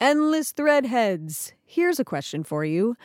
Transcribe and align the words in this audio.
Endless 0.00 0.52
threadheads. 0.52 1.52
Here's 1.64 1.98
a 1.98 2.04
question 2.04 2.44
for 2.44 2.66
you. 2.66 2.96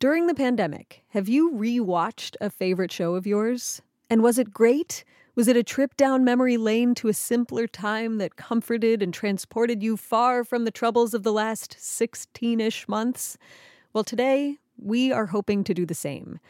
During 0.00 0.26
the 0.26 0.34
pandemic, 0.34 1.04
have 1.10 1.28
you 1.28 1.52
rewatched 1.52 2.34
a 2.40 2.50
favorite 2.50 2.90
show 2.90 3.14
of 3.14 3.24
yours? 3.24 3.80
And 4.08 4.20
was 4.20 4.36
it 4.36 4.52
great? 4.52 5.04
Was 5.36 5.46
it 5.46 5.56
a 5.56 5.62
trip 5.62 5.96
down 5.96 6.24
memory 6.24 6.56
lane 6.56 6.96
to 6.96 7.06
a 7.06 7.14
simpler 7.14 7.68
time 7.68 8.18
that 8.18 8.34
comforted 8.34 9.00
and 9.00 9.14
transported 9.14 9.80
you 9.80 9.96
far 9.96 10.42
from 10.42 10.64
the 10.64 10.72
troubles 10.72 11.14
of 11.14 11.22
the 11.22 11.32
last 11.32 11.76
16 11.78 12.58
ish 12.58 12.88
months? 12.88 13.38
Well, 13.92 14.02
today, 14.02 14.58
we 14.76 15.12
are 15.12 15.26
hoping 15.26 15.62
to 15.62 15.72
do 15.72 15.86
the 15.86 15.94
same. 15.94 16.40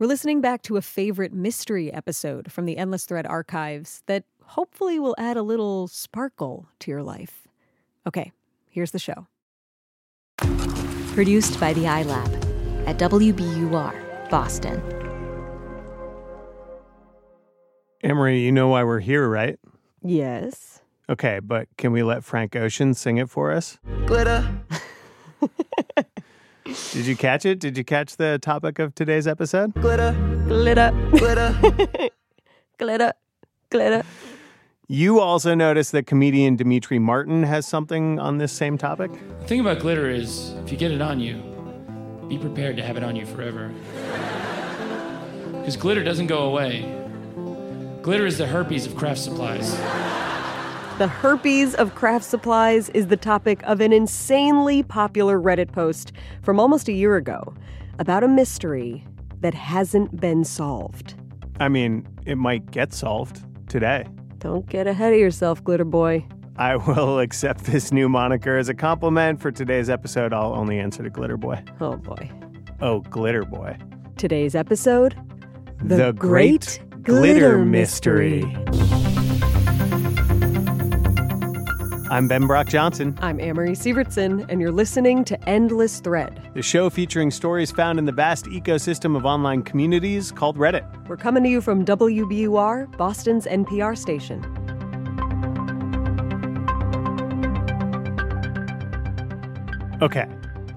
We're 0.00 0.08
listening 0.08 0.40
back 0.40 0.62
to 0.62 0.78
a 0.78 0.82
favorite 0.82 1.32
mystery 1.32 1.92
episode 1.92 2.50
from 2.50 2.64
the 2.64 2.76
Endless 2.76 3.04
Thread 3.04 3.24
archives 3.24 4.02
that 4.06 4.24
hopefully 4.42 4.98
will 4.98 5.14
add 5.16 5.36
a 5.36 5.44
little 5.44 5.86
sparkle 5.86 6.66
to 6.80 6.90
your 6.90 7.04
life. 7.04 7.46
Okay, 8.04 8.32
here's 8.68 8.90
the 8.90 8.98
show. 8.98 9.28
Produced 11.14 11.60
by 11.60 11.72
the 11.72 11.84
iLab 11.84 12.88
at 12.88 12.98
WBUR, 12.98 14.28
Boston. 14.30 14.82
Amory, 18.02 18.40
you 18.40 18.50
know 18.50 18.66
why 18.66 18.82
we're 18.82 18.98
here, 18.98 19.28
right? 19.28 19.56
Yes. 20.02 20.80
Okay, 21.08 21.38
but 21.38 21.68
can 21.76 21.92
we 21.92 22.02
let 22.02 22.24
Frank 22.24 22.56
Ocean 22.56 22.94
sing 22.94 23.18
it 23.18 23.30
for 23.30 23.52
us? 23.52 23.78
Glitter. 24.06 24.44
Did 26.64 27.06
you 27.06 27.14
catch 27.14 27.46
it? 27.46 27.60
Did 27.60 27.78
you 27.78 27.84
catch 27.84 28.16
the 28.16 28.40
topic 28.40 28.80
of 28.80 28.92
today's 28.96 29.28
episode? 29.28 29.72
Glitter. 29.74 30.16
Glitter, 30.48 30.90
Glitter. 31.12 32.10
glitter, 32.78 33.12
glitter. 33.70 34.02
You 34.86 35.18
also 35.18 35.54
noticed 35.54 35.92
that 35.92 36.06
comedian 36.06 36.56
Demetri 36.56 36.98
Martin 36.98 37.42
has 37.42 37.64
something 37.64 38.18
on 38.18 38.36
this 38.36 38.52
same 38.52 38.76
topic? 38.76 39.10
The 39.40 39.46
thing 39.46 39.60
about 39.60 39.78
glitter 39.78 40.10
is, 40.10 40.50
if 40.64 40.70
you 40.70 40.76
get 40.76 40.90
it 40.90 41.00
on 41.00 41.20
you, 41.20 41.42
be 42.28 42.36
prepared 42.36 42.76
to 42.76 42.82
have 42.82 42.98
it 42.98 43.02
on 43.02 43.16
you 43.16 43.24
forever. 43.24 43.72
Because 45.52 45.78
glitter 45.78 46.04
doesn't 46.04 46.26
go 46.26 46.42
away. 46.42 46.82
Glitter 48.02 48.26
is 48.26 48.36
the 48.36 48.46
herpes 48.46 48.84
of 48.84 48.94
craft 48.94 49.20
supplies. 49.20 49.74
The 50.98 51.08
herpes 51.08 51.74
of 51.74 51.94
craft 51.94 52.26
supplies 52.26 52.90
is 52.90 53.06
the 53.06 53.16
topic 53.16 53.62
of 53.62 53.80
an 53.80 53.90
insanely 53.90 54.82
popular 54.82 55.40
Reddit 55.40 55.72
post 55.72 56.12
from 56.42 56.60
almost 56.60 56.88
a 56.88 56.92
year 56.92 57.16
ago 57.16 57.54
about 57.98 58.22
a 58.22 58.28
mystery 58.28 59.06
that 59.40 59.54
hasn't 59.54 60.20
been 60.20 60.44
solved. 60.44 61.14
I 61.58 61.70
mean, 61.70 62.06
it 62.26 62.36
might 62.36 62.70
get 62.70 62.92
solved 62.92 63.42
today. 63.66 64.04
Don't 64.44 64.68
get 64.68 64.86
ahead 64.86 65.14
of 65.14 65.18
yourself, 65.18 65.64
Glitter 65.64 65.86
Boy. 65.86 66.26
I 66.58 66.76
will 66.76 67.18
accept 67.26 67.64
this 67.64 67.92
new 67.92 68.10
moniker 68.10 68.58
as 68.58 68.68
a 68.68 68.74
compliment. 68.74 69.40
For 69.40 69.50
today's 69.50 69.88
episode, 69.88 70.34
I'll 70.34 70.52
only 70.52 70.78
answer 70.78 71.02
to 71.02 71.08
Glitter 71.08 71.38
Boy. 71.38 71.64
Oh 71.80 71.96
boy. 71.96 72.30
Oh, 72.82 73.00
Glitter 73.00 73.46
Boy. 73.46 73.78
Today's 74.18 74.54
episode 74.54 75.16
The 75.82 76.12
Great 76.12 76.78
Glitter 77.04 77.64
Mystery. 77.64 78.42
I'm 82.14 82.28
Ben 82.28 82.46
Brock 82.46 82.68
Johnson. 82.68 83.18
I'm 83.20 83.40
Amory 83.40 83.72
Sievertson, 83.72 84.46
and 84.48 84.60
you're 84.60 84.70
listening 84.70 85.24
to 85.24 85.48
Endless 85.48 85.98
Thread. 85.98 86.48
the 86.54 86.62
show 86.62 86.88
featuring 86.88 87.32
stories 87.32 87.72
found 87.72 87.98
in 87.98 88.04
the 88.04 88.12
vast 88.12 88.44
ecosystem 88.44 89.16
of 89.16 89.26
online 89.26 89.62
communities 89.62 90.30
called 90.30 90.56
Reddit. 90.56 91.08
We're 91.08 91.16
coming 91.16 91.42
to 91.42 91.48
you 91.48 91.60
from 91.60 91.84
WBUR, 91.84 92.96
Boston's 92.96 93.46
NPR 93.46 93.98
station. 93.98 94.44
Okay. 100.00 100.28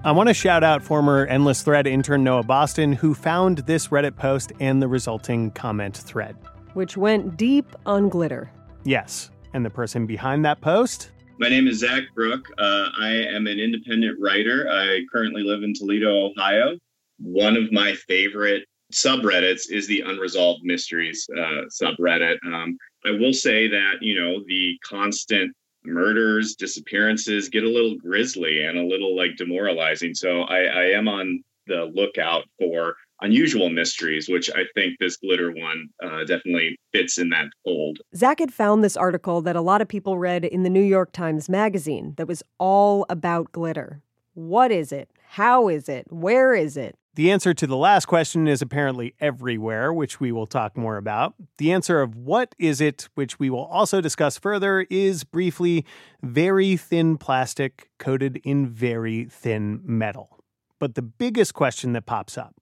I 0.02 0.10
want 0.10 0.28
to 0.28 0.34
shout 0.34 0.64
out 0.64 0.82
former 0.82 1.24
Endless 1.26 1.62
Thread 1.62 1.86
intern 1.86 2.24
Noah 2.24 2.42
Boston, 2.42 2.92
who 2.92 3.14
found 3.14 3.58
this 3.58 3.86
Reddit 3.88 4.16
post 4.16 4.50
and 4.58 4.82
the 4.82 4.88
resulting 4.88 5.52
comment 5.52 5.98
thread. 5.98 6.36
which 6.74 6.96
went 6.96 7.36
deep 7.36 7.76
on 7.86 8.08
glitter. 8.08 8.50
Yes. 8.82 9.30
And 9.54 9.64
the 9.64 9.70
person 9.70 10.04
behind 10.04 10.44
that 10.44 10.60
post? 10.60 11.12
My 11.40 11.48
name 11.48 11.68
is 11.68 11.78
Zach 11.78 12.02
Brook. 12.16 12.48
Uh, 12.58 12.88
I 12.98 13.10
am 13.10 13.46
an 13.46 13.60
independent 13.60 14.18
writer. 14.20 14.68
I 14.68 15.02
currently 15.12 15.44
live 15.44 15.62
in 15.62 15.72
Toledo, 15.72 16.32
Ohio. 16.32 16.76
One 17.20 17.56
of 17.56 17.70
my 17.70 17.94
favorite 17.94 18.64
subreddits 18.92 19.70
is 19.70 19.86
the 19.86 20.00
Unresolved 20.00 20.64
Mysteries 20.64 21.28
uh, 21.38 21.62
subreddit. 21.70 22.38
Um, 22.44 22.76
I 23.04 23.12
will 23.12 23.32
say 23.32 23.68
that, 23.68 24.02
you 24.02 24.20
know, 24.20 24.42
the 24.48 24.76
constant 24.84 25.54
murders, 25.84 26.56
disappearances 26.56 27.48
get 27.48 27.62
a 27.62 27.68
little 27.68 27.96
grisly 27.98 28.64
and 28.64 28.76
a 28.76 28.84
little 28.84 29.16
like 29.16 29.36
demoralizing. 29.36 30.14
So 30.14 30.40
I, 30.42 30.62
I 30.64 30.84
am 30.86 31.06
on 31.06 31.44
the 31.68 31.84
lookout 31.94 32.46
for 32.58 32.96
unusual 33.20 33.70
mysteries, 33.70 34.28
which 34.28 34.50
I 34.50 34.64
think 34.74 34.98
this 34.98 35.16
glitter 35.16 35.50
one 35.50 35.88
uh, 36.02 36.24
definitely 36.24 36.78
fits 36.92 37.18
in 37.18 37.30
that 37.30 37.46
fold. 37.64 37.98
Zach 38.14 38.38
had 38.38 38.52
found 38.52 38.82
this 38.82 38.96
article 38.96 39.40
that 39.42 39.56
a 39.56 39.60
lot 39.60 39.80
of 39.80 39.88
people 39.88 40.18
read 40.18 40.44
in 40.44 40.62
the 40.62 40.70
New 40.70 40.82
York 40.82 41.12
Times 41.12 41.48
Magazine 41.48 42.14
that 42.16 42.28
was 42.28 42.42
all 42.58 43.06
about 43.08 43.52
glitter. 43.52 44.02
What 44.34 44.70
is 44.70 44.92
it? 44.92 45.10
How 45.30 45.68
is 45.68 45.88
it? 45.88 46.06
Where 46.10 46.54
is 46.54 46.76
it? 46.76 46.96
The 47.18 47.32
answer 47.32 47.52
to 47.52 47.66
the 47.66 47.76
last 47.76 48.06
question 48.06 48.46
is 48.46 48.62
apparently 48.62 49.12
everywhere, 49.18 49.92
which 49.92 50.20
we 50.20 50.30
will 50.30 50.46
talk 50.46 50.76
more 50.76 50.96
about. 50.96 51.34
The 51.56 51.72
answer 51.72 52.00
of 52.00 52.14
what 52.14 52.54
is 52.60 52.80
it, 52.80 53.08
which 53.16 53.40
we 53.40 53.50
will 53.50 53.64
also 53.64 54.00
discuss 54.00 54.38
further, 54.38 54.86
is 54.88 55.24
briefly 55.24 55.84
very 56.22 56.76
thin 56.76 57.18
plastic 57.18 57.90
coated 57.98 58.40
in 58.44 58.68
very 58.68 59.24
thin 59.24 59.80
metal. 59.82 60.38
But 60.78 60.94
the 60.94 61.02
biggest 61.02 61.54
question 61.54 61.92
that 61.94 62.06
pops 62.06 62.38
up 62.38 62.54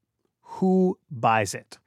who 0.47 0.99
buys 1.11 1.55
it? 1.55 1.79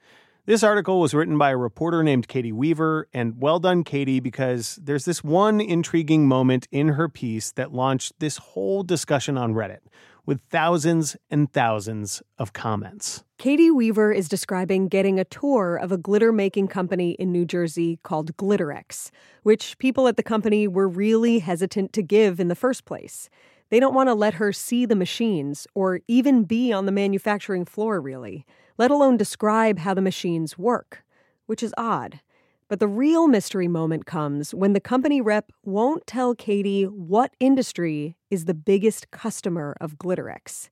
This 0.46 0.64
article 0.64 1.00
was 1.00 1.14
written 1.14 1.38
by 1.38 1.52
a 1.52 1.58
reporter 1.58 2.02
named 2.02 2.28
Caity 2.28 2.52
Weaver, 2.52 3.08
and 3.14 3.40
well 3.40 3.60
done, 3.60 3.84
Caity, 3.84 4.22
because 4.22 4.80
there's 4.82 5.06
this 5.06 5.24
one 5.24 5.62
intriguing 5.62 6.28
moment 6.28 6.68
in 6.72 6.90
her 6.90 7.08
piece 7.08 7.52
that 7.52 7.72
launched 7.72 8.14
this 8.20 8.38
whole 8.38 8.82
discussion 8.82 9.38
on 9.38 9.54
Reddit 9.54 9.82
with 10.26 10.42
thousands 10.50 11.16
and 11.30 11.52
thousands 11.54 12.22
of 12.38 12.54
comments. 12.54 13.24
Caity 13.40 13.74
Weaver 13.74 14.12
is 14.12 14.28
describing 14.28 14.88
getting 14.88 15.20
a 15.20 15.26
tour 15.26 15.76
of 15.76 15.92
a 15.92 15.98
glitter 15.98 16.32
making 16.32 16.68
company 16.68 17.12
in 17.12 17.32
New 17.32 17.46
Jersey 17.46 18.00
called 18.04 18.36
Glitterex, 18.38 19.12
which 19.44 19.78
people 19.78 20.08
at 20.08 20.18
the 20.18 20.24
company 20.24 20.68
were 20.68 20.88
really 20.88 21.40
hesitant 21.40 21.94
to 21.94 22.02
give 22.02 22.40
in 22.40 22.48
the 22.48 22.56
first 22.56 22.86
place. 22.86 23.30
They 23.70 23.80
don't 23.80 23.94
want 23.94 24.10
to 24.10 24.16
let 24.16 24.36
her 24.36 24.52
see 24.52 24.86
the 24.86 24.96
machines 24.96 25.68
or 25.76 26.00
even 26.08 26.44
be 26.44 26.74
on 26.74 26.86
the 26.86 26.92
manufacturing 26.92 27.66
floor, 27.66 28.02
really, 28.02 28.46
let 28.78 28.90
alone 28.90 29.18
describe 29.18 29.80
how 29.80 29.94
the 29.94 30.02
machines 30.02 30.58
work, 30.58 31.04
which 31.46 31.62
is 31.62 31.74
odd. 31.78 32.20
But 32.68 32.80
the 32.80 32.88
real 32.88 33.28
mystery 33.28 33.68
moment 33.68 34.06
comes 34.06 34.54
when 34.54 34.74
the 34.74 34.80
company 34.80 35.22
rep 35.22 35.52
won't 35.66 36.06
tell 36.06 36.36
Caity 36.36 36.88
what 36.88 37.34
industry 37.40 38.16
is 38.30 38.46
the 38.46 38.54
biggest 38.54 39.12
customer 39.12 39.76
of 39.82 39.98
Glitterex. 39.98 40.70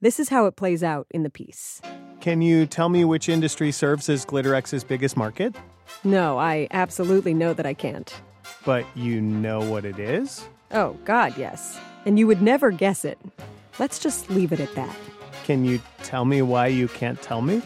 This 0.00 0.20
is 0.20 0.28
how 0.28 0.46
it 0.46 0.56
plays 0.56 0.82
out 0.82 1.06
in 1.10 1.22
the 1.22 1.30
piece. 1.30 1.80
Can 2.20 2.42
you 2.42 2.66
tell 2.66 2.88
me 2.88 3.04
which 3.04 3.28
industry 3.28 3.70
serves 3.70 4.08
as 4.08 4.26
Glitterex's 4.26 4.84
biggest 4.84 5.16
market? 5.16 5.54
No, 6.04 6.38
I 6.38 6.68
absolutely 6.70 7.32
know 7.32 7.54
that 7.54 7.66
I 7.66 7.74
can't. 7.74 8.12
But 8.64 8.84
you 8.94 9.20
know 9.20 9.60
what 9.60 9.84
it 9.84 9.98
is? 9.98 10.48
Oh, 10.70 10.98
God, 11.04 11.36
yes. 11.38 11.78
And 12.06 12.18
you 12.18 12.26
would 12.26 12.40
never 12.40 12.70
guess 12.70 13.04
it. 13.04 13.18
Let's 13.78 13.98
just 13.98 14.30
leave 14.30 14.52
it 14.52 14.60
at 14.60 14.74
that. 14.76 14.96
Can 15.44 15.64
you 15.64 15.80
tell 16.02 16.24
me 16.24 16.40
why 16.40 16.68
you 16.68 16.88
can't 16.88 17.20
tell 17.20 17.42
me? 17.42 17.60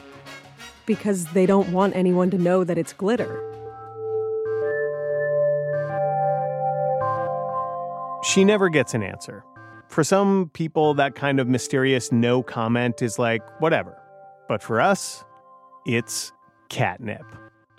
Because 0.87 1.26
they 1.26 1.46
don't 1.46 1.70
want 1.72 1.94
anyone 1.94 2.31
to 2.31 2.38
know 2.38 2.64
that 2.64 2.76
it's 2.76 2.92
glitter. 2.92 3.46
She 8.25 8.44
never 8.44 8.69
gets 8.69 8.94
an 8.94 9.02
answer. 9.02 9.44
For 9.88 10.04
some 10.04 10.50
people, 10.52 10.94
that 10.94 11.14
kind 11.14 11.38
of 11.38 11.48
mysterious 11.48 12.10
no 12.10 12.42
comment 12.42 13.02
is 13.02 13.19
like, 13.19 13.42
whatever. 13.60 13.96
But 14.48 14.62
for 14.62 14.81
us, 14.81 15.25
it's 15.87 16.32
catnip. 16.69 17.25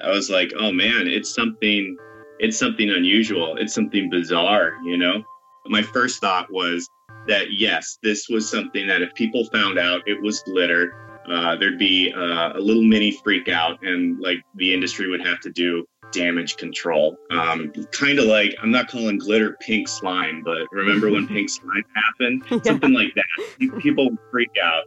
I 0.04 0.10
was 0.10 0.30
like, 0.30 0.52
oh 0.58 0.72
man, 0.72 1.08
it's 1.08 1.34
something 1.34 1.98
it's 2.40 2.58
something 2.58 2.90
unusual. 2.90 3.56
It's 3.58 3.74
something 3.74 4.10
bizarre, 4.10 4.78
you 4.84 4.98
know? 4.98 5.24
My 5.68 5.82
first 5.82 6.20
thought 6.20 6.52
was 6.52 6.90
that 7.28 7.54
yes, 7.54 7.98
this 8.02 8.30
was 8.30 8.50
something 8.50 8.88
that 8.88 9.02
if 9.02 9.14
people 9.14 9.46
found 9.46 9.78
out 9.78 10.02
it 10.08 10.22
was 10.22 10.42
glitter, 10.42 10.94
uh, 11.30 11.56
there'd 11.56 11.78
be 11.78 12.12
uh, 12.14 12.54
a 12.54 12.60
little 12.60 12.84
mini 12.84 13.12
freak 13.12 13.48
out 13.48 13.78
and 13.84 14.20
like 14.20 14.40
the 14.56 14.74
industry 14.74 15.08
would 15.08 15.26
have 15.26 15.40
to 15.42 15.52
do 15.52 15.86
damage 16.12 16.58
control. 16.58 17.16
Um, 17.30 17.72
kind 17.92 18.20
of 18.20 18.26
like, 18.26 18.56
I'm 18.62 18.72
not 18.72 18.90
calling 18.90 19.18
glitter 19.18 19.58
pink 19.62 19.88
slime, 19.88 20.42
but 20.44 20.68
remember 20.72 21.10
when 21.10 21.28
pink 21.30 21.50
slime 21.50 21.86
happened? 21.96 22.44
Yeah. 22.50 22.60
Something 22.64 22.94
like 22.94 23.14
that. 23.16 23.80
People 23.80 24.10
would 24.10 24.20
freak 24.30 24.52
out 24.62 24.84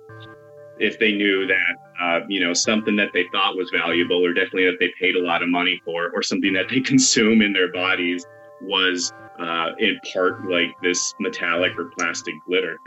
if 0.79 0.99
they 0.99 1.13
knew 1.13 1.47
that 1.47 1.77
uh, 2.01 2.21
you 2.29 2.41
know 2.41 2.53
something 2.53 2.97
that 2.97 3.11
they 3.13 3.25
thought 3.33 3.57
was 3.57 3.71
valuable 3.71 4.25
or 4.25 4.33
definitely 4.33 4.67
that 4.67 4.79
they 4.81 4.93
paid 4.99 5.15
a 5.15 5.21
lot 5.21 5.43
of 5.43 5.49
money 5.49 5.81
for 5.85 6.11
or 6.13 6.23
something 6.23 6.53
that 6.53 6.69
they 6.69 6.81
consume 6.93 7.43
in 7.43 7.53
their 7.53 7.71
bodies 7.73 8.27
was 8.67 9.13
uh, 9.39 9.71
in 9.79 9.99
part 10.13 10.49
like 10.51 10.71
this 10.83 11.15
metallic 11.21 11.73
or 11.79 11.91
plastic 11.97 12.35
glitter 12.47 12.79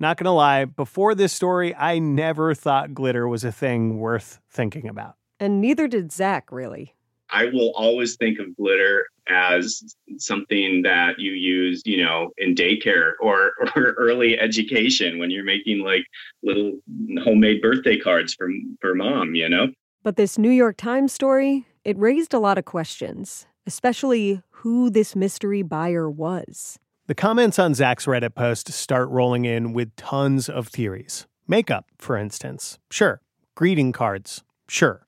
Not 0.00 0.16
gonna 0.16 0.34
lie, 0.34 0.64
before 0.64 1.14
this 1.14 1.30
story, 1.30 1.74
I 1.76 1.98
never 1.98 2.54
thought 2.54 2.94
glitter 2.94 3.28
was 3.28 3.44
a 3.44 3.52
thing 3.52 3.98
worth 3.98 4.40
thinking 4.50 4.88
about. 4.88 5.16
And 5.38 5.60
neither 5.60 5.86
did 5.88 6.10
Zach, 6.10 6.50
really. 6.50 6.94
I 7.32 7.46
will 7.46 7.72
always 7.74 8.16
think 8.16 8.38
of 8.38 8.56
glitter 8.56 9.06
as 9.28 9.82
something 10.18 10.82
that 10.82 11.18
you 11.18 11.32
use, 11.32 11.82
you 11.84 12.02
know, 12.02 12.30
in 12.38 12.54
daycare 12.54 13.12
or, 13.20 13.52
or 13.76 13.92
early 13.98 14.38
education 14.38 15.18
when 15.18 15.30
you're 15.30 15.44
making 15.44 15.80
like 15.80 16.04
little 16.42 16.78
homemade 17.22 17.62
birthday 17.62 17.98
cards 17.98 18.34
for 18.34 18.50
for 18.80 18.94
mom, 18.94 19.34
you 19.34 19.48
know. 19.48 19.68
But 20.02 20.16
this 20.16 20.38
New 20.38 20.50
York 20.50 20.76
Times 20.76 21.12
story, 21.12 21.66
it 21.84 21.98
raised 21.98 22.32
a 22.32 22.38
lot 22.38 22.58
of 22.58 22.64
questions, 22.64 23.46
especially 23.66 24.42
who 24.50 24.90
this 24.90 25.14
mystery 25.14 25.62
buyer 25.62 26.10
was. 26.10 26.78
The 27.06 27.14
comments 27.14 27.58
on 27.58 27.74
Zach's 27.74 28.06
Reddit 28.06 28.34
post 28.34 28.72
start 28.72 29.08
rolling 29.08 29.44
in 29.44 29.72
with 29.72 29.94
tons 29.96 30.48
of 30.48 30.68
theories. 30.68 31.26
Makeup, 31.48 31.86
for 31.98 32.16
instance. 32.16 32.78
Sure. 32.90 33.20
Greeting 33.56 33.90
cards. 33.90 34.44
Sure. 34.68 35.04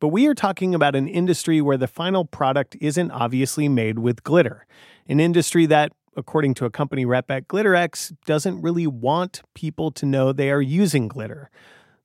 But 0.00 0.08
we 0.08 0.26
are 0.26 0.34
talking 0.34 0.74
about 0.74 0.96
an 0.96 1.06
industry 1.06 1.60
where 1.60 1.76
the 1.76 1.86
final 1.86 2.24
product 2.24 2.74
isn't 2.80 3.10
obviously 3.10 3.68
made 3.68 3.98
with 3.98 4.24
glitter. 4.24 4.66
An 5.06 5.20
industry 5.20 5.66
that, 5.66 5.92
according 6.16 6.54
to 6.54 6.64
a 6.64 6.70
company 6.70 7.04
rep 7.04 7.30
at 7.30 7.48
Glitterex, 7.48 8.16
doesn't 8.24 8.62
really 8.62 8.86
want 8.86 9.42
people 9.54 9.90
to 9.90 10.06
know 10.06 10.32
they 10.32 10.50
are 10.50 10.62
using 10.62 11.06
glitter. 11.06 11.50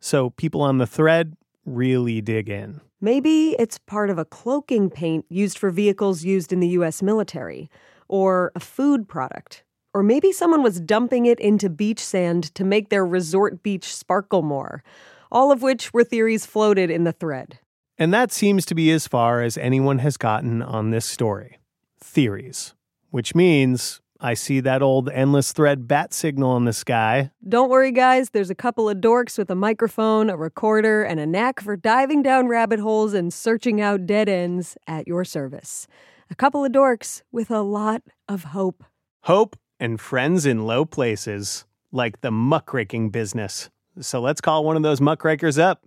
So 0.02 0.32
people 0.32 0.62
on 0.62 0.78
the 0.78 0.86
thread 0.86 1.38
really 1.66 2.20
dig 2.20 2.50
in. 2.50 2.82
Maybe 3.00 3.56
it's 3.58 3.78
part 3.78 4.10
of 4.10 4.18
a 4.18 4.26
cloaking 4.26 4.90
paint 4.90 5.26
used 5.30 5.58
for 5.58 5.70
vehicles 5.70 6.26
used 6.26 6.52
in 6.52 6.60
the 6.60 6.68
US 6.70 7.02
military, 7.02 7.70
or 8.10 8.52
a 8.56 8.60
food 8.60 9.08
product. 9.08 9.64
Or 9.94 10.04
maybe 10.04 10.34
someone 10.34 10.64
was 10.64 10.82
dumping 10.82 11.28
it 11.28 11.40
into 11.40 11.70
beach 11.70 12.02
sand 12.02 12.54
to 12.56 12.66
make 12.66 12.90
their 12.90 13.06
resort 13.06 13.64
beach 13.64 13.96
sparkle 13.96 14.42
more. 14.42 14.84
All 15.32 15.50
of 15.50 15.62
which 15.62 15.94
were 15.94 16.04
theories 16.04 16.46
floated 16.46 16.90
in 16.92 17.06
the 17.06 17.14
thread. 17.14 17.60
And 17.98 18.14
that 18.14 18.32
seems 18.32 18.66
to 18.66 18.76
be 18.76 18.92
as 18.92 19.08
far 19.08 19.42
as 19.42 19.58
anyone 19.58 20.00
has 20.00 20.18
gotten 20.18 20.62
on 20.62 20.92
this 20.92 21.06
story 21.06 21.60
theories, 22.00 22.76
which 23.10 23.34
means 23.34 24.02
I 24.20 24.34
see 24.34 24.60
that 24.62 24.82
old 24.82 25.10
endless 25.10 25.54
thread 25.54 25.88
bat 25.88 26.14
signal 26.14 26.58
in 26.58 26.66
the 26.66 26.74
sky. 26.74 27.32
Don't 27.48 27.70
worry, 27.70 27.92
guys, 27.92 28.32
there's 28.32 28.50
a 28.50 28.56
couple 28.56 28.90
of 28.90 28.98
dorks 28.98 29.38
with 29.38 29.50
a 29.50 29.56
microphone, 29.56 30.30
a 30.30 30.36
recorder, 30.36 31.04
and 31.04 31.20
a 31.20 31.26
knack 31.26 31.62
for 31.62 31.78
diving 31.78 32.22
down 32.22 32.48
rabbit 32.48 32.80
holes 32.80 33.14
and 33.14 33.34
searching 33.34 33.80
out 33.80 34.06
dead 34.06 34.28
ends 34.28 34.78
at 34.88 35.08
your 35.08 35.24
service. 35.24 35.88
A 36.30 36.36
couple 36.36 36.66
of 36.66 36.72
dorks 36.72 37.22
with 37.32 37.50
a 37.50 37.62
lot 37.62 38.02
of 38.28 38.46
hope. 38.46 38.84
Hope 39.24 39.56
and 39.80 40.02
friends 40.02 40.46
in 40.46 40.66
low 40.66 40.86
places, 40.86 41.66
like 41.92 42.22
the 42.22 42.32
muckraking 42.32 43.10
business. 43.10 43.70
So 44.02 44.20
let's 44.20 44.42
call 44.42 44.66
one 44.66 44.76
of 44.76 44.84
those 44.84 45.00
muckrakers 45.00 45.58
up. 45.58 45.86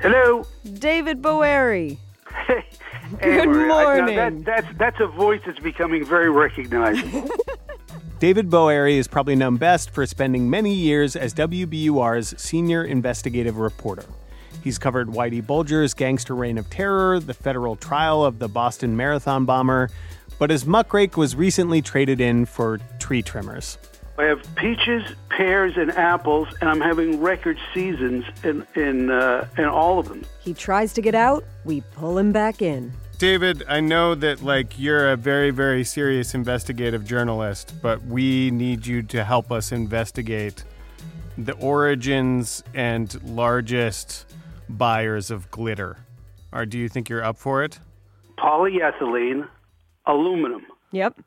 Hello, 0.00 0.46
David 0.78 1.22
Boeri. 1.22 1.98
Hey, 3.20 3.44
Good 3.44 3.66
morning. 3.66 4.14
that, 4.14 4.44
that's 4.44 4.78
that's 4.78 5.00
a 5.00 5.08
voice 5.08 5.40
that's 5.44 5.58
becoming 5.58 6.04
very 6.04 6.30
recognizable. 6.30 7.28
David 8.20 8.48
Boeri 8.48 8.98
is 8.98 9.08
probably 9.08 9.34
known 9.34 9.56
best 9.56 9.90
for 9.90 10.06
spending 10.06 10.48
many 10.48 10.72
years 10.72 11.16
as 11.16 11.34
WBUR's 11.34 12.40
senior 12.40 12.84
investigative 12.84 13.56
reporter. 13.56 14.04
He's 14.62 14.78
covered 14.78 15.08
Whitey 15.08 15.44
Bulger's 15.44 15.92
gangster 15.92 16.36
reign 16.36 16.56
of 16.56 16.70
terror, 16.70 17.18
the 17.18 17.34
federal 17.34 17.74
trial 17.74 18.24
of 18.24 18.38
the 18.38 18.46
Boston 18.46 18.96
Marathon 18.96 19.44
bomber, 19.44 19.90
but 20.38 20.50
his 20.50 20.64
muckrake 20.64 21.16
was 21.16 21.34
recently 21.34 21.82
traded 21.82 22.20
in 22.20 22.46
for 22.46 22.78
tree 23.00 23.22
trimmers. 23.22 23.76
I 24.20 24.24
have 24.24 24.54
peaches, 24.54 25.02
pears, 25.30 25.78
and 25.78 25.90
apples, 25.92 26.46
and 26.60 26.68
I'm 26.68 26.82
having 26.82 27.22
record 27.22 27.58
seasons 27.72 28.26
in 28.44 28.66
in 28.74 29.10
uh, 29.10 29.48
in 29.56 29.64
all 29.64 29.98
of 29.98 30.08
them. 30.08 30.26
He 30.40 30.52
tries 30.52 30.92
to 30.92 31.00
get 31.00 31.14
out, 31.14 31.42
we 31.64 31.80
pull 31.80 32.18
him 32.18 32.30
back 32.30 32.60
in. 32.60 32.92
David, 33.16 33.64
I 33.66 33.80
know 33.80 34.14
that 34.14 34.42
like 34.42 34.78
you're 34.78 35.10
a 35.12 35.16
very 35.16 35.50
very 35.50 35.84
serious 35.84 36.34
investigative 36.34 37.06
journalist, 37.06 37.72
but 37.80 38.04
we 38.04 38.50
need 38.50 38.86
you 38.86 39.02
to 39.04 39.24
help 39.24 39.50
us 39.50 39.72
investigate 39.72 40.64
the 41.38 41.54
origins 41.54 42.62
and 42.74 43.22
largest 43.24 44.26
buyers 44.68 45.30
of 45.30 45.50
glitter. 45.50 45.96
Or 46.52 46.66
do 46.66 46.76
you 46.76 46.90
think 46.90 47.08
you're 47.08 47.24
up 47.24 47.38
for 47.38 47.64
it? 47.64 47.80
Polyethylene, 48.36 49.48
aluminum. 50.04 50.66
Yep. 50.92 51.20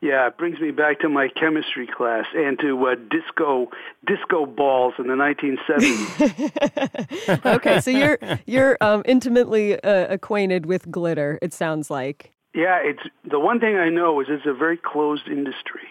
Yeah, 0.00 0.28
it 0.28 0.38
brings 0.38 0.60
me 0.60 0.70
back 0.70 1.00
to 1.00 1.08
my 1.08 1.26
chemistry 1.28 1.88
class 1.88 2.26
and 2.32 2.56
to 2.60 2.86
uh, 2.86 2.94
disco 3.10 3.68
disco 4.06 4.46
balls 4.46 4.94
in 4.96 5.08
the 5.08 5.14
1970s. 5.14 7.44
okay, 7.56 7.80
so 7.80 7.90
you're 7.90 8.16
you're 8.46 8.78
um, 8.80 9.02
intimately 9.06 9.82
uh, 9.82 10.06
acquainted 10.06 10.66
with 10.66 10.88
glitter. 10.88 11.40
It 11.42 11.52
sounds 11.52 11.90
like. 11.90 12.30
Yeah, 12.54 12.78
it's 12.80 13.02
the 13.28 13.40
one 13.40 13.58
thing 13.58 13.74
I 13.76 13.88
know 13.88 14.20
is 14.20 14.28
it's 14.30 14.46
a 14.46 14.54
very 14.54 14.76
closed 14.76 15.26
industry. 15.26 15.88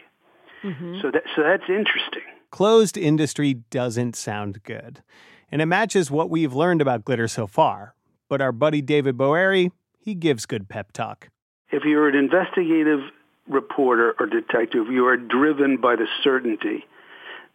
Mm-hmm. 0.63 1.01
So 1.01 1.11
that 1.11 1.23
so 1.35 1.43
that's 1.43 1.69
interesting. 1.69 2.23
Closed 2.49 2.97
industry 2.97 3.55
doesn't 3.69 4.15
sound 4.15 4.63
good, 4.63 5.03
and 5.51 5.61
it 5.61 5.65
matches 5.65 6.09
what 6.09 6.29
we've 6.29 6.53
learned 6.53 6.81
about 6.81 7.03
glitter 7.03 7.27
so 7.27 7.45
far. 7.45 7.93
But 8.29 8.41
our 8.41 8.53
buddy 8.53 8.81
David 8.81 9.17
Boeri, 9.17 9.71
he 9.99 10.15
gives 10.15 10.45
good 10.45 10.69
pep 10.69 10.93
talk. 10.93 11.27
If 11.71 11.83
you're 11.83 12.07
an 12.07 12.15
investigative 12.15 13.01
reporter 13.48 14.16
or 14.20 14.25
detective, 14.25 14.88
you 14.88 15.08
are 15.08 15.18
driven 15.18 15.77
by 15.77 15.96
the 15.96 16.08
certainty 16.24 16.86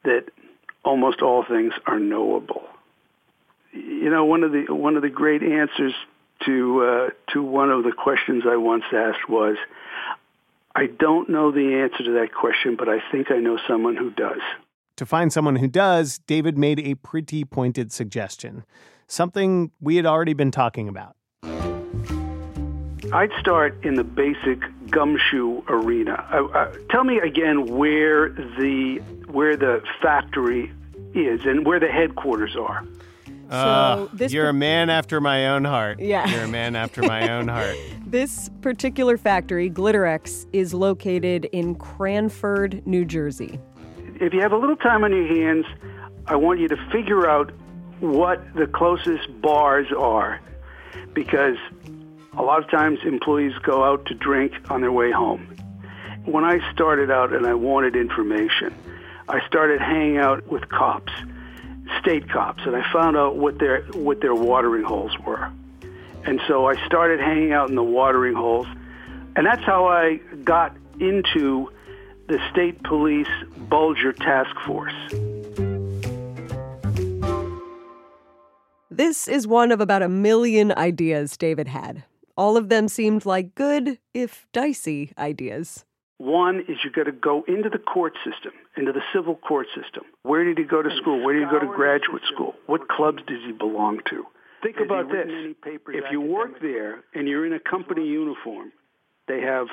that 0.05 0.25
almost 0.85 1.23
all 1.23 1.45
things 1.45 1.73
are 1.87 1.99
knowable. 1.99 2.63
You 3.73 4.11
know, 4.11 4.25
one 4.25 4.43
of 4.43 4.53
the 4.53 4.67
one 4.69 4.97
of 4.97 5.03
the 5.03 5.09
great 5.09 5.43
answers 5.43 5.95
to 6.45 6.83
uh, 6.83 7.33
to 7.33 7.43
one 7.43 7.71
of 7.71 7.85
the 7.85 7.93
questions 7.93 8.45
I 8.47 8.57
once 8.57 8.85
asked 8.93 9.29
was, 9.29 9.57
"I 10.75 10.87
don't 10.87 11.29
know 11.31 11.51
the 11.51 11.81
answer 11.83 12.05
to 12.05 12.13
that 12.21 12.35
question, 12.35 12.77
but 12.77 12.89
I 12.89 12.99
think 13.11 13.31
I 13.31 13.39
know 13.39 13.59
someone 13.67 13.97
who 13.97 14.11
does." 14.11 14.41
To 14.97 15.07
find 15.07 15.33
someone 15.33 15.57
who 15.57 15.69
does, 15.69 16.19
David 16.27 16.59
made 16.59 16.79
a 16.81 16.95
pretty 16.97 17.45
pointed 17.45 17.93
suggestion, 17.93 18.65
something 19.07 19.71
we 19.81 19.97
had 19.97 20.05
already 20.05 20.35
been 20.35 20.51
talking 20.51 20.87
about. 20.89 21.17
I'd 23.13 23.33
start 23.41 23.85
in 23.85 23.95
the 23.95 24.05
basic 24.05 24.61
gumshoe 24.93 25.63
arena. 25.69 26.25
Uh, 26.31 26.45
uh, 26.57 26.73
tell 26.91 27.03
me 27.05 27.19
again 27.19 27.67
where 27.67 28.29
the 28.29 28.99
where 29.29 29.57
the 29.57 29.83
factory 30.01 30.71
is 31.15 31.45
and 31.45 31.67
where 31.67 31.81
the 31.81 31.89
headquarters 31.89 32.55
are. 32.57 32.85
Uh, 33.51 34.07
so 34.17 34.27
you're 34.27 34.45
per- 34.45 34.51
a 34.51 34.55
man 34.55 34.89
after 34.89 35.21
my 35.21 35.49
own 35.49 35.65
heart. 35.65 36.01
Yeah. 36.01 36.27
You're 36.29 36.45
a 36.45 36.49
man 36.49 36.77
after 36.77 37.03
my 37.03 37.31
own 37.33 37.49
heart. 37.49 37.77
This 38.13 38.51
particular 38.61 39.17
factory, 39.17 39.71
Glitterex, 39.71 40.47
is 40.53 40.75
located 40.75 41.47
in 41.47 41.75
Cranford, 41.77 42.87
New 42.87 43.07
Jersey. 43.07 43.59
if 44.21 44.35
you 44.35 44.41
have 44.43 44.53
a 44.53 44.57
little 44.59 44.77
time 44.77 45.03
on 45.03 45.13
your 45.17 45.27
hands, 45.27 45.65
I 46.27 46.37
want 46.37 46.61
you 46.61 46.69
to 46.69 46.77
figure 46.91 47.27
out 47.27 47.53
what 48.01 48.43
the 48.55 48.67
closest 48.67 49.41
bars 49.41 49.87
are 49.99 50.43
because 51.15 51.57
a 52.37 52.43
lot 52.43 52.63
of 52.63 52.71
times 52.71 52.99
employees 53.05 53.53
go 53.63 53.85
out 53.85 54.07
to 54.07 54.15
drink 54.15 54.53
on 54.71 54.81
their 54.81 54.93
way 54.93 55.11
home. 55.11 55.47
When 56.25 56.45
I 56.45 56.61
started 56.73 57.11
out 57.11 57.33
and 57.33 57.47
I 57.47 57.55
wanted 57.55 57.97
information, 57.97 58.75
I 59.29 59.47
started 59.47 59.81
hanging 59.81 60.19
out 60.19 60.47
with 60.49 60.69
cops, 60.69 61.13
state 62.01 62.29
cops, 62.29 62.63
and 62.65 62.75
I 62.75 62.91
found 62.93 63.17
out 63.17 63.37
what 63.37 63.59
their 63.59 63.83
what 63.93 64.21
their 64.21 64.35
watering 64.35 64.85
holes 64.85 65.17
were. 65.27 65.51
And 66.25 66.41
so 66.47 66.69
I 66.69 66.87
started 66.87 67.21
hanging 67.21 67.53
out 67.53 67.69
in 67.69 67.75
the 67.75 67.83
watering 67.83 68.35
holes, 68.35 68.67
and 69.37 69.45
that's 69.45 69.65
how 69.65 69.87
I 69.87 70.17
got 70.45 70.77
into 71.01 71.71
the 72.29 72.39
state 72.51 72.83
police 72.85 73.29
Bulger 73.69 74.13
Task 74.13 74.55
Force. 74.65 74.95
This 78.91 79.27
is 79.27 79.47
one 79.47 79.73
of 79.73 79.81
about 79.81 80.03
a 80.03 80.09
million 80.09 80.73
ideas 80.73 81.37
David 81.37 81.67
had. 81.67 82.05
All 82.37 82.57
of 82.57 82.69
them 82.69 82.89
seemed 82.89 83.27
like 83.27 83.55
good, 83.55 83.99
if 84.15 84.47
dicey, 84.53 85.13
ideas. 85.19 85.85
One 86.19 86.61
is 86.61 86.79
you've 86.85 86.93
got 86.93 87.05
to 87.05 87.13
go 87.13 87.45
into 87.49 87.69
the 87.69 87.79
court 87.79 88.15
system, 88.25 88.53
into 88.77 88.93
the 88.93 89.03
civil 89.13 89.35
court 89.37 89.67
system. 89.75 90.05
Where 90.23 90.45
did 90.45 90.57
he 90.57 90.65
go 90.65 90.81
to 90.81 90.91
school? 90.97 91.23
Where 91.23 91.35
did 91.35 91.45
he 91.45 91.51
go 91.51 91.59
to 91.59 91.67
graduate 91.67 92.23
school? 92.33 92.55
What 92.67 92.89
clubs 92.89 93.23
does 93.27 93.41
he 93.45 93.53
belong 93.53 94.01
to? 94.11 94.25
Think 94.63 94.77
Has 94.77 94.87
about 94.87 95.09
this. 95.09 95.27
written 95.27 95.45
any 95.45 95.55
papers 95.55 95.97
If 95.99 96.13
you 96.13 96.21
work 96.21 96.61
there 96.61 97.03
and 97.15 97.27
you're 97.27 97.45
in 97.45 97.53
a 97.53 97.59
company 97.59 98.07
uniform, 98.07 98.73
they 99.27 99.41
have 99.41 99.67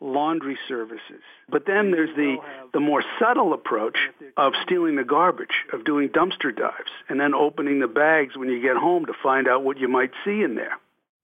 laundry 0.00 0.58
services. 0.66 1.22
But 1.48 1.66
then 1.66 1.92
there's 1.92 2.14
the, 2.16 2.38
the 2.72 2.80
more 2.80 3.04
subtle 3.20 3.52
approach 3.54 3.96
of 4.36 4.54
stealing 4.64 4.96
the 4.96 5.04
garbage, 5.04 5.64
of 5.72 5.84
doing 5.84 6.08
dumpster 6.08 6.54
dives, 6.54 6.90
and 7.08 7.20
then 7.20 7.34
opening 7.34 7.78
the 7.78 7.86
bags 7.86 8.36
when 8.36 8.48
you 8.48 8.60
get 8.60 8.76
home 8.76 9.06
to 9.06 9.12
find 9.22 9.46
out 9.46 9.62
what 9.62 9.78
you 9.78 9.86
might 9.86 10.10
see 10.24 10.42
in 10.42 10.56
there. 10.56 10.76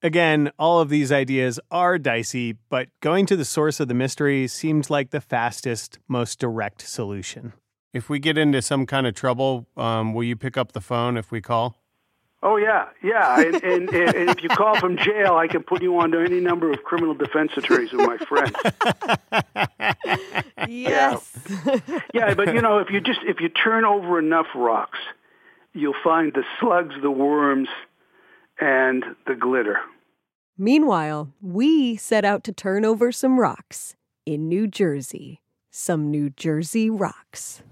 Again, 0.02 0.52
all 0.59 0.81
of 0.81 0.90
these 0.90 1.11
ideas 1.11 1.59
are 1.71 1.99
dicey, 1.99 2.57
but 2.69 2.88
going 3.00 3.26
to 3.26 3.37
the 3.37 3.45
source 3.45 3.81
of 3.81 3.88
the 3.88 3.95
mystery 3.95 4.47
seems 4.47 4.90
like 4.90 5.11
the 5.11 5.21
fastest, 5.21 5.99
most 6.07 6.38
direct 6.38 6.88
solution. 6.88 7.52
If 7.93 8.09
we 8.09 8.21
get 8.21 8.38
into 8.38 8.62
some 8.62 8.87
kind 8.87 9.09
of 9.09 9.14
trouble, 9.14 9.67
um, 9.76 10.14
will 10.14 10.23
you 10.23 10.37
pick 10.37 10.57
up 10.57 10.73
the 10.73 10.81
phone 10.81 11.17
if 11.17 11.33
we 11.33 11.40
call? 11.40 11.76
Oh 12.40 12.57
yeah, 12.57 12.87
yeah. 13.02 13.40
And, 13.40 13.57
and, 13.64 13.90
and 13.90 14.31
if 14.31 14.40
you 14.45 14.49
call 14.49 14.78
from 14.78 14.97
jail, 14.97 15.35
I 15.35 15.49
can 15.49 15.64
put 15.64 15.83
you 15.83 15.99
on 15.99 16.12
to 16.12 16.21
any 16.21 16.38
number 16.38 16.71
of 16.71 16.85
criminal 16.85 17.14
defense 17.14 17.50
attorneys 17.57 17.90
who 17.90 18.00
are 18.00 18.07
my 18.07 18.19
friends. 18.19 18.55
Yes. 20.69 21.33
Yeah, 22.12 22.35
but 22.35 22.52
you 22.55 22.61
know, 22.61 22.78
if 22.78 22.90
you 22.90 23.00
just 23.00 23.21
if 23.26 23.40
you 23.40 23.49
turn 23.49 23.85
over 23.85 24.19
enough 24.19 24.47
rocks, 24.55 24.99
you'll 25.73 25.95
find 26.05 26.33
the 26.35 26.45
slugs, 26.61 26.95
the 27.00 27.11
worms, 27.11 27.69
and 28.60 29.04
the 29.26 29.34
glitter. 29.34 29.78
Meanwhile, 30.56 31.32
we 31.40 31.96
set 31.96 32.24
out 32.24 32.42
to 32.44 32.52
turn 32.52 32.84
over 32.84 33.12
some 33.12 33.38
rocks 33.38 33.94
in 34.26 34.48
New 34.48 34.66
Jersey. 34.66 35.40
Some 35.70 36.10
New 36.10 36.30
Jersey 36.30 36.90
rocks. 36.90 37.62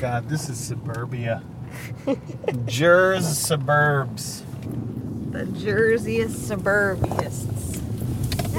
God, 0.00 0.28
this 0.28 0.48
is 0.48 0.58
suburbia. 0.58 1.42
Jers 2.66 3.26
suburbs. 3.38 4.42
The 5.30 5.44
Jerseyest 5.44 6.48
suburbists. 6.48 7.78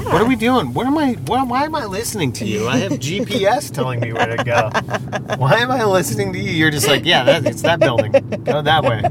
What 0.05 0.21
are 0.21 0.25
we 0.25 0.35
doing? 0.35 0.73
What 0.73 0.87
am 0.87 0.97
I? 0.97 1.13
Why, 1.13 1.43
why 1.43 1.63
am 1.65 1.75
I 1.75 1.85
listening 1.85 2.31
to 2.33 2.45
you? 2.45 2.67
I 2.67 2.77
have 2.77 2.91
GPS 2.99 3.71
telling 3.71 3.99
me 3.99 4.13
where 4.13 4.37
to 4.37 4.43
go. 4.43 4.69
Why 5.35 5.55
am 5.57 5.71
I 5.71 5.83
listening 5.83 6.33
to 6.33 6.39
you? 6.39 6.51
You're 6.51 6.71
just 6.71 6.87
like, 6.87 7.05
yeah, 7.05 7.23
that, 7.25 7.45
it's 7.45 7.61
that 7.63 7.79
building. 7.79 8.11
Go 8.43 8.61
that 8.61 8.83
way. 8.83 9.03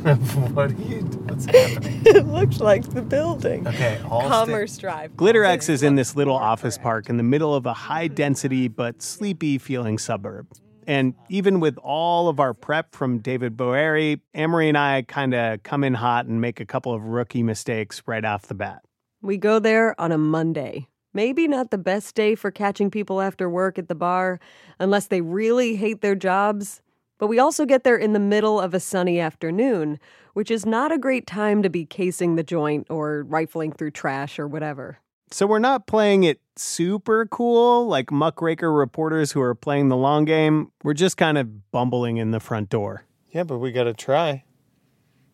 what 0.54 0.70
are 0.70 0.74
you? 0.74 1.00
What's 1.00 1.44
happening? 1.46 2.02
it 2.06 2.26
looks 2.26 2.58
like 2.58 2.88
the 2.90 3.02
building. 3.02 3.66
Okay, 3.68 4.00
all 4.08 4.28
Commerce 4.28 4.78
Drive. 4.78 5.12
Glitterex 5.12 5.68
is 5.68 5.82
in 5.82 5.96
this 5.96 6.16
little 6.16 6.36
office 6.36 6.78
park 6.78 7.10
in 7.10 7.18
the 7.18 7.22
middle 7.22 7.54
of 7.54 7.66
a 7.66 7.74
high 7.74 8.08
density 8.08 8.68
but 8.68 9.02
sleepy 9.02 9.58
feeling 9.58 9.98
suburb. 9.98 10.46
And 10.86 11.14
even 11.28 11.60
with 11.60 11.76
all 11.78 12.28
of 12.28 12.40
our 12.40 12.54
prep 12.54 12.94
from 12.94 13.18
David 13.18 13.56
Boeri, 13.56 14.20
Amory 14.34 14.68
and 14.68 14.78
I 14.78 15.02
kind 15.02 15.34
of 15.34 15.62
come 15.62 15.84
in 15.84 15.94
hot 15.94 16.24
and 16.26 16.40
make 16.40 16.60
a 16.60 16.66
couple 16.66 16.94
of 16.94 17.02
rookie 17.02 17.42
mistakes 17.42 18.02
right 18.06 18.24
off 18.24 18.46
the 18.46 18.54
bat. 18.54 18.82
We 19.20 19.36
go 19.36 19.58
there 19.58 20.00
on 20.00 20.12
a 20.12 20.18
Monday. 20.18 20.88
Maybe 21.12 21.46
not 21.46 21.70
the 21.70 21.78
best 21.78 22.14
day 22.14 22.34
for 22.34 22.50
catching 22.50 22.90
people 22.90 23.20
after 23.20 23.50
work 23.50 23.78
at 23.78 23.88
the 23.88 23.94
bar, 23.94 24.40
unless 24.78 25.08
they 25.08 25.20
really 25.20 25.76
hate 25.76 26.00
their 26.00 26.14
jobs. 26.14 26.80
But 27.20 27.26
we 27.26 27.38
also 27.38 27.66
get 27.66 27.84
there 27.84 27.98
in 27.98 28.14
the 28.14 28.18
middle 28.18 28.58
of 28.58 28.72
a 28.72 28.80
sunny 28.80 29.20
afternoon, 29.20 30.00
which 30.32 30.50
is 30.50 30.64
not 30.64 30.90
a 30.90 30.96
great 30.96 31.26
time 31.26 31.62
to 31.62 31.68
be 31.68 31.84
casing 31.84 32.36
the 32.36 32.42
joint 32.42 32.86
or 32.88 33.24
rifling 33.24 33.72
through 33.72 33.90
trash 33.90 34.38
or 34.38 34.48
whatever. 34.48 35.00
So 35.30 35.46
we're 35.46 35.58
not 35.58 35.86
playing 35.86 36.24
it 36.24 36.40
super 36.56 37.26
cool 37.26 37.86
like 37.86 38.10
muckraker 38.10 38.72
reporters 38.72 39.32
who 39.32 39.42
are 39.42 39.54
playing 39.54 39.90
the 39.90 39.98
long 39.98 40.24
game. 40.24 40.72
We're 40.82 40.94
just 40.94 41.18
kind 41.18 41.36
of 41.36 41.70
bumbling 41.70 42.16
in 42.16 42.30
the 42.30 42.40
front 42.40 42.70
door. 42.70 43.04
Yeah, 43.30 43.44
but 43.44 43.58
we 43.58 43.70
got 43.70 43.84
to 43.84 43.92
try. 43.92 44.44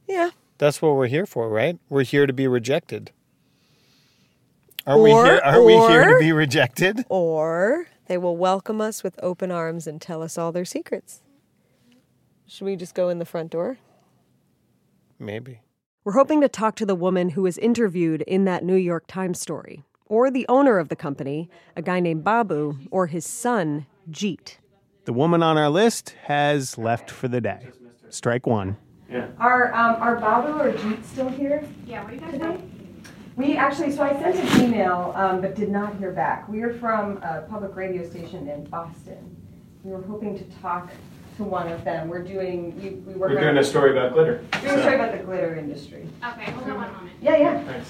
Yeah. 0.09 0.31
That's 0.59 0.83
what 0.83 0.97
we're 0.97 1.07
here 1.07 1.25
for, 1.25 1.49
right? 1.49 1.79
We're 1.89 2.03
here 2.03 2.27
to 2.27 2.33
be 2.33 2.49
rejected. 2.49 3.13
Are 4.89 5.01
we 5.01 5.11
here? 5.11 5.41
Are 5.45 5.63
we 5.63 5.75
here 5.75 6.05
to 6.05 6.19
be 6.19 6.33
rejected? 6.33 7.05
Or 7.09 7.87
they 8.07 8.19
will 8.19 8.37
welcome 8.37 8.81
us 8.81 9.05
with 9.05 9.19
open 9.23 9.53
arms 9.53 9.87
and 9.87 10.01
tell 10.01 10.21
us 10.21 10.37
all 10.37 10.51
their 10.51 10.65
secrets. 10.65 11.23
Should 12.49 12.65
we 12.65 12.77
just 12.77 12.95
go 12.95 13.09
in 13.09 13.19
the 13.19 13.25
front 13.25 13.51
door? 13.51 13.79
Maybe. 15.19 15.61
We're 16.05 16.13
hoping 16.13 16.41
to 16.43 16.49
talk 16.49 16.77
to 16.77 16.87
the 16.87 16.95
woman 16.95 17.31
who 17.31 17.43
was 17.43 17.59
interviewed 17.59 18.23
in 18.23 18.45
that 18.45 18.63
New 18.63 18.77
York 18.77 19.09
Times 19.09 19.41
story, 19.41 19.83
or 20.07 20.31
the 20.31 20.47
owner 20.49 20.79
of 20.79 20.89
the 20.89 20.95
company, 20.95 21.51
a 21.75 21.83
guy 21.83 21.99
named 21.99 22.23
Babu, 22.23 22.79
or 22.93 23.09
his 23.09 23.27
son, 23.27 23.87
Jeet. 24.09 24.59
The 25.07 25.13
woman 25.13 25.43
on 25.43 25.59
our 25.59 25.69
list 25.69 26.15
has 26.25 26.79
left 26.79 27.11
for 27.11 27.27
the 27.27 27.41
day. 27.41 27.67
Strike 28.11 28.47
one. 28.47 28.77
Yeah. 29.11 29.29
Are 29.39 29.75
um, 29.75 29.97
are 30.01 30.17
Babu 30.17 30.61
or 30.61 30.73
Jeet 30.73 31.05
still 31.05 31.29
here? 31.29 31.67
Yeah, 31.85 32.05
what 32.05 32.13
are 32.13 32.15
you 32.15 32.21
guys 32.21 32.33
today? 32.33 32.59
We 33.35 33.57
actually, 33.57 33.91
so 33.91 34.03
I 34.03 34.13
sent 34.13 34.37
an 34.37 34.65
email, 34.65 35.13
um, 35.17 35.41
but 35.41 35.57
did 35.57 35.69
not 35.69 35.97
hear 35.99 36.13
back. 36.13 36.49
We 36.49 36.63
are 36.63 36.73
from 36.75 37.19
a 37.19 37.43
public 37.51 37.75
radio 37.75 38.09
station 38.09 38.49
in 38.49 38.65
Boston. 38.65 39.37
We 39.83 39.91
were 39.91 40.03
hoping 40.03 40.39
to 40.39 40.45
talk 40.61 40.91
to 41.37 41.45
one 41.45 41.69
of 41.69 41.85
them. 41.85 42.09
We're 42.09 42.23
doing, 42.23 42.75
we, 42.81 42.91
we 42.91 43.15
work 43.15 43.33
a 43.33 43.65
story 43.65 43.93
about 43.93 44.15
glitter. 44.15 44.45
We're 44.55 44.61
doing 44.61 44.79
a 44.79 44.81
story 44.81 44.95
about 44.95 45.13
the 45.13 45.25
glitter 45.25 45.57
industry. 45.57 46.09
Okay, 46.25 46.51
hold 46.51 46.69
on 46.71 46.77
one 46.77 46.93
moment. 46.93 47.13
Yeah, 47.21 47.37
yeah. 47.37 47.85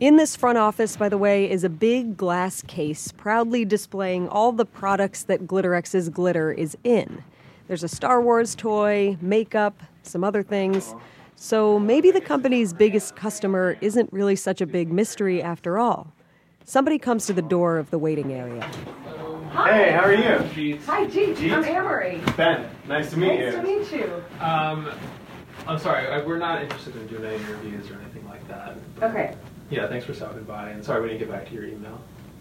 In 0.00 0.16
this 0.16 0.36
front 0.36 0.58
office, 0.58 0.96
by 0.96 1.08
the 1.08 1.18
way, 1.18 1.50
is 1.50 1.64
a 1.64 1.68
big 1.68 2.16
glass 2.16 2.62
case 2.62 3.10
proudly 3.10 3.64
displaying 3.64 4.28
all 4.28 4.52
the 4.52 4.64
products 4.64 5.24
that 5.24 5.46
Glitterex's 5.46 6.08
glitter 6.08 6.52
is 6.52 6.76
in. 6.84 7.24
There's 7.66 7.82
a 7.82 7.88
Star 7.88 8.22
Wars 8.22 8.54
toy, 8.54 9.16
makeup, 9.20 9.82
some 10.02 10.22
other 10.22 10.42
things. 10.42 10.94
So 11.34 11.78
maybe 11.78 12.10
the 12.10 12.20
company's 12.20 12.72
biggest 12.72 13.16
customer 13.16 13.76
isn't 13.80 14.12
really 14.12 14.36
such 14.36 14.60
a 14.60 14.66
big 14.66 14.92
mystery 14.92 15.42
after 15.42 15.78
all. 15.78 16.12
Somebody 16.64 16.98
comes 16.98 17.26
to 17.26 17.32
the 17.32 17.42
door 17.42 17.78
of 17.78 17.90
the 17.90 17.98
waiting 17.98 18.32
area. 18.32 18.70
Hey, 19.52 19.92
how 19.92 20.02
are 20.04 20.14
you? 20.14 20.78
Hi, 20.86 21.06
Jeet. 21.06 21.52
I'm 21.52 21.64
Amory. 21.64 22.20
Ben, 22.36 22.68
nice 22.86 23.10
to 23.10 23.16
meet 23.16 23.38
you. 23.40 23.46
Nice 23.46 23.54
to 23.54 23.62
meet 23.62 23.92
you. 23.92 24.22
Um, 24.40 24.90
I'm 25.66 25.78
sorry, 25.78 26.06
I, 26.06 26.24
we're 26.24 26.38
not 26.38 26.62
interested 26.62 26.94
in 26.96 27.06
doing 27.06 27.24
any 27.24 27.36
interviews 27.36 27.90
or 27.90 27.94
anything 28.00 28.26
like 28.28 28.46
that. 28.48 28.76
Okay, 29.02 29.36
Yeah, 29.70 29.88
thanks 29.88 30.04
for 30.06 30.14
stopping 30.14 30.44
by, 30.44 30.70
and 30.70 30.84
sorry 30.84 31.02
we 31.02 31.08
didn't 31.08 31.20
get 31.20 31.30
back 31.30 31.46
to 31.48 31.54
your 31.54 31.64
email. 31.64 32.00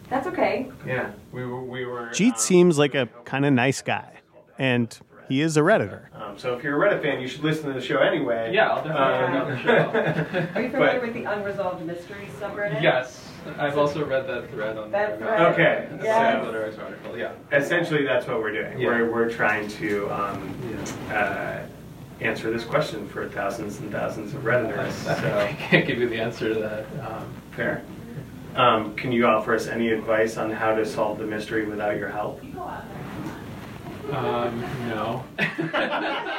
that's 0.09 0.27
okay. 0.27 0.71
Yeah, 0.85 1.11
we 1.31 1.45
were. 1.45 1.63
We 1.63 1.85
were 1.85 2.09
Jeet 2.09 2.37
seems 2.37 2.77
like 2.77 2.93
a 2.95 3.07
kind 3.25 3.45
of 3.45 3.53
nice 3.53 3.81
guy, 3.81 4.13
and 4.59 4.97
he 5.29 5.41
is 5.41 5.57
a 5.57 5.61
redditor. 5.61 6.13
Um, 6.13 6.37
so 6.37 6.55
if 6.55 6.63
you're 6.63 6.81
a 6.81 6.89
Reddit 6.89 7.01
fan, 7.01 7.19
you 7.21 7.27
should 7.27 7.43
listen 7.43 7.67
to 7.67 7.73
the 7.73 7.81
show 7.85 7.97
anyway. 7.99 8.51
Yeah, 8.53 8.69
I'll 8.69 8.83
definitely 8.83 9.63
check 9.63 9.69
out 9.81 9.93
the 10.31 10.31
show. 10.33 10.49
Are 10.55 10.61
you 10.61 10.69
familiar 10.71 11.01
with 11.01 11.13
the 11.13 11.23
Unresolved 11.25 11.85
Mysteries 11.85 12.29
subreddit? 12.39 12.81
yes, 12.81 13.26
I've 13.57 13.77
also 13.77 14.05
read 14.05 14.27
that 14.27 14.49
thread 14.51 14.77
on 14.77 14.91
That 14.91 15.17
thread. 15.19 15.41
Okay, 15.53 15.87
The 15.97 16.03
Yeah. 16.05 16.41
Glitter 16.41 16.73
article, 16.81 17.17
yeah. 17.17 17.31
Essentially, 17.51 18.05
that's 18.05 18.27
what 18.27 18.39
we're 18.39 18.51
doing. 18.51 18.79
Yeah. 18.79 18.87
We're 18.87 19.11
we're 19.11 19.29
trying 19.29 19.67
to 19.69 20.09
um, 20.09 20.53
uh, 21.11 21.59
answer 22.21 22.51
this 22.51 22.63
question 22.63 23.07
for 23.07 23.27
thousands 23.29 23.79
and 23.79 23.91
thousands 23.91 24.33
of 24.33 24.41
redditors. 24.43 25.07
I 25.07 25.21
So 25.21 25.55
can't 25.57 25.85
give 25.87 25.99
you 25.99 26.09
the 26.09 26.19
answer 26.19 26.53
to 26.53 26.59
that. 26.59 26.85
Um, 27.07 27.25
fair. 27.55 27.83
Um, 28.55 28.95
can 28.95 29.11
you 29.11 29.25
offer 29.27 29.53
us 29.53 29.67
any 29.67 29.89
advice 29.89 30.35
on 30.37 30.49
how 30.49 30.73
to 30.73 30.83
solve 30.85 31.19
the 31.19 31.25
mystery 31.25 31.65
without 31.65 31.95
your 31.97 32.09
help? 32.09 32.41
um, 34.11 34.61
no. 34.89 35.23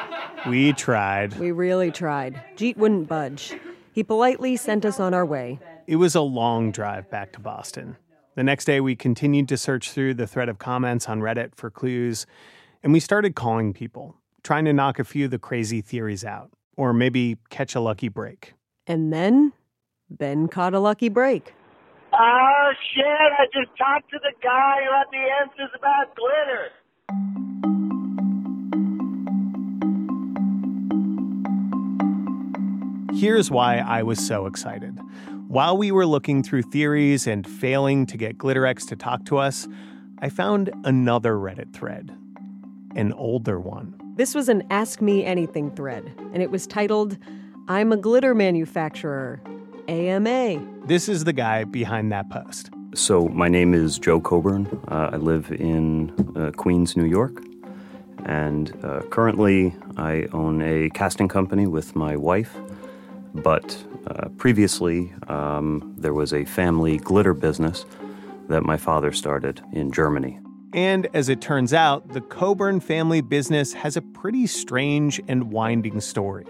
We 0.48 0.72
tried. 0.72 1.36
We 1.38 1.50
really 1.50 1.90
tried. 1.90 2.40
Jeet 2.56 2.76
wouldn't 2.76 3.08
budge. 3.08 3.54
He 3.92 4.04
politely 4.04 4.56
sent 4.56 4.84
us 4.84 5.00
on 5.00 5.12
our 5.12 5.26
way. 5.26 5.58
It 5.88 5.96
was 5.96 6.14
a 6.14 6.20
long 6.20 6.70
drive 6.70 7.08
back 7.08 7.32
to 7.32 7.40
Boston. 7.40 7.96
The 8.34 8.44
next 8.44 8.66
day, 8.66 8.78
we 8.78 8.94
continued 8.94 9.48
to 9.48 9.56
search 9.56 9.90
through 9.90 10.12
the 10.14 10.26
thread 10.26 10.50
of 10.50 10.58
comments 10.58 11.08
on 11.08 11.20
Reddit 11.20 11.54
for 11.54 11.70
clues. 11.70 12.26
And 12.82 12.92
we 12.92 13.00
started 13.00 13.34
calling 13.34 13.72
people, 13.72 14.14
trying 14.42 14.66
to 14.66 14.74
knock 14.74 14.98
a 14.98 15.04
few 15.04 15.24
of 15.24 15.30
the 15.30 15.38
crazy 15.38 15.80
theories 15.80 16.26
out, 16.26 16.50
or 16.76 16.92
maybe 16.92 17.38
catch 17.48 17.74
a 17.74 17.80
lucky 17.80 18.08
break. 18.08 18.52
And 18.86 19.14
then, 19.14 19.54
Ben 20.10 20.46
caught 20.46 20.74
a 20.74 20.78
lucky 20.78 21.08
break. 21.08 21.54
Oh, 22.12 22.72
shit, 22.94 23.06
I 23.06 23.46
just 23.46 23.74
talked 23.78 24.10
to 24.10 24.18
the 24.18 24.34
guy 24.42 24.84
who 24.84 24.92
had 24.92 25.06
the 25.10 25.24
answers 25.40 25.70
about 25.74 26.14
glitter. 26.16 26.68
Here's 33.18 33.50
why 33.50 33.78
I 33.78 34.02
was 34.02 34.24
so 34.24 34.44
excited. 34.44 34.98
While 35.48 35.78
we 35.78 35.90
were 35.90 36.04
looking 36.04 36.42
through 36.42 36.60
theories 36.60 37.26
and 37.26 37.46
failing 37.46 38.04
to 38.08 38.18
get 38.18 38.36
Glitterex 38.36 38.86
to 38.88 38.96
talk 38.96 39.24
to 39.24 39.38
us, 39.38 39.66
I 40.18 40.28
found 40.28 40.70
another 40.84 41.36
Reddit 41.36 41.72
thread, 41.72 42.14
an 42.94 43.14
older 43.14 43.58
one. 43.58 43.98
This 44.16 44.34
was 44.34 44.50
an 44.50 44.62
Ask 44.68 45.00
Me 45.00 45.24
Anything 45.24 45.70
thread, 45.70 46.12
and 46.34 46.42
it 46.42 46.50
was 46.50 46.66
titled, 46.66 47.16
I'm 47.66 47.92
a 47.92 47.96
glitter 47.96 48.34
manufacturer, 48.34 49.40
AMA. 49.88 50.62
This 50.84 51.08
is 51.08 51.24
the 51.24 51.32
guy 51.32 51.64
behind 51.64 52.12
that 52.12 52.28
post. 52.28 52.68
So, 52.94 53.28
my 53.28 53.48
name 53.48 53.72
is 53.72 53.98
Joe 53.98 54.20
Coburn. 54.20 54.66
Uh, 54.88 55.12
I 55.14 55.16
live 55.16 55.50
in 55.50 56.12
uh, 56.36 56.50
Queens, 56.58 56.94
New 56.94 57.06
York. 57.06 57.42
And 58.26 58.78
uh, 58.84 59.00
currently, 59.10 59.74
I 59.96 60.26
own 60.34 60.60
a 60.60 60.90
casting 60.90 61.28
company 61.28 61.66
with 61.66 61.96
my 61.96 62.16
wife. 62.16 62.54
But 63.42 63.76
uh, 64.06 64.28
previously, 64.36 65.12
um, 65.28 65.94
there 65.96 66.14
was 66.14 66.32
a 66.32 66.44
family 66.44 66.98
glitter 66.98 67.34
business 67.34 67.84
that 68.48 68.62
my 68.62 68.76
father 68.76 69.12
started 69.12 69.60
in 69.72 69.92
Germany. 69.92 70.40
And 70.72 71.08
as 71.14 71.28
it 71.28 71.40
turns 71.40 71.72
out, 71.72 72.08
the 72.12 72.20
Coburn 72.20 72.80
family 72.80 73.20
business 73.20 73.72
has 73.72 73.96
a 73.96 74.02
pretty 74.02 74.46
strange 74.46 75.20
and 75.28 75.50
winding 75.50 76.00
story. 76.00 76.46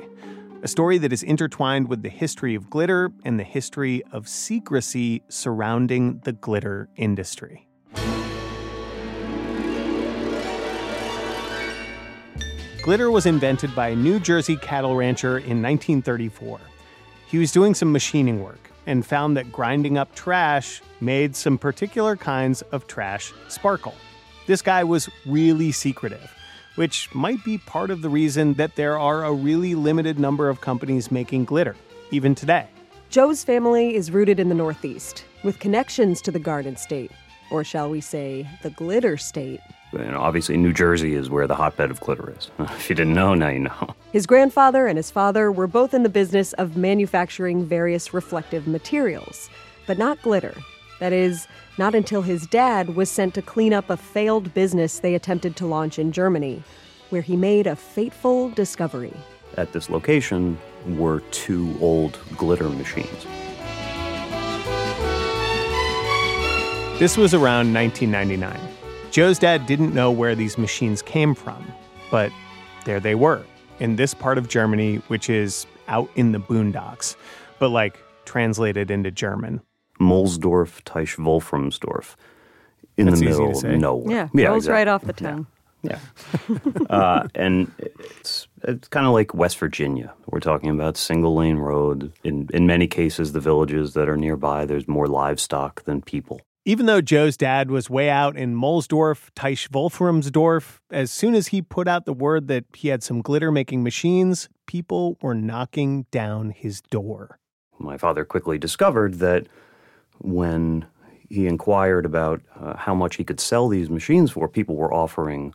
A 0.63 0.69
story 0.69 0.99
that 0.99 1.13
is 1.13 1.23
intertwined 1.23 1.89
with 1.89 2.03
the 2.03 2.09
history 2.09 2.57
of 2.57 2.69
glitter 2.69 3.13
and 3.25 3.39
the 3.39 3.45
history 3.45 4.03
of 4.11 4.27
secrecy 4.27 5.23
surrounding 5.29 6.19
the 6.25 6.33
glitter 6.33 6.89
industry. 6.97 7.69
Glitter 12.83 13.11
was 13.11 13.27
invented 13.27 13.75
by 13.77 13.89
a 13.89 13.97
New 13.97 14.19
Jersey 14.19 14.57
cattle 14.57 14.97
rancher 14.97 15.39
in 15.39 15.63
1934. 15.63 16.59
He 17.29 17.37
was 17.37 17.53
doing 17.53 17.75
some 17.75 17.93
machining 17.93 18.43
work 18.43 18.71
and 18.87 19.05
found 19.05 19.37
that 19.37 19.53
grinding 19.53 19.99
up 19.99 20.15
trash 20.15 20.81
made 21.03 21.37
some 21.37 21.59
particular 21.59 22.17
kinds 22.17 22.63
of 22.73 22.87
trash 22.87 23.35
sparkle. 23.49 23.95
This 24.47 24.63
guy 24.63 24.83
was 24.83 25.11
really 25.27 25.71
secretive, 25.71 26.35
which 26.77 27.15
might 27.15 27.45
be 27.45 27.59
part 27.59 27.91
of 27.91 28.01
the 28.01 28.09
reason 28.09 28.55
that 28.55 28.77
there 28.77 28.99
are 28.99 29.25
a 29.25 29.33
really 29.33 29.75
limited 29.75 30.19
number 30.19 30.49
of 30.49 30.63
companies 30.63 31.11
making 31.11 31.45
glitter, 31.45 31.77
even 32.11 32.35
today. 32.35 32.67
Joe's 33.11 33.45
family 33.45 33.95
is 33.95 34.11
rooted 34.11 34.41
in 34.41 34.49
the 34.49 34.55
Northeast, 34.55 35.27
with 35.45 35.59
connections 35.59 36.23
to 36.23 36.31
the 36.31 36.39
Garden 36.39 36.77
State, 36.77 37.13
or 37.51 37.63
shall 37.63 37.91
we 37.91 38.01
say, 38.01 38.49
the 38.63 38.71
Glitter 38.71 39.19
State. 39.19 39.61
And 39.93 40.15
obviously, 40.15 40.57
New 40.57 40.73
Jersey 40.73 41.15
is 41.15 41.31
where 41.31 41.47
the 41.47 41.55
hotbed 41.55 41.91
of 41.91 42.01
glitter 42.01 42.33
is. 42.37 42.51
If 42.61 42.91
you 42.91 42.97
didn't 42.97 43.15
know, 43.15 43.35
now 43.35 43.49
you 43.49 43.61
know. 43.61 43.95
His 44.13 44.27
grandfather 44.27 44.87
and 44.87 44.97
his 44.97 45.11
father 45.11 45.51
were 45.53 45.67
both 45.67 45.95
in 45.95 46.03
the 46.03 46.09
business 46.09 46.53
of 46.55 46.77
manufacturing 46.77 47.65
various 47.65 48.15
reflective 48.15 48.67
materials, 48.67 49.51
but 49.87 49.99
not 49.99 50.21
glitter. 50.23 50.55
That 51.01 51.13
is, 51.13 51.47
not 51.79 51.95
until 51.95 52.23
his 52.23 52.47
dad 52.47 52.97
was 52.97 53.11
sent 53.11 53.35
to 53.35 53.43
clean 53.43 53.73
up 53.73 53.89
a 53.89 53.97
failed 53.97 54.53
business 54.53 54.99
they 54.99 55.15
attempted 55.15 55.57
to 55.57 55.67
launch 55.67 55.99
in 55.99 56.11
Germany, 56.11 56.63
where 57.11 57.23
he 57.23 57.37
made 57.37 57.67
a 57.67 57.77
fateful 57.77 58.51
discovery. 58.51 59.15
At 59.57 59.73
this 59.73 59.89
location 59.89 60.59
were 60.87 61.21
two 61.31 61.77
old 61.81 62.19
glitter 62.37 62.69
machines. 62.69 63.27
This 66.99 67.17
was 67.17 67.33
around 67.33 67.73
1999. 67.73 68.68
Joe's 69.19 69.39
dad 69.41 69.67
didn't 69.67 69.95
know 69.95 70.13
where 70.13 70.37
these 70.37 70.57
machines 70.57 71.03
came 71.03 71.35
from, 71.35 71.67
but 72.09 72.31
there 72.85 73.01
they 73.01 73.17
were 73.17 73.45
in 73.81 73.97
this 73.97 74.15
part 74.15 74.39
of 74.39 74.47
Germany, 74.47 74.99
which 75.09 75.29
is 75.29 75.67
out 75.89 76.09
in 76.15 76.31
the 76.31 76.39
boondocks, 76.39 77.17
but 77.59 77.71
like 77.71 77.99
translated 78.27 78.93
into 78.93 79.11
German. 79.11 79.61
Mohlsdorf-Teichwolframsdorf. 79.99 82.15
In 82.97 83.07
That's 83.07 83.19
the 83.19 83.25
middle 83.25 83.59
of 83.59 83.65
nowhere. 83.65 84.31
Yeah, 84.33 84.47
rolls 84.47 84.67
exactly. 84.67 84.73
right 84.73 84.87
off 84.87 85.03
the 85.03 85.15
tongue. 85.15 85.49
Yeah. 85.83 85.99
uh, 86.89 87.27
and 87.35 87.73
it's 87.81 88.47
it's 88.63 88.87
kind 88.87 89.05
of 89.05 89.15
like 89.15 89.35
West 89.35 89.59
Virginia. 89.59 90.15
We're 90.27 90.39
talking 90.39 90.71
about 90.71 90.97
single 90.97 91.35
lane 91.35 91.57
road. 91.57 92.13
In 92.23 92.49
in 92.55 92.69
many 92.69 92.87
cases, 92.87 93.33
the 93.33 93.41
villages 93.41 93.95
that 93.95 94.09
are 94.09 94.17
nearby, 94.17 94.65
there's 94.65 94.87
more 94.87 95.09
livestock 95.09 95.83
than 95.87 96.03
people. 96.03 96.41
Even 96.69 96.85
though 96.85 97.01
Joe's 97.01 97.39
dad 97.39 97.71
was 97.71 97.89
way 97.89 98.11
out 98.11 98.37
in 98.37 98.55
Mohlsdorf-Teichwolframsdorf, 98.55 100.81
as 100.91 101.11
soon 101.11 101.35
as 101.35 101.47
he 101.47 101.63
put 101.63 101.89
out 101.89 102.05
the 102.05 102.13
word 102.13 102.49
that 102.49 102.67
he 102.75 102.89
had 102.89 103.03
some 103.03 103.23
glitter 103.23 103.51
making 103.51 103.83
machines, 103.83 104.51
people 104.67 105.17
were 105.23 105.35
knocking 105.35 106.05
down 106.11 106.51
his 106.51 106.83
door. 106.83 107.39
My 107.79 107.97
father 107.97 108.27
quickly 108.27 108.59
discovered 108.59 109.15
that 109.15 109.47
when 110.19 110.85
he 111.31 111.47
inquired 111.47 112.05
about 112.05 112.43
uh, 112.61 112.77
how 112.77 112.95
much 112.95 113.17
he 113.17 113.25
could 113.25 113.41
sell 113.41 113.69
these 113.69 113.89
machines 113.89 114.31
for, 114.31 114.47
people 114.47 114.77
were 114.77 114.93
offering 114.93 115.55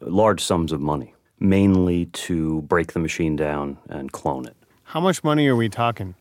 large 0.00 0.40
sums 0.40 0.70
of 0.70 0.80
money, 0.80 1.16
mainly 1.40 2.06
to 2.06 2.62
break 2.62 2.92
the 2.92 3.00
machine 3.00 3.34
down 3.34 3.76
and 3.88 4.12
clone 4.12 4.46
it. 4.46 4.56
How 4.84 5.00
much 5.00 5.24
money 5.24 5.48
are 5.48 5.56
we 5.56 5.68
talking? 5.68 6.14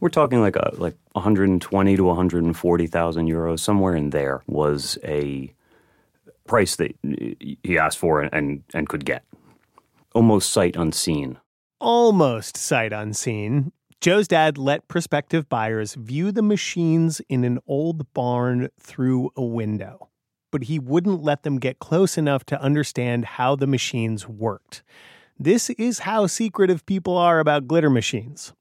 We're 0.00 0.10
talking 0.10 0.40
like 0.40 0.56
a 0.56 0.72
like 0.76 0.96
120 1.12 1.96
to 1.96 2.04
140,000 2.04 3.28
euros, 3.28 3.60
somewhere 3.60 3.94
in 3.96 4.10
there 4.10 4.42
was 4.46 4.96
a 5.04 5.52
price 6.46 6.76
that 6.76 6.94
he 7.62 7.78
asked 7.78 7.98
for 7.98 8.20
and, 8.22 8.32
and, 8.32 8.62
and 8.74 8.88
could 8.88 9.04
get. 9.04 9.24
Almost 10.14 10.50
sight 10.50 10.76
unseen. 10.76 11.38
Almost 11.80 12.56
sight 12.56 12.92
unseen. 12.92 13.72
Joe's 14.00 14.28
dad 14.28 14.56
let 14.58 14.86
prospective 14.86 15.48
buyers 15.48 15.94
view 15.94 16.30
the 16.30 16.42
machines 16.42 17.20
in 17.28 17.44
an 17.44 17.58
old 17.66 18.14
barn 18.14 18.68
through 18.80 19.30
a 19.36 19.42
window, 19.42 20.08
but 20.52 20.64
he 20.64 20.78
wouldn't 20.78 21.22
let 21.22 21.42
them 21.42 21.58
get 21.58 21.80
close 21.80 22.16
enough 22.16 22.44
to 22.44 22.60
understand 22.60 23.24
how 23.24 23.56
the 23.56 23.66
machines 23.66 24.28
worked. 24.28 24.84
This 25.36 25.70
is 25.70 26.00
how 26.00 26.28
secretive 26.28 26.86
people 26.86 27.16
are 27.16 27.40
about 27.40 27.66
glitter 27.66 27.90
machines. 27.90 28.52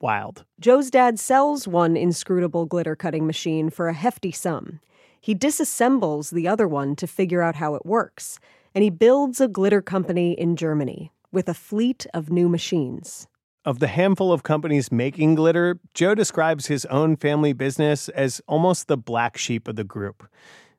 Wild. 0.00 0.44
Joe's 0.60 0.90
dad 0.90 1.18
sells 1.18 1.66
one 1.66 1.96
inscrutable 1.96 2.66
glitter 2.66 2.94
cutting 2.94 3.26
machine 3.26 3.70
for 3.70 3.88
a 3.88 3.94
hefty 3.94 4.30
sum. 4.30 4.80
He 5.20 5.34
disassembles 5.34 6.30
the 6.30 6.46
other 6.46 6.68
one 6.68 6.96
to 6.96 7.06
figure 7.06 7.42
out 7.42 7.56
how 7.56 7.74
it 7.74 7.86
works, 7.86 8.38
and 8.74 8.84
he 8.84 8.90
builds 8.90 9.40
a 9.40 9.48
glitter 9.48 9.80
company 9.80 10.32
in 10.32 10.54
Germany 10.56 11.12
with 11.32 11.48
a 11.48 11.54
fleet 11.54 12.06
of 12.14 12.30
new 12.30 12.48
machines. 12.48 13.26
Of 13.64 13.80
the 13.80 13.88
handful 13.88 14.32
of 14.32 14.42
companies 14.42 14.92
making 14.92 15.34
glitter, 15.34 15.80
Joe 15.92 16.14
describes 16.14 16.66
his 16.66 16.84
own 16.86 17.16
family 17.16 17.52
business 17.52 18.08
as 18.10 18.40
almost 18.46 18.86
the 18.86 18.96
black 18.96 19.36
sheep 19.36 19.66
of 19.66 19.76
the 19.76 19.82
group 19.82 20.28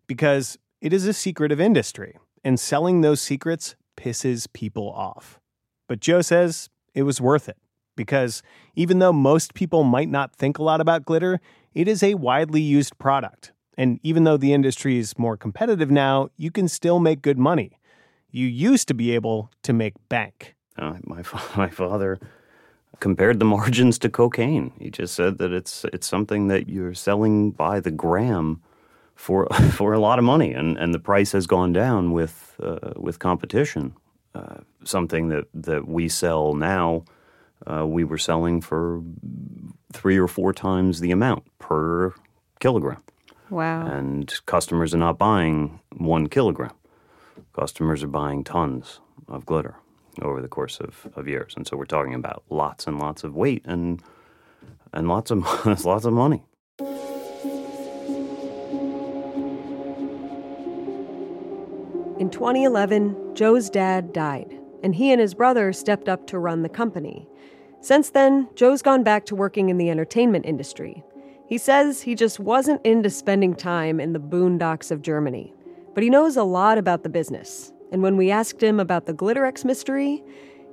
because 0.08 0.58
it 0.80 0.94
is 0.94 1.06
a 1.06 1.14
secretive 1.14 1.60
industry, 1.60 2.18
and 2.44 2.60
selling 2.60 3.02
those 3.02 3.22
secrets 3.22 3.76
pisses 3.98 4.48
people 4.54 4.90
off. 4.92 5.40
But 5.88 6.00
Joe 6.00 6.22
says 6.22 6.70
it 6.94 7.04
was 7.04 7.20
worth 7.20 7.50
it 7.50 7.58
because 7.98 8.42
even 8.76 9.00
though 9.00 9.12
most 9.12 9.54
people 9.54 9.84
might 9.84 10.08
not 10.08 10.34
think 10.34 10.58
a 10.58 10.64
lot 10.64 10.80
about 10.80 11.04
glitter, 11.04 11.42
it 11.74 11.90
is 11.90 12.02
a 12.02 12.14
widely 12.14 12.62
used 12.62 12.98
product. 12.98 13.52
And 13.78 14.00
even 14.04 14.24
though 14.24 14.38
the 14.38 14.54
industry 14.54 14.98
is 14.98 15.20
more 15.20 15.36
competitive 15.36 15.92
now, 15.92 16.30
you 16.38 16.50
can 16.50 16.70
still 16.70 17.00
make 17.00 17.22
good 17.22 17.38
money. 17.38 17.78
You 18.32 18.48
used 18.48 18.88
to 18.88 18.94
be 18.94 19.12
able 19.12 19.52
to 19.64 19.74
make 19.74 19.96
bank. 20.08 20.56
Uh, 20.78 20.96
my 21.04 21.24
my 21.58 21.70
father 21.70 22.20
compared 23.00 23.40
the 23.40 23.46
margins 23.46 24.00
to 24.00 24.10
cocaine. 24.10 24.72
He 24.80 24.90
just 24.90 25.14
said 25.14 25.38
that 25.40 25.52
it's 25.52 25.86
it's 25.86 26.08
something 26.08 26.48
that 26.48 26.70
you're 26.70 26.94
selling 26.94 27.52
by 27.52 27.80
the 27.80 27.92
gram 27.92 28.62
for 29.16 29.48
for 29.72 29.94
a 29.94 30.00
lot 30.00 30.20
of 30.20 30.26
money, 30.26 30.54
and, 30.54 30.78
and 30.78 30.94
the 30.94 31.00
price 31.00 31.32
has 31.34 31.48
gone 31.48 31.74
down 31.74 32.12
with 32.12 32.56
uh, 32.64 32.94
with 32.96 33.20
competition. 33.20 33.94
Uh, 34.36 34.58
something 34.84 35.30
that, 35.30 35.46
that 35.54 35.88
we 35.88 36.08
sell 36.08 36.54
now, 36.54 37.04
uh, 37.66 37.86
we 37.86 38.04
were 38.04 38.18
selling 38.18 38.62
for 38.62 39.02
three 39.94 40.18
or 40.18 40.28
four 40.28 40.54
times 40.54 41.00
the 41.00 41.12
amount 41.12 41.44
per 41.60 42.14
kilogram. 42.60 43.02
Wow. 43.50 43.88
And 43.88 44.34
customers 44.46 44.94
are 44.94 44.98
not 45.00 45.18
buying 45.18 45.80
one 45.96 46.28
kilogram. 46.28 46.74
Customers 47.54 48.04
are 48.04 48.08
buying 48.08 48.44
tons 48.44 49.00
of 49.28 49.46
glitter 49.46 49.76
over 50.22 50.42
the 50.42 50.48
course 50.48 50.80
of, 50.80 51.08
of 51.16 51.28
years. 51.28 51.54
And 51.56 51.66
so 51.68 51.78
we're 51.78 51.86
talking 51.86 52.14
about 52.14 52.44
lots 52.50 52.88
and 52.88 53.00
lots 53.00 53.24
of 53.24 53.36
weight 53.36 53.64
and 53.66 54.02
and 54.94 55.08
lots 55.08 55.32
of 55.32 55.40
lots 55.86 56.06
of 56.06 56.14
money. 56.14 56.44
In 62.20 62.28
In 62.28 62.32
2011, 62.32 63.36
Joe's 63.36 63.70
dad 63.70 64.12
died, 64.12 64.57
and 64.84 64.96
he 64.96 65.12
and 65.12 65.22
his 65.22 65.34
brother 65.34 65.74
stepped 65.74 66.10
up 66.10 66.28
to 66.28 66.40
run 66.40 66.62
the 66.62 66.70
company. 66.70 67.28
Since 67.82 68.12
then, 68.12 68.50
Joe's 68.56 68.82
gone 68.82 69.04
back 69.04 69.26
to 69.26 69.36
working 69.36 69.70
in 69.70 69.78
the 69.78 69.90
entertainment 69.90 70.46
industry. 70.46 71.04
He 71.48 71.58
says 71.58 72.02
he 72.02 72.16
just 72.16 72.40
wasn't 72.40 72.86
into 72.86 73.10
spending 73.10 73.56
time 73.56 74.00
in 74.00 74.14
the 74.14 74.20
boondocks 74.20 74.92
of 74.92 75.02
Germany, 75.02 75.54
but 75.94 76.04
he 76.04 76.10
knows 76.10 76.36
a 76.36 76.44
lot 76.44 76.78
about 76.78 77.04
the 77.04 77.10
business. 77.10 77.72
And 77.92 78.04
when 78.04 78.18
we 78.18 78.32
asked 78.32 78.62
him 78.62 78.80
about 78.80 79.06
the 79.06 79.14
Glitterex 79.14 79.64
mystery, 79.64 80.24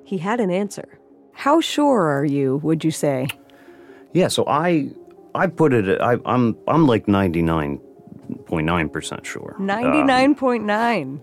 he 0.04 0.18
had 0.18 0.40
an 0.40 0.50
answer. 0.50 0.98
How 1.32 1.60
sure 1.60 2.08
are 2.08 2.24
you, 2.24 2.56
would 2.58 2.84
you 2.84 2.90
say? 2.90 3.28
Yeah, 4.12 4.28
so 4.28 4.44
I 4.46 4.90
I 5.34 5.48
put 5.48 5.72
it 5.72 5.88
at, 5.88 6.02
I, 6.02 6.18
I'm 6.24 6.56
I'm 6.66 6.86
like 6.86 7.06
99.9% 7.06 9.24
sure. 9.24 9.56
Um, 9.58 9.68
99.9. 9.68 11.20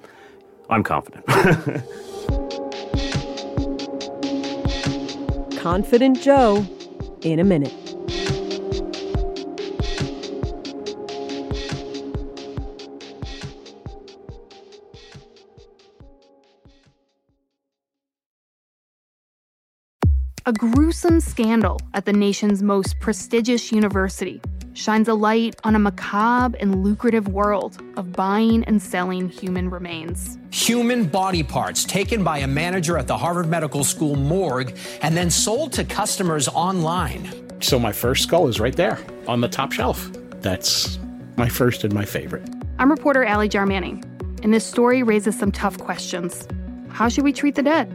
I'm 0.69 0.83
confident. 0.83 1.25
Confident 5.61 6.19
Joe 6.19 6.65
in 7.21 7.37
a 7.37 7.43
minute. 7.43 7.71
A 20.47 20.51
gruesome 20.51 21.19
scandal 21.19 21.79
at 21.93 22.05
the 22.05 22.11
nation's 22.11 22.63
most 22.63 22.99
prestigious 22.99 23.71
university 23.71 24.41
shines 24.73 25.07
a 25.07 25.13
light 25.13 25.55
on 25.63 25.75
a 25.75 25.79
macabre 25.79 26.57
and 26.59 26.83
lucrative 26.83 27.27
world 27.27 27.81
of 27.97 28.13
buying 28.13 28.63
and 28.65 28.81
selling 28.81 29.29
human 29.29 29.69
remains. 29.69 30.37
Human 30.51 31.05
body 31.05 31.43
parts 31.43 31.83
taken 31.83 32.23
by 32.23 32.39
a 32.39 32.47
manager 32.47 32.97
at 32.97 33.07
the 33.07 33.17
Harvard 33.17 33.47
Medical 33.47 33.83
School 33.83 34.15
morgue 34.15 34.75
and 35.01 35.15
then 35.15 35.29
sold 35.29 35.73
to 35.73 35.83
customers 35.83 36.47
online. 36.47 37.29
So 37.61 37.79
my 37.79 37.91
first 37.91 38.23
skull 38.23 38.47
is 38.47 38.59
right 38.59 38.75
there 38.75 38.99
on 39.27 39.41
the 39.41 39.47
top 39.47 39.71
shelf. 39.71 40.09
That's 40.41 40.97
my 41.37 41.49
first 41.49 41.83
and 41.83 41.93
my 41.93 42.05
favorite. 42.05 42.47
I'm 42.79 42.89
reporter 42.89 43.23
Ally 43.23 43.47
Jarmanning, 43.47 44.03
and 44.43 44.53
this 44.53 44.65
story 44.65 45.03
raises 45.03 45.37
some 45.37 45.51
tough 45.51 45.77
questions. 45.77 46.47
How 46.89 47.09
should 47.09 47.23
we 47.23 47.33
treat 47.33 47.55
the 47.55 47.63
dead? 47.63 47.89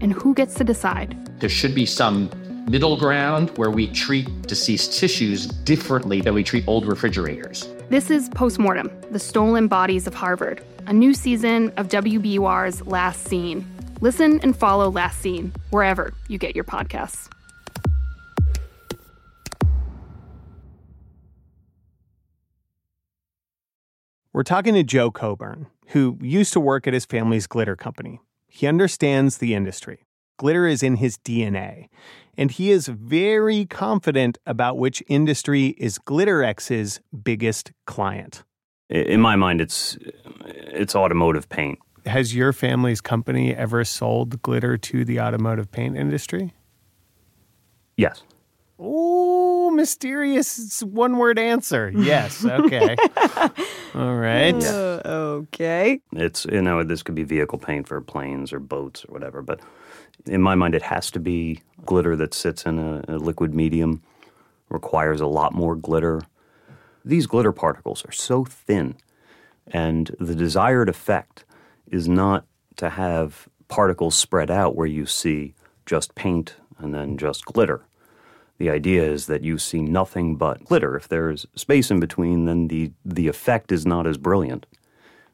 And 0.00 0.12
who 0.12 0.34
gets 0.34 0.54
to 0.54 0.64
decide? 0.64 1.16
There 1.40 1.50
should 1.50 1.74
be 1.74 1.84
some 1.84 2.30
middle 2.68 2.96
ground 2.96 3.50
where 3.56 3.70
we 3.70 3.86
treat 3.88 4.28
deceased 4.42 4.98
tissues 4.98 5.46
differently 5.46 6.20
than 6.20 6.34
we 6.34 6.44
treat 6.44 6.66
old 6.66 6.86
refrigerators. 6.86 7.68
This 7.88 8.10
is 8.10 8.28
Postmortem 8.28 8.90
The 9.10 9.18
Stolen 9.18 9.68
Bodies 9.68 10.06
of 10.06 10.14
Harvard, 10.14 10.62
a 10.86 10.92
new 10.92 11.14
season 11.14 11.72
of 11.76 11.88
WBUR's 11.88 12.86
Last 12.86 13.26
Seen. 13.26 13.66
Listen 14.00 14.40
and 14.40 14.56
follow 14.56 14.90
Last 14.90 15.20
Seen 15.20 15.52
wherever 15.70 16.14
you 16.28 16.38
get 16.38 16.54
your 16.54 16.64
podcasts. 16.64 17.28
We're 24.32 24.44
talking 24.44 24.74
to 24.74 24.84
Joe 24.84 25.10
Coburn, 25.10 25.66
who 25.88 26.16
used 26.22 26.52
to 26.52 26.60
work 26.60 26.86
at 26.86 26.94
his 26.94 27.04
family's 27.04 27.48
glitter 27.48 27.74
company. 27.74 28.20
He 28.46 28.68
understands 28.68 29.38
the 29.38 29.54
industry. 29.54 30.06
Glitter 30.38 30.66
is 30.66 30.82
in 30.82 30.96
his 30.96 31.18
DNA, 31.18 31.88
and 32.36 32.50
he 32.50 32.70
is 32.70 32.88
very 32.88 33.66
confident 33.66 34.38
about 34.46 34.78
which 34.78 35.02
industry 35.08 35.68
is 35.78 35.98
Glitterex's 35.98 37.00
biggest 37.22 37.72
client. 37.86 38.44
In 38.88 39.20
my 39.20 39.36
mind, 39.36 39.60
it's 39.60 39.98
it's 40.44 40.96
automotive 40.96 41.48
paint. 41.48 41.78
Has 42.06 42.34
your 42.34 42.52
family's 42.52 43.00
company 43.00 43.54
ever 43.54 43.84
sold 43.84 44.42
glitter 44.42 44.76
to 44.78 45.04
the 45.04 45.20
automotive 45.20 45.70
paint 45.70 45.96
industry? 45.96 46.54
Yes. 47.96 48.22
Oh, 48.78 49.70
mysterious 49.70 50.82
one 50.82 51.18
word 51.18 51.38
answer. 51.38 51.92
Yes. 51.94 52.44
Okay. 52.44 52.96
All 53.94 54.16
right. 54.16 54.54
Uh, 54.64 55.02
okay. 55.04 56.00
It's 56.12 56.46
you 56.46 56.62
know 56.62 56.82
this 56.82 57.02
could 57.02 57.14
be 57.14 57.24
vehicle 57.24 57.58
paint 57.58 57.86
for 57.86 58.00
planes 58.00 58.52
or 58.52 58.58
boats 58.58 59.04
or 59.04 59.12
whatever, 59.12 59.42
but 59.42 59.60
in 60.26 60.42
my 60.42 60.54
mind, 60.54 60.74
it 60.74 60.82
has 60.82 61.10
to 61.12 61.20
be 61.20 61.62
glitter 61.84 62.16
that 62.16 62.34
sits 62.34 62.64
in 62.64 62.78
a, 62.78 63.04
a 63.08 63.16
liquid 63.16 63.54
medium, 63.54 64.02
requires 64.68 65.20
a 65.20 65.26
lot 65.26 65.52
more 65.52 65.76
glitter. 65.76 66.22
These 67.04 67.26
glitter 67.26 67.52
particles 67.52 68.04
are 68.04 68.12
so 68.12 68.44
thin, 68.44 68.96
and 69.66 70.14
the 70.18 70.34
desired 70.34 70.88
effect 70.88 71.44
is 71.86 72.08
not 72.08 72.44
to 72.76 72.90
have 72.90 73.48
particles 73.68 74.16
spread 74.16 74.50
out 74.50 74.76
where 74.76 74.86
you 74.86 75.06
see 75.06 75.54
just 75.86 76.14
paint 76.14 76.56
and 76.78 76.94
then 76.94 77.16
just 77.16 77.44
glitter. 77.44 77.82
The 78.58 78.70
idea 78.70 79.02
is 79.02 79.26
that 79.26 79.42
you 79.42 79.56
see 79.56 79.80
nothing 79.80 80.36
but 80.36 80.64
glitter. 80.64 80.96
If 80.96 81.08
there's 81.08 81.46
space 81.54 81.90
in 81.90 81.98
between, 81.98 82.44
then 82.44 82.68
the, 82.68 82.92
the 83.04 83.26
effect 83.26 83.72
is 83.72 83.86
not 83.86 84.06
as 84.06 84.18
brilliant. 84.18 84.66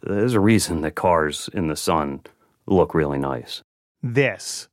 There's 0.01 0.35
a 0.35 0.41
reason 0.41 0.83
that 0.83 0.95
cars 0.95 1.51
in 1.53 1.67
the 1.67 1.77
sun 1.77 2.21
look 2.67 2.95
really 2.95 3.19
nice. 3.19 3.63
This. 4.03 4.69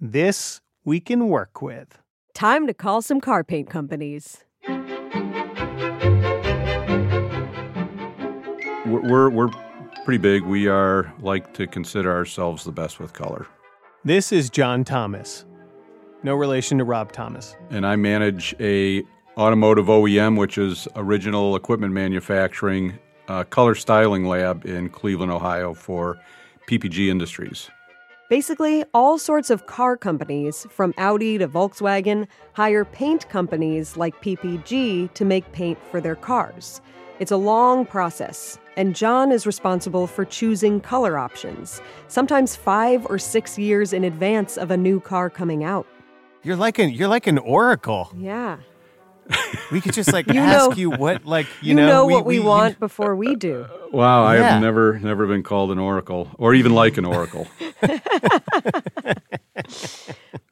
This 0.00 0.60
we 0.84 1.00
can 1.00 1.28
work 1.28 1.62
with. 1.62 1.98
Time 2.34 2.66
to 2.66 2.74
call 2.74 3.00
some 3.00 3.18
car 3.18 3.42
paint 3.42 3.70
companies. 3.70 4.44
We're, 8.84 9.00
we're, 9.00 9.30
we're 9.30 9.48
pretty 10.04 10.18
big. 10.18 10.42
We 10.42 10.68
are 10.68 11.10
like 11.20 11.54
to 11.54 11.66
consider 11.66 12.12
ourselves 12.12 12.64
the 12.64 12.72
best 12.72 13.00
with 13.00 13.14
color. 13.14 13.46
This 14.04 14.32
is 14.32 14.50
John 14.50 14.84
Thomas. 14.84 15.46
No 16.22 16.34
relation 16.34 16.76
to 16.76 16.84
Rob 16.84 17.12
Thomas. 17.12 17.56
And 17.70 17.86
I 17.86 17.96
manage 17.96 18.54
a 18.60 19.02
automotive 19.38 19.86
OEM, 19.86 20.38
which 20.38 20.58
is 20.58 20.86
original 20.94 21.56
equipment 21.56 21.94
manufacturing, 21.94 22.98
uh, 23.28 23.44
color 23.44 23.74
styling 23.74 24.26
lab 24.26 24.66
in 24.66 24.90
Cleveland, 24.90 25.32
Ohio 25.32 25.72
for 25.72 26.18
PPG 26.68 27.08
Industries. 27.08 27.70
Basically, 28.28 28.82
all 28.92 29.18
sorts 29.18 29.50
of 29.50 29.66
car 29.66 29.96
companies, 29.96 30.66
from 30.68 30.92
Audi 30.98 31.38
to 31.38 31.46
Volkswagen, 31.46 32.26
hire 32.54 32.84
paint 32.84 33.28
companies 33.28 33.96
like 33.96 34.20
PPG 34.20 35.14
to 35.14 35.24
make 35.24 35.52
paint 35.52 35.78
for 35.92 36.00
their 36.00 36.16
cars. 36.16 36.80
It's 37.20 37.30
a 37.30 37.36
long 37.36 37.86
process, 37.86 38.58
and 38.76 38.96
John 38.96 39.30
is 39.30 39.46
responsible 39.46 40.08
for 40.08 40.24
choosing 40.24 40.80
color 40.80 41.16
options, 41.16 41.80
sometimes 42.08 42.56
five 42.56 43.06
or 43.06 43.16
six 43.16 43.60
years 43.60 43.92
in 43.92 44.02
advance 44.02 44.58
of 44.58 44.72
a 44.72 44.76
new 44.76 44.98
car 44.98 45.30
coming 45.30 45.62
out. 45.62 45.86
You're 46.42 46.56
like 46.56 46.80
an 46.80 46.90
you're 46.90 47.08
like 47.08 47.28
an 47.28 47.38
oracle. 47.38 48.12
Yeah. 48.16 48.58
We 49.72 49.80
could 49.80 49.94
just 49.94 50.12
like 50.12 50.26
You 50.32 50.38
ask 50.40 50.70
know- 50.70 50.76
you 50.76 50.90
what 50.90 51.24
like 51.26 51.46
you, 51.60 51.70
You, 51.70 51.74
know, 51.74 51.86
know, 51.88 52.06
what 52.06 52.24
we, 52.24 52.38
want 52.38 52.78
before 52.78 53.16
we 53.16 53.34
do. 53.34 53.66
Wow, 53.92 54.24
I 54.24 54.36
Yeah. 54.36 54.50
have 54.50 54.62
never 54.62 54.98
never 55.00 55.26
been 55.26 55.42
called 55.42 55.72
an 55.72 55.78
oracle, 55.78 56.30
or 56.38 56.54
even 56.54 56.72
like 56.74 56.96
an 56.98 57.04
oracle. 57.04 57.48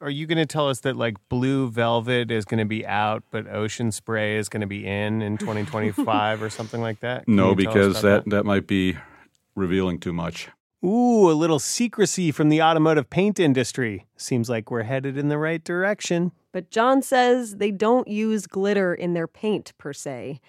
Are 0.01 0.09
you 0.09 0.27
going 0.27 0.37
to 0.37 0.45
tell 0.45 0.69
us 0.69 0.81
that 0.81 0.95
like 0.97 1.15
Blue 1.29 1.69
Velvet 1.69 2.29
is 2.31 2.45
going 2.45 2.59
to 2.59 2.65
be 2.65 2.85
out, 2.85 3.23
but 3.31 3.47
Ocean 3.47 3.91
Spray 3.91 4.37
is 4.37 4.49
going 4.49 4.61
to 4.61 4.67
be 4.67 4.85
in 4.85 5.21
in 5.21 5.37
2025 5.37 6.43
or 6.43 6.49
something 6.49 6.81
like 6.81 6.99
that? 6.99 7.25
Can 7.25 7.35
no, 7.37 7.49
you 7.51 7.55
tell 7.55 7.67
us 7.69 7.73
because 7.73 7.87
about 8.03 8.25
that, 8.25 8.29
that 8.31 8.45
might 8.45 8.67
be 8.67 8.97
revealing 9.55 9.99
too 9.99 10.13
much. 10.13 10.49
Ooh, 10.85 11.31
a 11.31 11.33
little 11.33 11.57
secrecy 11.57 12.31
from 12.31 12.49
the 12.49 12.61
automotive 12.61 13.09
paint 13.09 13.39
industry. 13.39 14.05
Seems 14.17 14.49
like 14.49 14.69
we're 14.69 14.83
headed 14.83 15.17
in 15.17 15.29
the 15.29 15.37
right 15.39 15.63
direction. 15.63 16.31
But 16.51 16.69
John 16.69 17.01
says 17.01 17.55
they 17.55 17.71
don't 17.71 18.07
use 18.07 18.45
glitter 18.45 18.93
in 18.93 19.13
their 19.13 19.27
paint 19.27 19.73
per 19.79 19.93
se. 19.93 20.39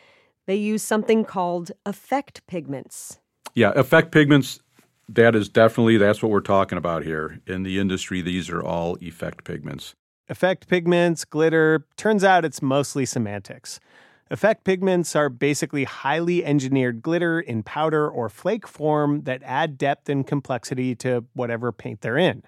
They 0.45 0.57
use 0.57 0.83
something 0.83 1.25
called 1.25 1.73
effect 1.87 2.47
pigments. 2.47 3.19
Yeah, 3.55 3.73
effect 3.77 4.13
pigments. 4.13 4.61
That 5.09 5.35
is 5.35 5.49
definitely 5.49 5.97
that's 5.97 6.23
what 6.23 6.31
we're 6.31 6.41
talking 6.41 6.77
about 6.77 7.03
here 7.03 7.41
in 7.47 7.63
the 7.63 7.79
industry. 7.79 8.21
These 8.21 8.51
are 8.51 8.63
all 8.63 8.99
effect 9.01 9.45
pigments. 9.45 9.95
Effect 10.29 10.69
pigments, 10.69 11.25
glitter, 11.25 11.87
turns 11.97 12.25
out 12.25 12.45
it's 12.45 12.61
mostly 12.61 13.07
semantics. 13.07 13.81
Effect 14.29 14.65
pigments 14.65 15.15
are 15.15 15.29
basically 15.29 15.85
highly 15.85 16.45
engineered 16.45 17.01
glitter 17.01 17.39
in 17.39 17.63
powder 17.63 18.09
or 18.09 18.29
flake 18.29 18.67
form 18.67 19.23
that 19.23 19.41
add 19.45 19.79
depth 19.79 20.09
and 20.09 20.27
complexity 20.27 20.97
to 20.97 21.25
whatever 21.35 21.71
paint 21.71 22.01
they're 22.01 22.19
in. 22.19 22.43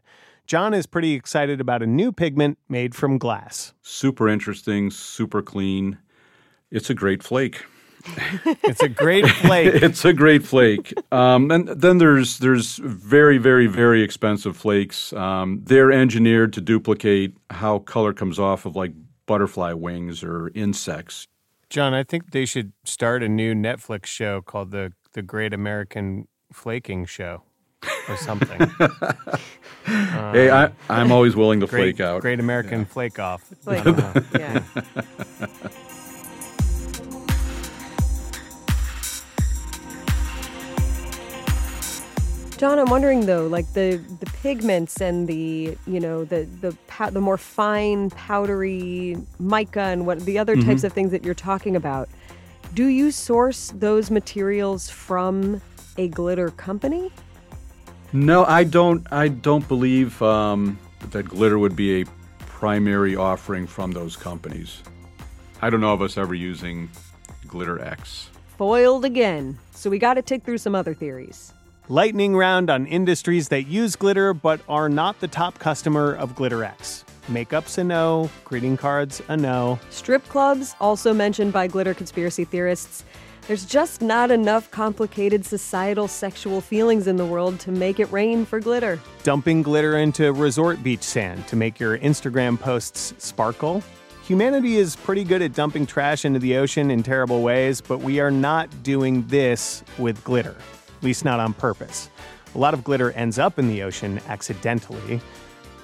John 0.44 0.74
is 0.74 0.86
pretty 0.86 1.12
excited 1.12 1.60
about 1.60 1.82
a 1.82 1.86
new 1.86 2.10
pigment 2.10 2.58
made 2.68 2.96
from 2.96 3.16
glass. 3.16 3.74
Super 3.82 4.28
interesting, 4.28 4.90
super 4.90 5.40
clean. 5.40 5.98
It's 6.70 6.90
a 6.90 6.94
great 6.94 7.22
flake. 7.22 7.64
It's 8.62 8.82
a 8.82 8.88
great 8.88 9.28
flake. 9.28 9.74
it's 9.82 10.04
a 10.04 10.12
great 10.12 10.44
flake. 10.44 10.94
Um, 11.12 11.50
and 11.50 11.68
then 11.68 11.98
there's 11.98 12.38
there's 12.38 12.76
very 12.76 13.38
very 13.38 13.66
very 13.66 14.02
expensive 14.02 14.56
flakes. 14.56 15.12
Um, 15.12 15.60
they're 15.64 15.92
engineered 15.92 16.52
to 16.54 16.60
duplicate 16.60 17.36
how 17.50 17.80
color 17.80 18.12
comes 18.12 18.38
off 18.38 18.64
of 18.66 18.76
like 18.76 18.92
butterfly 19.26 19.72
wings 19.72 20.22
or 20.22 20.50
insects. 20.54 21.26
John, 21.70 21.94
I 21.94 22.02
think 22.02 22.30
they 22.30 22.44
should 22.44 22.72
start 22.84 23.22
a 23.22 23.28
new 23.28 23.54
Netflix 23.54 24.06
show 24.06 24.40
called 24.40 24.70
the 24.70 24.92
the 25.12 25.22
Great 25.22 25.52
American 25.52 26.28
Flaking 26.52 27.04
Show. 27.06 27.42
or 28.08 28.16
something. 28.16 28.58
hey, 29.84 30.50
I, 30.50 30.72
I'm 30.88 31.12
always 31.12 31.36
willing 31.36 31.60
to 31.60 31.66
great, 31.66 31.96
flake 31.96 32.00
out. 32.00 32.20
Great 32.22 32.40
American 32.40 32.84
flake 32.84 33.20
off. 33.20 33.42
Flake 33.42 33.80
I 33.80 33.84
don't 33.84 33.98
know. 33.98 34.22
yeah. 34.34 34.62
John, 42.58 42.80
I'm 42.80 42.90
wondering 42.90 43.26
though, 43.26 43.46
like 43.46 43.72
the 43.72 44.02
the 44.18 44.26
pigments 44.42 45.00
and 45.00 45.28
the 45.28 45.78
you 45.86 46.00
know 46.00 46.24
the 46.24 46.44
the 46.60 46.76
pow- 46.88 47.10
the 47.10 47.20
more 47.20 47.38
fine 47.38 48.10
powdery 48.10 49.16
mica 49.38 49.80
and 49.80 50.06
what 50.06 50.20
the 50.26 50.38
other 50.38 50.56
types 50.56 50.82
Mhm. 50.82 50.84
of 50.84 50.92
things 50.92 51.12
that 51.12 51.24
you're 51.24 51.34
talking 51.34 51.76
about. 51.76 52.08
Do 52.74 52.86
you 52.86 53.12
source 53.12 53.72
those 53.76 54.10
materials 54.10 54.90
from 54.90 55.62
a 55.96 56.08
glitter 56.08 56.50
company? 56.50 57.12
No, 58.12 58.44
I 58.44 58.64
don't. 58.64 59.06
I 59.12 59.28
don't 59.28 59.66
believe 59.68 60.20
um, 60.20 60.78
that 61.12 61.28
glitter 61.28 61.60
would 61.60 61.76
be 61.76 62.02
a 62.02 62.06
primary 62.40 63.14
offering 63.14 63.68
from 63.68 63.92
those 63.92 64.16
companies. 64.16 64.82
I 65.62 65.70
don't 65.70 65.80
know 65.80 65.92
of 65.92 66.02
us 66.02 66.18
ever 66.18 66.34
using 66.34 66.90
Glitterex. 67.46 68.26
Foiled 68.56 69.04
again. 69.04 69.58
So 69.70 69.88
we 69.90 70.00
got 70.00 70.14
to 70.14 70.22
tick 70.22 70.42
through 70.44 70.58
some 70.58 70.74
other 70.74 70.92
theories. 70.92 71.52
Lightning 71.90 72.36
round 72.36 72.68
on 72.68 72.84
industries 72.84 73.48
that 73.48 73.66
use 73.66 73.96
glitter 73.96 74.34
but 74.34 74.60
are 74.68 74.90
not 74.90 75.20
the 75.20 75.28
top 75.28 75.58
customer 75.58 76.12
of 76.12 76.34
Glitterex. 76.34 77.04
Makeup's 77.28 77.78
a 77.78 77.84
no, 77.84 78.28
greeting 78.44 78.76
cards 78.76 79.22
a 79.28 79.36
no. 79.38 79.78
Strip 79.88 80.22
clubs, 80.28 80.74
also 80.82 81.14
mentioned 81.14 81.50
by 81.50 81.66
glitter 81.66 81.94
conspiracy 81.94 82.44
theorists. 82.44 83.04
There's 83.46 83.64
just 83.64 84.02
not 84.02 84.30
enough 84.30 84.70
complicated 84.70 85.46
societal 85.46 86.08
sexual 86.08 86.60
feelings 86.60 87.06
in 87.06 87.16
the 87.16 87.24
world 87.24 87.58
to 87.60 87.72
make 87.72 87.98
it 87.98 88.12
rain 88.12 88.44
for 88.44 88.60
glitter. 88.60 89.00
Dumping 89.22 89.62
glitter 89.62 89.96
into 89.96 90.30
resort 90.34 90.82
beach 90.82 91.02
sand 91.02 91.46
to 91.48 91.56
make 91.56 91.80
your 91.80 91.96
Instagram 91.96 92.60
posts 92.60 93.14
sparkle. 93.16 93.82
Humanity 94.24 94.76
is 94.76 94.94
pretty 94.94 95.24
good 95.24 95.40
at 95.40 95.54
dumping 95.54 95.86
trash 95.86 96.26
into 96.26 96.38
the 96.38 96.58
ocean 96.58 96.90
in 96.90 97.02
terrible 97.02 97.40
ways, 97.40 97.80
but 97.80 98.00
we 98.00 98.20
are 98.20 98.30
not 98.30 98.82
doing 98.82 99.26
this 99.28 99.82
with 99.96 100.22
glitter, 100.22 100.54
at 100.98 101.04
least 101.04 101.24
not 101.24 101.40
on 101.40 101.52
purpose. 101.52 102.10
A 102.54 102.58
lot 102.58 102.74
of 102.74 102.82
glitter 102.82 103.12
ends 103.12 103.38
up 103.38 103.58
in 103.58 103.68
the 103.68 103.82
ocean 103.82 104.20
accidentally. 104.28 105.20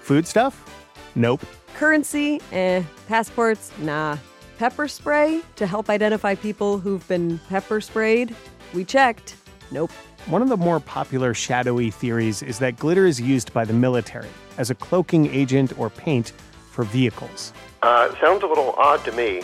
Food 0.01 0.27
stuff? 0.27 0.69
Nope. 1.15 1.43
Currency, 1.75 2.41
eh. 2.53 2.83
Passports, 3.09 3.71
nah. 3.79 4.17
Pepper 4.59 4.89
spray 4.89 5.43
to 5.57 5.67
help 5.67 5.89
identify 5.89 6.35
people 6.35 6.79
who've 6.79 7.07
been 7.09 7.39
pepper 7.49 7.81
sprayed? 7.81 8.35
We 8.73 8.85
checked. 8.85 9.37
Nope. 9.71 9.91
One 10.27 10.43
of 10.43 10.49
the 10.49 10.57
more 10.57 10.81
popular 10.81 11.35
shadowy 11.35 11.91
theories 11.91 12.43
is 12.43 12.59
that 12.59 12.77
glitter 12.77 13.07
is 13.07 13.21
used 13.21 13.53
by 13.53 13.65
the 13.65 13.73
military 13.73 14.29
as 14.59 14.71
a 14.71 14.75
cloaking 14.75 15.27
agent 15.27 15.79
or 15.79 15.91
paint 15.91 16.33
for 16.71 16.85
vehicles. 16.85 17.53
Uh, 17.83 18.15
sounds 18.21 18.43
a 18.43 18.47
little 18.47 18.75
odd 18.79 19.05
to 19.05 19.13
me. 19.13 19.43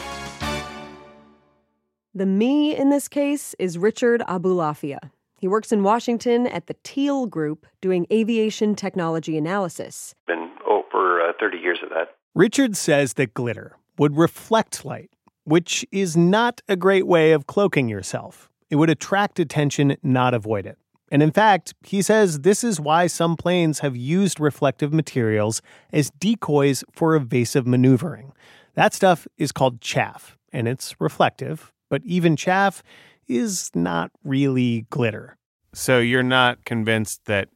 The 2.15 2.27
me 2.27 2.77
in 2.77 2.91
this 2.91 3.07
case 3.09 3.55
is 3.59 3.79
Richard 3.79 4.23
Abulafia. 4.23 5.11
He 5.41 5.49
works 5.49 5.73
in 5.73 5.83
Washington 5.83 6.47
at 6.47 6.67
the 6.67 6.77
Teal 6.85 7.25
Group 7.25 7.67
doing 7.81 8.07
aviation 8.13 8.75
technology 8.75 9.39
analysis. 9.39 10.15
Been 10.27 10.51
over 10.69 11.23
uh, 11.23 11.33
30 11.41 11.57
years 11.57 11.79
of 11.83 11.89
that. 11.89 12.15
Richard 12.35 12.77
says 12.77 13.15
that 13.15 13.33
glitter 13.33 13.79
would 13.97 14.19
reflect 14.19 14.85
light, 14.85 15.11
which 15.45 15.87
is 15.91 16.15
not 16.15 16.61
a 16.69 16.77
great 16.77 17.07
way 17.07 17.33
of 17.33 17.47
cloaking 17.47 17.89
yourself. 17.89 18.51
It 18.69 18.77
would 18.77 18.91
attract 18.91 19.41
attention, 19.41 19.97
not 20.03 20.35
avoid 20.35 20.67
it. 20.67 20.77
And 21.11 21.23
in 21.23 21.33
fact, 21.33 21.73
he 21.85 22.03
says 22.03 22.41
this 22.41 22.63
is 22.63 22.79
why 22.79 23.07
some 23.07 23.35
planes 23.35 23.79
have 23.79 23.97
used 23.97 24.41
reflective 24.41 24.93
materials 24.93 25.63
as 25.91 26.11
decoys 26.11 26.85
for 26.93 27.17
evasive 27.17 27.67
maneuvering. 27.67 28.35
That 28.75 28.93
stuff 28.93 29.27
is 29.39 29.53
called 29.53 29.81
chaff, 29.81 30.37
and 30.53 30.69
it's 30.69 31.01
reflective, 31.01 31.73
but 31.89 32.03
even 32.05 32.37
chaff 32.37 32.83
is 33.31 33.71
not 33.75 34.11
really 34.25 34.87
glitter. 34.91 35.37
So 35.73 36.01
you're 36.01 36.25
not 36.25 36.65
convinced 36.65 37.27
that 37.27 37.49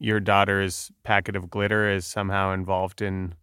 your 0.00 0.18
daughter's 0.18 0.90
packet 1.04 1.36
of 1.36 1.48
glitter 1.48 1.88
is 1.88 2.04
somehow 2.04 2.52
involved 2.52 3.00
in 3.00 3.34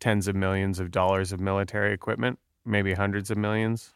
tens 0.00 0.28
of 0.28 0.36
millions 0.36 0.78
of 0.78 0.90
dollars 0.90 1.32
of 1.32 1.40
military 1.40 1.94
equipment, 1.94 2.38
maybe 2.66 2.92
hundreds 2.92 3.30
of 3.30 3.38
millions? 3.38 3.94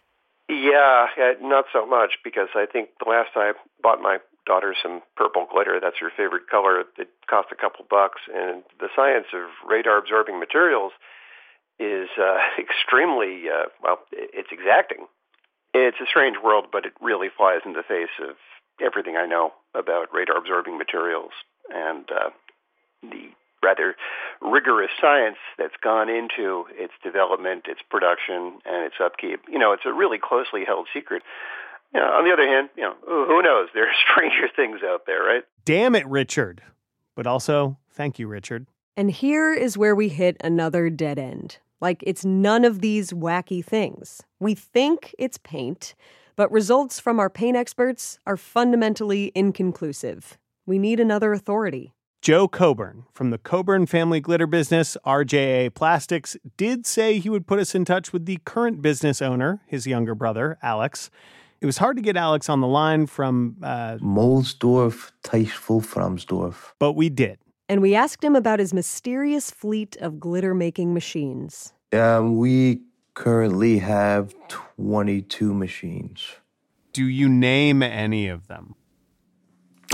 Yeah, 0.48 1.08
yeah, 1.18 1.32
not 1.42 1.66
so 1.70 1.84
much 1.84 2.12
because 2.24 2.48
I 2.54 2.64
think 2.64 2.88
the 2.98 3.10
last 3.10 3.34
time 3.34 3.54
I 3.54 3.82
bought 3.82 4.00
my 4.00 4.18
daughter 4.46 4.74
some 4.82 5.02
purple 5.16 5.46
glitter, 5.52 5.78
that's 5.82 5.98
her 6.00 6.10
favorite 6.16 6.48
color, 6.50 6.80
it 6.80 7.08
cost 7.28 7.48
a 7.52 7.56
couple 7.56 7.84
bucks. 7.90 8.22
And 8.34 8.62
the 8.80 8.88
science 8.96 9.26
of 9.34 9.50
radar 9.68 9.98
absorbing 9.98 10.40
materials 10.40 10.92
is 11.78 12.08
uh, 12.18 12.38
extremely, 12.58 13.50
uh, 13.50 13.68
well, 13.82 13.98
it's 14.12 14.48
exacting. 14.50 15.06
It's 15.72 15.98
a 16.00 16.06
strange 16.06 16.36
world, 16.42 16.66
but 16.72 16.84
it 16.84 16.92
really 17.00 17.28
flies 17.34 17.60
in 17.64 17.72
the 17.72 17.82
face 17.86 18.14
of 18.20 18.36
everything 18.84 19.16
I 19.16 19.26
know 19.26 19.52
about 19.74 20.12
radar 20.12 20.38
absorbing 20.38 20.78
materials 20.78 21.30
and 21.72 22.04
uh, 22.10 22.30
the 23.02 23.30
rather 23.62 23.94
rigorous 24.40 24.90
science 25.00 25.36
that's 25.58 25.74
gone 25.82 26.08
into 26.08 26.64
its 26.72 26.94
development, 27.02 27.66
its 27.68 27.80
production, 27.90 28.58
and 28.64 28.84
its 28.86 28.96
upkeep. 29.02 29.42
You 29.48 29.58
know, 29.58 29.72
it's 29.72 29.84
a 29.84 29.92
really 29.92 30.18
closely 30.18 30.64
held 30.64 30.88
secret. 30.92 31.22
You 31.94 32.00
know, 32.00 32.06
on 32.06 32.24
the 32.24 32.32
other 32.32 32.46
hand, 32.46 32.70
you 32.76 32.82
know, 32.82 32.94
who 33.06 33.42
knows? 33.42 33.68
There 33.74 33.84
are 33.84 33.92
stranger 34.10 34.48
things 34.54 34.80
out 34.84 35.06
there, 35.06 35.22
right? 35.22 35.44
Damn 35.64 35.94
it, 35.94 36.06
Richard. 36.06 36.62
But 37.14 37.26
also, 37.26 37.76
thank 37.92 38.18
you, 38.18 38.28
Richard. 38.28 38.66
And 38.96 39.10
here 39.10 39.52
is 39.52 39.76
where 39.76 39.94
we 39.94 40.08
hit 40.08 40.36
another 40.42 40.90
dead 40.90 41.18
end. 41.18 41.58
Like, 41.80 42.02
it's 42.06 42.24
none 42.24 42.64
of 42.64 42.80
these 42.80 43.12
wacky 43.12 43.64
things. 43.64 44.22
We 44.38 44.54
think 44.54 45.14
it's 45.18 45.38
paint, 45.38 45.94
but 46.36 46.52
results 46.52 47.00
from 47.00 47.18
our 47.18 47.30
paint 47.30 47.56
experts 47.56 48.18
are 48.26 48.36
fundamentally 48.36 49.32
inconclusive. 49.34 50.38
We 50.66 50.78
need 50.78 51.00
another 51.00 51.32
authority. 51.32 51.94
Joe 52.22 52.48
Coburn 52.48 53.04
from 53.14 53.30
the 53.30 53.38
Coburn 53.38 53.86
family 53.86 54.20
glitter 54.20 54.46
business, 54.46 54.94
RJA 55.06 55.74
Plastics, 55.74 56.36
did 56.58 56.84
say 56.84 57.18
he 57.18 57.30
would 57.30 57.46
put 57.46 57.58
us 57.58 57.74
in 57.74 57.86
touch 57.86 58.12
with 58.12 58.26
the 58.26 58.38
current 58.44 58.82
business 58.82 59.22
owner, 59.22 59.62
his 59.66 59.86
younger 59.86 60.14
brother, 60.14 60.58
Alex. 60.62 61.10
It 61.62 61.66
was 61.66 61.78
hard 61.78 61.96
to 61.96 62.02
get 62.02 62.18
Alex 62.18 62.50
on 62.50 62.60
the 62.60 62.66
line 62.66 63.06
from. 63.06 63.56
Uh, 63.62 63.96
Mohlsdorf, 64.02 65.12
Teichel-Framsdorf. 65.24 66.72
But 66.78 66.92
we 66.92 67.08
did. 67.08 67.38
And 67.70 67.80
we 67.80 67.94
asked 67.94 68.24
him 68.24 68.34
about 68.34 68.58
his 68.58 68.74
mysterious 68.74 69.52
fleet 69.52 69.96
of 69.98 70.18
glitter 70.18 70.54
making 70.54 70.92
machines. 70.92 71.72
Um, 71.92 72.36
we 72.36 72.80
currently 73.14 73.78
have 73.78 74.34
22 74.48 75.54
machines. 75.54 76.26
Do 76.92 77.06
you 77.06 77.28
name 77.28 77.80
any 77.80 78.26
of 78.26 78.48
them? 78.48 78.74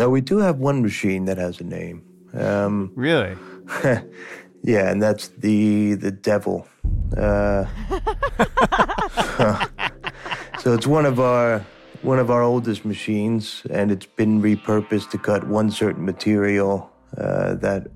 Uh, 0.00 0.08
we 0.08 0.22
do 0.22 0.38
have 0.38 0.56
one 0.56 0.80
machine 0.80 1.26
that 1.26 1.36
has 1.36 1.60
a 1.60 1.64
name. 1.64 2.02
Um, 2.32 2.92
really? 2.94 3.36
yeah, 4.62 4.90
and 4.90 5.02
that's 5.02 5.28
the 5.28 5.96
the 5.96 6.10
devil. 6.10 6.66
Uh, 7.14 7.66
so 10.60 10.72
it's 10.72 10.86
one 10.86 11.04
of 11.04 11.20
our 11.20 11.62
one 12.00 12.18
of 12.18 12.30
our 12.30 12.42
oldest 12.42 12.86
machines, 12.86 13.64
and 13.68 13.92
it's 13.92 14.06
been 14.06 14.40
repurposed 14.40 15.10
to 15.10 15.18
cut 15.18 15.46
one 15.46 15.70
certain 15.70 16.06
material 16.06 16.90
uh, 17.16 17.54
that 17.56 17.88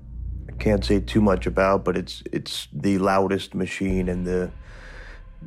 I 0.49 0.51
can't 0.53 0.83
say 0.83 0.99
too 0.99 1.21
much 1.21 1.45
about, 1.45 1.83
but 1.83 1.97
it's 1.97 2.23
it's 2.31 2.67
the 2.73 2.97
loudest 2.99 3.53
machine 3.55 4.09
and 4.09 4.25
the 4.25 4.51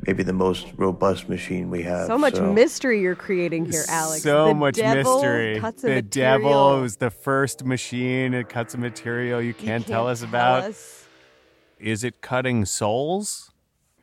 maybe 0.05 0.23
the 0.23 0.33
most 0.33 0.67
robust 0.77 1.29
machine 1.29 1.69
we 1.69 1.83
have. 1.83 2.07
So 2.07 2.17
much 2.17 2.39
mystery 2.39 2.99
you're 3.01 3.15
creating 3.15 3.65
here, 3.71 3.85
Alex. 3.87 4.23
So 4.23 4.47
The 4.47 4.53
much 4.55 4.75
devil 4.75 5.15
mystery. 5.15 5.59
Cuts 5.59 5.83
a 5.83 5.87
the 5.87 5.93
material. 6.01 6.41
devil 6.41 6.81
was 6.81 6.97
the 6.97 7.09
first 7.09 7.63
machine. 7.63 8.33
It 8.33 8.49
cuts 8.49 8.73
a 8.73 8.77
material 8.77 9.41
you 9.41 9.53
can't, 9.53 9.85
tell 9.87 10.03
can't 10.03 10.11
us 10.11 10.19
tell 10.19 10.29
about. 10.29 10.63
us. 10.63 11.07
Is 11.79 12.03
it 12.03 12.21
cutting 12.21 12.65
souls? 12.65 13.51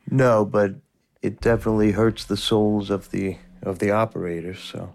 No, 0.09 0.45
but 0.45 0.75
it 1.21 1.39
definitely 1.41 1.91
hurts 1.91 2.25
the 2.25 2.37
souls 2.37 2.89
of 2.89 3.11
the 3.11 3.37
of 3.61 3.79
the 3.79 3.91
operators. 3.91 4.59
So 4.59 4.93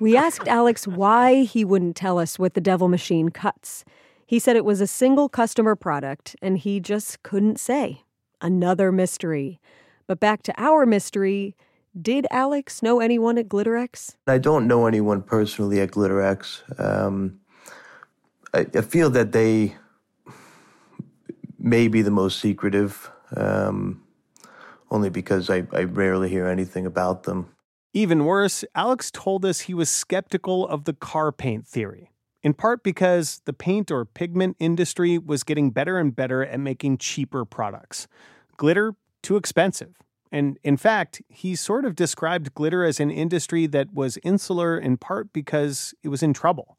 we 0.00 0.16
asked 0.16 0.48
Alex 0.48 0.86
why 0.86 1.42
he 1.42 1.64
wouldn't 1.64 1.96
tell 1.96 2.18
us 2.18 2.38
what 2.38 2.54
the 2.54 2.60
devil 2.60 2.88
machine 2.88 3.30
cuts. 3.30 3.84
He 4.26 4.38
said 4.38 4.56
it 4.56 4.64
was 4.64 4.80
a 4.80 4.86
single 4.86 5.28
customer 5.28 5.76
product 5.76 6.36
and 6.40 6.58
he 6.58 6.80
just 6.80 7.22
couldn't 7.22 7.58
say. 7.60 8.02
Another 8.40 8.92
mystery. 8.92 9.60
But 10.06 10.20
back 10.20 10.42
to 10.44 10.54
our 10.60 10.84
mystery 10.86 11.56
did 12.00 12.26
Alex 12.30 12.82
know 12.82 12.98
anyone 12.98 13.38
at 13.38 13.48
Glitterex? 13.48 14.16
I 14.26 14.38
don't 14.38 14.66
know 14.66 14.86
anyone 14.86 15.22
personally 15.22 15.80
at 15.80 15.92
Glitterex. 15.92 16.80
Um, 16.80 17.38
I, 18.52 18.66
I 18.74 18.80
feel 18.80 19.10
that 19.10 19.32
they 19.32 19.76
may 21.58 21.86
be 21.86 22.02
the 22.02 22.10
most 22.10 22.40
secretive, 22.40 23.10
um, 23.36 24.02
only 24.90 25.08
because 25.08 25.50
I, 25.50 25.66
I 25.72 25.84
rarely 25.84 26.28
hear 26.28 26.48
anything 26.48 26.84
about 26.84 27.22
them. 27.22 27.53
Even 27.96 28.24
worse, 28.24 28.64
Alex 28.74 29.10
told 29.12 29.44
us 29.44 29.60
he 29.60 29.72
was 29.72 29.88
skeptical 29.88 30.66
of 30.66 30.84
the 30.84 30.92
car 30.92 31.30
paint 31.30 31.66
theory. 31.66 32.10
in 32.44 32.52
part 32.52 32.82
because 32.82 33.40
the 33.46 33.52
paint 33.54 33.90
or 33.90 34.04
pigment 34.04 34.54
industry 34.60 35.16
was 35.16 35.42
getting 35.42 35.70
better 35.70 35.98
and 35.98 36.14
better 36.14 36.44
at 36.44 36.60
making 36.60 36.98
cheaper 36.98 37.44
products. 37.44 38.06
Glitter, 38.58 38.94
too 39.22 39.36
expensive. 39.36 39.94
And 40.30 40.58
in 40.62 40.76
fact, 40.76 41.22
he 41.28 41.56
sort 41.56 41.86
of 41.86 41.96
described 41.96 42.54
glitter 42.54 42.84
as 42.84 43.00
an 43.00 43.10
industry 43.10 43.66
that 43.68 43.94
was 43.94 44.18
insular 44.22 44.76
in 44.76 44.98
part 44.98 45.32
because 45.32 45.94
it 46.02 46.08
was 46.08 46.22
in 46.22 46.34
trouble. 46.34 46.76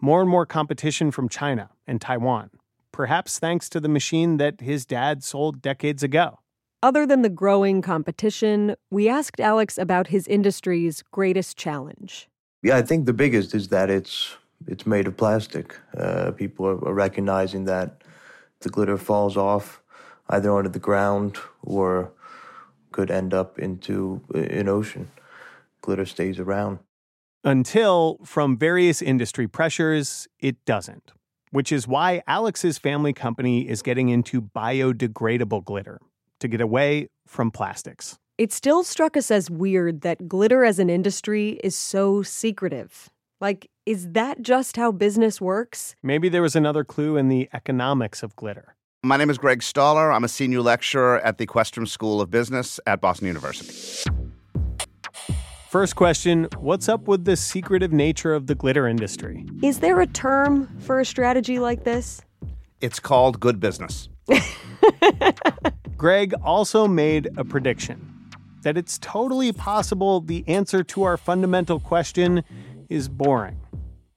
More 0.00 0.20
and 0.20 0.30
more 0.30 0.46
competition 0.46 1.10
from 1.10 1.28
China 1.28 1.70
and 1.86 2.00
Taiwan, 2.00 2.50
perhaps 2.92 3.40
thanks 3.40 3.68
to 3.70 3.80
the 3.80 3.88
machine 3.88 4.36
that 4.36 4.60
his 4.60 4.86
dad 4.86 5.24
sold 5.24 5.60
decades 5.60 6.04
ago. 6.04 6.38
Other 6.80 7.06
than 7.06 7.22
the 7.22 7.28
growing 7.28 7.82
competition, 7.82 8.76
we 8.88 9.08
asked 9.08 9.40
Alex 9.40 9.78
about 9.78 10.08
his 10.08 10.28
industry's 10.28 11.02
greatest 11.10 11.56
challenge. 11.56 12.28
Yeah, 12.62 12.76
I 12.76 12.82
think 12.82 13.06
the 13.06 13.12
biggest 13.12 13.52
is 13.52 13.68
that 13.68 13.90
it's 13.90 14.36
it's 14.68 14.86
made 14.86 15.08
of 15.08 15.16
plastic. 15.16 15.76
Uh, 15.96 16.30
people 16.32 16.66
are, 16.66 16.92
recognizing 16.92 17.64
that 17.64 18.02
the 18.60 18.68
glitter 18.68 18.96
falls 18.96 19.36
off 19.36 19.82
either 20.28 20.52
onto 20.52 20.68
the 20.68 20.78
ground 20.78 21.38
or 21.62 22.12
could 22.92 23.10
end 23.10 23.34
up 23.34 23.58
into 23.58 24.20
an 24.34 24.68
ocean. 24.68 25.10
Glitter 25.80 26.06
stays 26.06 26.38
around. 26.38 26.78
Until, 27.44 28.18
from 28.24 28.58
various 28.58 29.00
industry 29.00 29.46
pressures, 29.46 30.28
it 30.40 30.64
doesn't. 30.64 31.12
Which 31.50 31.72
is 31.72 31.88
why 31.88 32.22
Alex's 32.26 32.78
family 32.78 33.12
company 33.12 33.68
is 33.68 33.80
getting 33.80 34.08
into 34.10 34.42
biodegradable 34.42 35.64
glitter 35.64 36.00
to 36.40 36.48
get 36.48 36.60
away 36.60 37.08
from 37.26 37.50
plastics. 37.50 38.18
It 38.38 38.52
still 38.52 38.84
struck 38.84 39.16
us 39.16 39.30
as 39.30 39.50
weird 39.50 40.02
that 40.02 40.28
glitter 40.28 40.64
as 40.64 40.78
an 40.78 40.88
industry 40.88 41.58
is 41.64 41.74
so 41.74 42.22
secretive. 42.22 43.10
Like, 43.40 43.68
is 43.86 44.12
that 44.12 44.42
just 44.42 44.76
how 44.76 44.92
business 44.92 45.40
works? 45.40 45.96
Maybe 46.02 46.28
there 46.28 46.42
was 46.42 46.54
another 46.54 46.84
clue 46.84 47.16
in 47.16 47.28
the 47.28 47.48
economics 47.52 48.22
of 48.22 48.36
glitter. 48.36 48.74
My 49.04 49.16
name 49.16 49.30
is 49.30 49.38
Greg 49.38 49.62
Stoller. 49.62 50.12
I'm 50.12 50.24
a 50.24 50.28
senior 50.28 50.60
lecturer 50.60 51.20
at 51.20 51.38
the 51.38 51.46
Questrom 51.46 51.86
School 51.86 52.20
of 52.20 52.30
Business 52.30 52.80
at 52.86 53.00
Boston 53.00 53.28
University. 53.28 53.72
First 55.68 55.96
question 55.96 56.48
What's 56.58 56.88
up 56.88 57.06
with 57.06 57.24
the 57.24 57.36
secretive 57.36 57.92
nature 57.92 58.34
of 58.34 58.46
the 58.46 58.54
glitter 58.54 58.88
industry? 58.88 59.46
Is 59.62 59.80
there 59.80 60.00
a 60.00 60.06
term 60.06 60.66
for 60.80 60.98
a 60.98 61.04
strategy 61.04 61.58
like 61.58 61.84
this? 61.84 62.20
It's 62.80 62.98
called 62.98 63.38
good 63.38 63.60
business. 63.60 64.08
Greg 65.98 66.32
also 66.44 66.86
made 66.86 67.28
a 67.36 67.44
prediction 67.44 68.30
that 68.62 68.78
it's 68.78 68.98
totally 68.98 69.52
possible 69.52 70.20
the 70.20 70.44
answer 70.46 70.84
to 70.84 71.02
our 71.02 71.16
fundamental 71.16 71.80
question 71.80 72.44
is 72.88 73.08
boring. 73.08 73.60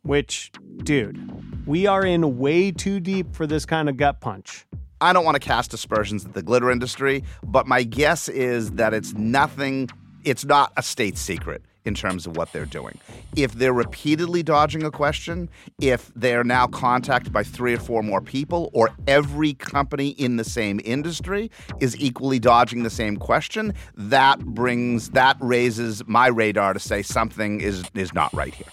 Which, 0.03 0.51
dude, 0.83 1.67
we 1.67 1.87
are 1.87 2.05
in 2.05 2.37
way 2.37 2.71
too 2.71 2.99
deep 2.99 3.33
for 3.35 3.47
this 3.47 3.65
kind 3.65 3.89
of 3.89 3.97
gut 3.97 4.21
punch. 4.21 4.67
I 4.99 5.11
don't 5.11 5.25
want 5.25 5.35
to 5.35 5.39
cast 5.39 5.73
aspersions 5.73 6.23
at 6.23 6.33
the 6.33 6.43
glitter 6.43 6.69
industry, 6.69 7.23
but 7.43 7.65
my 7.65 7.81
guess 7.81 8.29
is 8.29 8.73
that 8.73 8.93
it's 8.93 9.13
nothing, 9.13 9.89
it's 10.23 10.45
not 10.45 10.71
a 10.77 10.83
state 10.83 11.17
secret 11.17 11.63
in 11.85 11.95
terms 11.95 12.27
of 12.27 12.37
what 12.37 12.51
they're 12.51 12.65
doing. 12.65 12.99
If 13.35 13.53
they're 13.53 13.73
repeatedly 13.73 14.43
dodging 14.43 14.83
a 14.83 14.91
question, 14.91 15.49
if 15.79 16.11
they're 16.15 16.43
now 16.43 16.67
contacted 16.67 17.33
by 17.33 17.43
three 17.43 17.73
or 17.73 17.79
four 17.79 18.03
more 18.03 18.21
people, 18.21 18.69
or 18.73 18.89
every 19.07 19.53
company 19.53 20.09
in 20.09 20.37
the 20.37 20.43
same 20.43 20.79
industry 20.83 21.49
is 21.79 21.97
equally 21.97 22.39
dodging 22.39 22.83
the 22.83 22.89
same 22.89 23.17
question, 23.17 23.73
that 23.95 24.39
brings 24.39 25.09
that 25.11 25.37
raises 25.39 26.05
my 26.07 26.27
radar 26.27 26.73
to 26.73 26.79
say 26.79 27.01
something 27.01 27.61
is 27.61 27.83
is 27.95 28.13
not 28.13 28.33
right 28.33 28.53
here. 28.53 28.67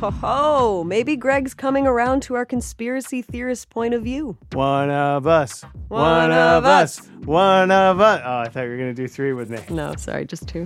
Ho 0.00 0.10
ho! 0.10 0.82
Maybe 0.84 1.14
Greg's 1.14 1.52
coming 1.52 1.86
around 1.86 2.22
to 2.22 2.34
our 2.34 2.46
conspiracy 2.46 3.20
theorist 3.20 3.68
point 3.68 3.92
of 3.92 4.02
view. 4.02 4.38
One 4.52 4.90
of 4.90 5.26
us. 5.26 5.62
One, 5.88 6.00
One 6.00 6.32
of 6.32 6.64
us. 6.64 7.00
us. 7.00 7.06
One 7.26 7.70
of 7.70 8.00
us. 8.00 8.22
Oh, 8.24 8.38
I 8.38 8.48
thought 8.48 8.62
you 8.62 8.70
were 8.70 8.78
going 8.78 8.94
to 8.94 9.02
do 9.02 9.06
three 9.06 9.34
with 9.34 9.50
me. 9.50 9.58
No, 9.68 9.94
sorry, 9.96 10.24
just 10.24 10.48
two. 10.48 10.64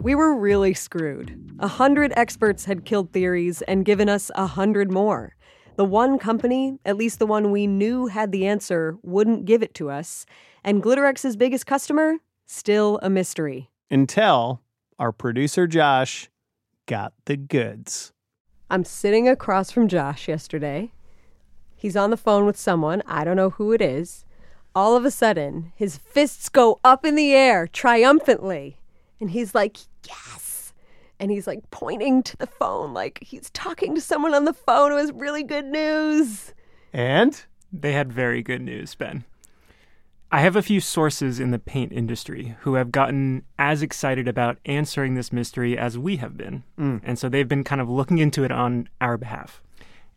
we 0.00 0.14
were 0.14 0.36
really 0.36 0.72
screwed. 0.72 1.36
A 1.58 1.66
hundred 1.66 2.12
experts 2.16 2.64
had 2.66 2.84
killed 2.84 3.12
theories 3.12 3.62
and 3.62 3.84
given 3.84 4.08
us 4.08 4.30
a 4.36 4.46
hundred 4.46 4.92
more. 4.92 5.34
The 5.74 5.84
one 5.84 6.20
company, 6.20 6.78
at 6.84 6.96
least 6.96 7.18
the 7.18 7.26
one 7.26 7.50
we 7.50 7.66
knew 7.66 8.06
had 8.06 8.30
the 8.30 8.46
answer, 8.46 8.96
wouldn't 9.02 9.46
give 9.46 9.64
it 9.64 9.74
to 9.74 9.90
us. 9.90 10.26
And 10.62 10.80
Glitterex's 10.80 11.34
biggest 11.36 11.66
customer, 11.66 12.18
still 12.46 13.00
a 13.02 13.10
mystery. 13.10 13.68
Until 13.90 14.60
our 14.98 15.12
producer 15.12 15.66
Josh 15.66 16.28
got 16.86 17.12
the 17.24 17.36
goods. 17.36 18.12
I'm 18.70 18.84
sitting 18.84 19.28
across 19.28 19.70
from 19.70 19.88
Josh 19.88 20.28
yesterday. 20.28 20.92
He's 21.76 21.96
on 21.96 22.10
the 22.10 22.16
phone 22.16 22.46
with 22.46 22.56
someone. 22.56 23.02
I 23.06 23.24
don't 23.24 23.36
know 23.36 23.50
who 23.50 23.72
it 23.72 23.80
is. 23.80 24.24
All 24.74 24.96
of 24.96 25.04
a 25.04 25.10
sudden, 25.10 25.72
his 25.76 25.98
fists 25.98 26.48
go 26.48 26.80
up 26.82 27.04
in 27.04 27.14
the 27.14 27.32
air 27.32 27.66
triumphantly. 27.66 28.78
And 29.20 29.30
he's 29.30 29.54
like, 29.54 29.78
Yes. 30.06 30.72
And 31.20 31.30
he's 31.30 31.46
like 31.46 31.70
pointing 31.70 32.22
to 32.24 32.36
the 32.36 32.46
phone, 32.46 32.92
like 32.92 33.18
he's 33.22 33.50
talking 33.50 33.94
to 33.94 34.00
someone 34.00 34.34
on 34.34 34.44
the 34.44 34.52
phone 34.52 34.90
who 34.90 34.96
has 34.96 35.12
really 35.12 35.42
good 35.42 35.66
news. 35.66 36.52
And? 36.92 37.44
They 37.72 37.92
had 37.92 38.12
very 38.12 38.42
good 38.42 38.62
news, 38.62 38.94
Ben. 38.94 39.24
I 40.34 40.40
have 40.40 40.56
a 40.56 40.62
few 40.62 40.80
sources 40.80 41.38
in 41.38 41.52
the 41.52 41.60
paint 41.60 41.92
industry 41.92 42.56
who 42.62 42.74
have 42.74 42.90
gotten 42.90 43.44
as 43.56 43.82
excited 43.82 44.26
about 44.26 44.58
answering 44.66 45.14
this 45.14 45.32
mystery 45.32 45.78
as 45.78 45.96
we 45.96 46.16
have 46.16 46.36
been. 46.36 46.64
Mm. 46.76 47.02
And 47.04 47.16
so 47.16 47.28
they've 47.28 47.46
been 47.46 47.62
kind 47.62 47.80
of 47.80 47.88
looking 47.88 48.18
into 48.18 48.42
it 48.42 48.50
on 48.50 48.88
our 49.00 49.16
behalf. 49.16 49.62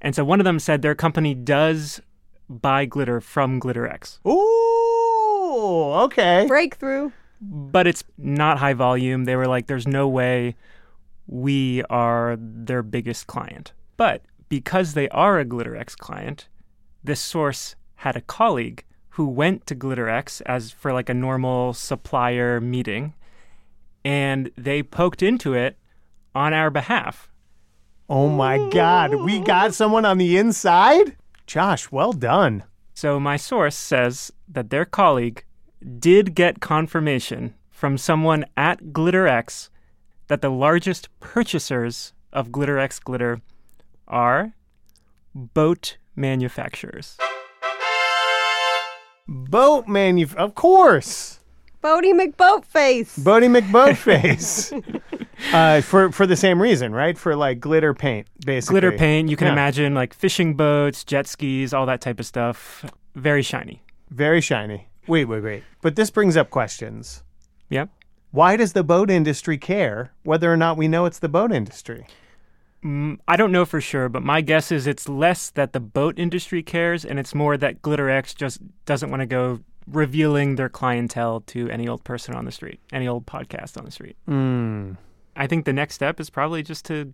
And 0.02 0.16
so 0.16 0.26
one 0.26 0.40
of 0.40 0.44
them 0.44 0.58
said 0.58 0.82
their 0.82 0.96
company 0.96 1.36
does 1.36 2.02
buy 2.50 2.86
glitter 2.86 3.22
from 3.22 3.62
Glitterex. 3.62 4.18
Ooh, 4.28 5.94
okay. 6.06 6.48
Breakthrough. 6.48 7.12
But 7.40 7.86
it's 7.86 8.04
not 8.18 8.58
high 8.58 8.74
volume. 8.74 9.26
They 9.26 9.36
were 9.36 9.48
like, 9.48 9.68
there's 9.68 9.88
no 9.88 10.08
way 10.08 10.56
we 11.28 11.84
are 11.92 12.38
their 12.40 12.82
biggest 12.82 13.28
client. 13.28 13.72
But 13.98 14.24
because 14.50 14.96
they 14.96 15.10
are 15.10 15.38
a 15.38 15.46
Glitterex 15.46 15.96
client, 15.96 16.48
this 17.04 17.20
source 17.20 17.76
had 17.98 18.16
a 18.16 18.22
colleague 18.22 18.84
who 19.18 19.26
went 19.26 19.66
to 19.66 19.76
Glitterex 19.76 20.44
as 20.46 20.72
for 20.72 20.94
like 20.94 21.10
a 21.10 21.14
normal 21.14 21.74
supplier 21.74 22.62
meeting, 22.62 23.16
and 24.06 24.52
they 24.56 24.84
poked 24.84 25.24
into 25.24 25.56
it 25.56 25.76
on 26.36 26.54
our 26.54 26.70
behalf. 26.70 27.28
Oh 28.08 28.30
my 28.30 28.70
God, 28.70 29.16
we 29.16 29.40
got 29.40 29.74
someone 29.74 30.06
on 30.06 30.20
the 30.20 30.38
inside? 30.38 31.16
Josh, 31.48 31.92
well 31.92 32.14
done. 32.14 32.64
So, 32.94 33.20
my 33.20 33.38
source 33.38 33.76
says 33.76 34.32
that 34.48 34.70
their 34.70 34.86
colleague 34.86 35.44
did 35.98 36.36
get 36.36 36.62
confirmation 36.62 37.56
from 37.72 37.98
someone 37.98 38.46
at 38.56 38.94
Glitterex 38.94 39.70
that 40.28 40.44
the 40.44 40.52
largest 40.52 41.10
purchasers 41.20 42.14
of 42.32 42.50
Glitterex 42.50 43.04
glitter 43.04 43.42
are 44.08 44.54
boat 45.34 45.98
manufacturers. 46.16 47.18
Boat 49.28 49.88
manuf 49.88 50.34
of 50.36 50.56
course. 50.56 51.40
Boaty 51.84 52.13
McBoatface. 52.13 53.20
Boaty 53.20 53.50
McBoatface. 53.62 55.02
uh, 55.54 55.82
for 55.82 56.12
for 56.12 56.26
the 56.26 56.36
same 56.36 56.62
reason, 56.62 56.92
right? 56.92 57.18
For 57.18 57.36
like 57.36 57.60
glitter 57.60 57.94
paint, 57.94 58.28
basically. 58.46 58.82
Glitter 58.82 58.98
paint. 58.98 59.30
You 59.30 59.38
can 59.38 59.48
yeah. 59.48 59.54
imagine 59.54 59.94
like 59.94 60.13
fishing 60.13 60.56
boats, 60.56 61.04
jet 61.04 61.28
skis, 61.28 61.74
all 61.74 61.86
that 61.86 62.02
type 62.02 62.19
of 62.19 62.25
stuff. 62.25 62.86
Very 63.15 63.42
shiny. 63.42 63.84
Very 64.10 64.42
shiny. 64.42 64.88
Wait, 65.08 65.25
wait, 65.25 65.44
wait. 65.44 65.63
But 65.82 65.96
this 65.96 66.10
brings 66.10 66.36
up 66.36 66.50
questions. 66.50 67.23
Yep. 67.69 67.90
Why 68.32 68.58
does 68.58 68.73
the 68.73 68.84
boat 68.84 69.10
industry 69.10 69.58
care 69.58 70.12
whether 70.23 70.52
or 70.52 70.58
not 70.58 70.78
we 70.78 70.88
know 70.88 71.06
it's 71.06 71.19
the 71.19 71.30
boat 71.30 71.52
industry? 71.52 72.08
Mm, 72.84 73.19
I 73.28 73.36
don't 73.36 73.52
know 73.52 73.65
for 73.65 73.82
sure, 73.82 74.10
but 74.10 74.23
my 74.23 74.42
guess 74.42 74.71
is 74.71 74.88
it's 74.88 75.10
less 75.10 75.50
that 75.52 75.73
the 75.73 75.80
boat 75.80 76.17
industry 76.19 76.62
cares 76.62 77.04
and 77.04 77.19
it's 77.19 77.34
more 77.34 77.58
that 77.58 77.82
Glitterex 77.82 78.36
just 78.36 78.60
doesn't 78.86 79.10
want 79.10 79.21
to 79.21 79.25
go 79.25 79.60
revealing 79.88 80.56
their 80.56 80.69
clientele 80.69 81.42
to 81.42 81.69
any 81.69 81.88
old 81.88 82.04
person 82.04 82.36
on 82.36 82.46
the 82.46 82.52
street, 82.52 82.80
any 82.92 83.08
old 83.08 83.25
podcast 83.25 83.78
on 83.78 83.86
the 83.86 83.92
street. 83.92 84.17
Mm. 84.28 84.98
I 85.36 85.48
think 85.48 85.65
the 85.65 85.73
next 85.73 85.96
step 85.96 86.19
is 86.19 86.30
probably 86.30 86.63
just 86.63 86.86
to 86.86 87.13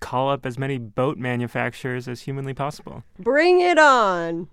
call 0.00 0.30
up 0.30 0.46
as 0.46 0.58
many 0.58 0.78
boat 0.78 1.18
manufacturers 1.18 2.08
as 2.08 2.22
humanly 2.22 2.54
possible. 2.54 3.02
Bring 3.18 3.60
it 3.60 3.78
on. 3.78 4.48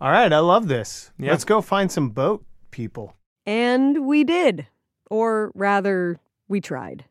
All 0.00 0.10
right, 0.10 0.32
I 0.32 0.38
love 0.40 0.68
this. 0.68 1.10
Yeah. 1.18 1.30
Let's 1.30 1.44
go 1.44 1.60
find 1.62 1.90
some 1.90 2.10
boat 2.10 2.44
people. 2.70 3.16
And 3.46 4.06
we 4.06 4.24
did. 4.24 4.66
Or 5.10 5.52
rather, 5.54 6.20
we 6.48 6.60
tried. 6.60 7.04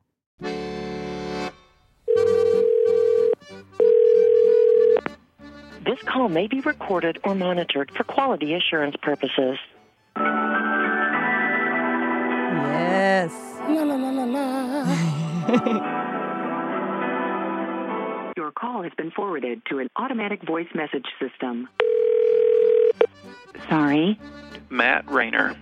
This 5.86 6.02
call 6.04 6.30
may 6.30 6.48
be 6.48 6.62
recorded 6.62 7.20
or 7.24 7.36
monitored 7.36 7.92
for 7.92 8.04
quality 8.04 8.56
assurance 8.56 8.96
purposes. 9.02 9.60
Yes. 12.56 13.32
La 13.70 13.84
la 13.84 13.96
la 13.96 14.10
la 14.10 14.24
la. 14.24 14.84
Your 18.38 18.52
call 18.52 18.82
has 18.84 18.92
been 18.98 19.12
forwarded 19.12 19.62
to 19.70 19.78
an 19.80 19.90
automatic 19.96 20.44
voice 20.44 20.68
message 20.74 21.06
system. 21.20 21.70
Sorry, 23.70 24.20
Matt 24.70 25.10
Rayner. 25.10 25.56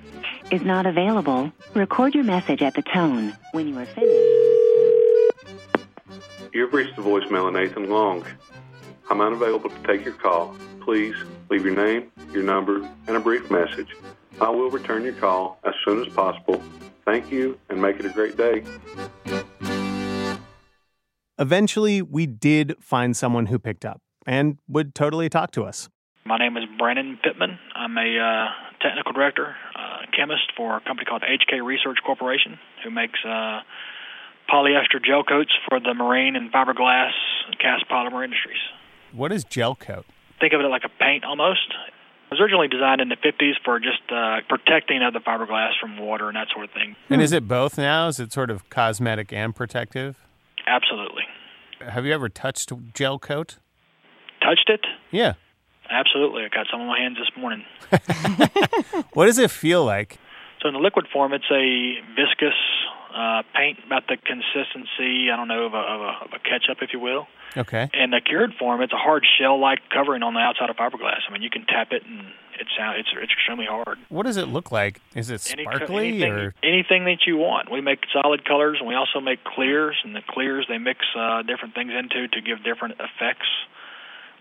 is 0.51 0.61
not 0.61 0.85
available. 0.85 1.51
Record 1.73 2.15
your 2.15 2.23
message 2.23 2.61
at 2.61 2.75
the 2.75 2.81
tone. 2.81 3.35
When 3.51 3.67
you 3.67 3.77
are 3.77 3.85
finished. 3.85 4.39
You've 6.53 6.73
reached 6.73 6.95
the 6.95 7.01
voicemail 7.01 7.47
of 7.47 7.53
Nathan 7.53 7.89
Long. 7.89 8.23
I'm 9.09 9.21
unavailable 9.21 9.69
to 9.69 9.83
take 9.83 10.05
your 10.05 10.13
call. 10.13 10.55
Please 10.81 11.15
leave 11.49 11.65
your 11.65 11.75
name, 11.75 12.11
your 12.31 12.43
number, 12.43 12.89
and 13.07 13.15
a 13.15 13.19
brief 13.19 13.49
message. 13.51 13.95
I 14.41 14.49
will 14.49 14.69
return 14.69 15.03
your 15.03 15.13
call 15.13 15.59
as 15.63 15.73
soon 15.85 16.05
as 16.05 16.11
possible. 16.13 16.61
Thank 17.05 17.31
you 17.31 17.59
and 17.69 17.81
make 17.81 17.99
it 17.99 18.05
a 18.05 18.09
great 18.09 18.37
day. 18.37 18.63
Eventually, 21.39 22.01
we 22.01 22.25
did 22.25 22.75
find 22.79 23.15
someone 23.17 23.47
who 23.47 23.59
picked 23.59 23.85
up 23.85 24.01
and 24.25 24.57
would 24.67 24.95
totally 24.95 25.29
talk 25.29 25.51
to 25.51 25.63
us. 25.63 25.89
My 26.25 26.37
name 26.37 26.55
is 26.55 26.63
Brandon 26.77 27.19
Pittman. 27.21 27.59
I'm 27.75 27.97
a 27.97 28.19
uh, 28.19 28.47
technical 28.81 29.11
director, 29.11 29.55
uh, 29.75 30.05
chemist 30.15 30.53
for 30.55 30.77
a 30.77 30.81
company 30.81 31.05
called 31.05 31.23
HK 31.23 31.63
Research 31.63 31.97
Corporation, 32.05 32.57
who 32.83 32.91
makes 32.91 33.19
uh, 33.25 33.59
polyester 34.49 35.03
gel 35.03 35.23
coats 35.23 35.51
for 35.67 35.79
the 35.79 35.93
marine 35.93 36.35
and 36.35 36.51
fiberglass 36.51 37.11
and 37.47 37.59
cast 37.59 37.89
polymer 37.89 38.23
industries. 38.23 38.61
What 39.13 39.31
is 39.31 39.43
gel 39.43 39.75
coat? 39.75 40.05
Think 40.39 40.53
of 40.53 40.59
it 40.59 40.63
like 40.63 40.83
a 40.83 40.89
paint 40.89 41.23
almost. 41.23 41.73
It 41.87 42.31
was 42.31 42.41
originally 42.41 42.67
designed 42.67 42.99
in 42.99 43.09
the 43.09 43.15
50s 43.15 43.53
for 43.63 43.79
just 43.79 44.01
uh, 44.11 44.39
protecting 44.49 45.03
of 45.03 45.13
the 45.13 45.19
fiberglass 45.19 45.71
from 45.79 45.97
water 45.97 46.27
and 46.27 46.35
that 46.35 46.47
sort 46.51 46.65
of 46.65 46.71
thing. 46.71 46.95
And 47.09 47.21
is 47.21 47.31
it 47.31 47.47
both 47.47 47.77
now? 47.77 48.07
Is 48.07 48.19
it 48.19 48.33
sort 48.33 48.49
of 48.49 48.67
cosmetic 48.69 49.31
and 49.31 49.55
protective? 49.55 50.17
Absolutely. 50.65 51.23
Have 51.79 52.05
you 52.05 52.13
ever 52.13 52.29
touched 52.29 52.71
gel 52.93 53.19
coat? 53.19 53.57
Touched 54.41 54.69
it? 54.69 54.81
Yeah. 55.11 55.33
Absolutely. 55.89 56.43
I 56.43 56.49
got 56.49 56.65
some 56.71 56.81
on 56.81 56.87
my 56.87 56.97
hands 56.97 57.17
this 57.17 57.29
morning. 57.37 57.63
What 59.13 59.27
does 59.27 59.37
it 59.37 59.51
feel 59.51 59.85
like? 59.85 60.17
So 60.61 60.67
in 60.67 60.73
the 60.73 60.79
liquid 60.79 61.05
form, 61.13 61.33
it's 61.33 61.49
a 61.51 61.95
viscous 62.15 62.57
uh, 63.13 63.43
paint 63.55 63.77
about 63.85 64.07
the 64.07 64.17
consistency, 64.17 65.29
I 65.31 65.35
don't 65.35 65.47
know, 65.47 65.65
of 65.65 65.73
a, 65.73 65.77
of 65.77 66.01
a, 66.01 66.25
of 66.25 66.29
a 66.33 66.39
ketchup, 66.39 66.79
if 66.81 66.93
you 66.93 66.99
will. 66.99 67.27
Okay. 67.55 67.89
In 67.93 68.11
the 68.11 68.21
cured 68.21 68.53
form, 68.57 68.81
it's 68.81 68.93
a 68.93 68.97
hard 68.97 69.25
shell-like 69.37 69.79
covering 69.89 70.23
on 70.23 70.33
the 70.33 70.39
outside 70.39 70.69
of 70.69 70.75
fiberglass. 70.75 71.21
I 71.27 71.31
mean, 71.31 71.41
you 71.41 71.49
can 71.49 71.65
tap 71.65 71.91
it, 71.91 72.03
and 72.05 72.27
it's 72.59 72.71
it's 72.79 73.09
it's 73.13 73.31
extremely 73.31 73.65
hard. 73.65 73.99
What 74.09 74.25
does 74.25 74.37
it 74.37 74.47
look 74.47 74.71
like? 74.71 75.01
Is 75.15 75.29
it 75.29 75.47
Any 75.53 75.63
sparkly 75.63 76.07
anything, 76.07 76.31
or 76.33 76.55
anything 76.63 77.05
that 77.05 77.25
you 77.27 77.37
want. 77.37 77.71
We 77.71 77.81
make 77.81 77.99
solid 78.11 78.45
colors, 78.45 78.77
and 78.79 78.87
we 78.87 78.95
also 78.95 79.19
make 79.19 79.43
clears. 79.43 79.97
And 80.03 80.15
the 80.15 80.21
clears 80.27 80.65
they 80.67 80.77
mix 80.77 80.99
uh, 81.17 81.43
different 81.43 81.75
things 81.75 81.91
into 81.97 82.27
to 82.27 82.41
give 82.41 82.63
different 82.63 82.95
effects, 82.95 83.47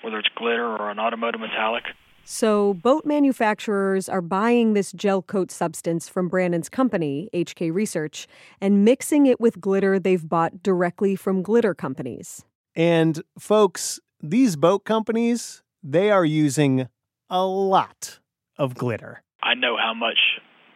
whether 0.02 0.18
it's 0.18 0.28
glitter 0.34 0.66
or 0.66 0.90
an 0.90 0.98
automotive 0.98 1.40
metallic. 1.40 1.84
So, 2.24 2.74
boat 2.74 3.04
manufacturers 3.04 4.08
are 4.08 4.22
buying 4.22 4.74
this 4.74 4.92
gel 4.92 5.22
coat 5.22 5.50
substance 5.50 6.08
from 6.08 6.28
Brandon's 6.28 6.68
company, 6.68 7.28
HK 7.34 7.74
Research, 7.74 8.28
and 8.60 8.84
mixing 8.84 9.26
it 9.26 9.40
with 9.40 9.60
glitter 9.60 9.98
they've 9.98 10.28
bought 10.28 10.62
directly 10.62 11.16
from 11.16 11.42
glitter 11.42 11.74
companies. 11.74 12.44
And 12.74 13.22
folks, 13.38 14.00
these 14.20 14.56
boat 14.56 14.84
companies, 14.84 15.62
they 15.82 16.10
are 16.10 16.24
using 16.24 16.88
a 17.28 17.44
lot 17.44 18.18
of 18.58 18.74
glitter. 18.74 19.22
I 19.42 19.54
know 19.54 19.76
how 19.76 19.94
much 19.94 20.18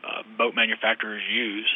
uh, 0.04 0.22
boat 0.36 0.54
manufacturers 0.54 1.22
use, 1.30 1.68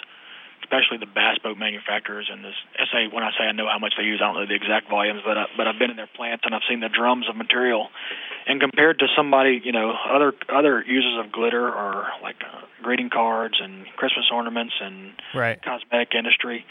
especially 0.63 0.99
the 0.99 1.07
bass 1.07 1.39
boat 1.43 1.57
manufacturers. 1.59 2.29
And 2.31 2.45
this, 2.45 2.55
I 2.79 2.85
say 2.93 3.09
when 3.13 3.23
I 3.23 3.31
say 3.39 3.45
I 3.45 3.53
know 3.53 3.67
how 3.71 3.79
much 3.79 3.95
they 3.97 4.05
use, 4.05 4.21
I 4.23 4.27
don't 4.27 4.35
know 4.43 4.47
the 4.47 4.55
exact 4.55 4.91
volumes, 4.91 5.21
but 5.25 5.39
I, 5.39 5.45
but 5.57 5.67
I've 5.67 5.79
been 5.79 5.91
in 5.91 5.97
their 5.97 6.11
plants 6.17 6.43
and 6.45 6.55
I've 6.55 6.67
seen 6.69 6.81
the 6.81 6.89
drums 6.89 7.27
of 7.29 7.37
material. 7.37 7.89
And 8.47 8.61
compared 8.61 8.99
to 9.01 9.07
somebody, 9.17 9.61
you 9.63 9.73
know, 9.73 9.93
other 10.11 10.33
other 10.53 10.83
users 10.87 11.25
of 11.25 11.31
glitter 11.33 11.69
are 11.69 12.09
like 12.23 12.37
uh, 12.43 12.67
greeting 12.83 13.11
cards 13.13 13.61
and 13.63 13.87
Christmas 13.97 14.27
ornaments 14.33 14.75
and 14.81 15.13
Right. 15.35 15.63
cosmetic 15.63 16.15
industry, 16.17 16.65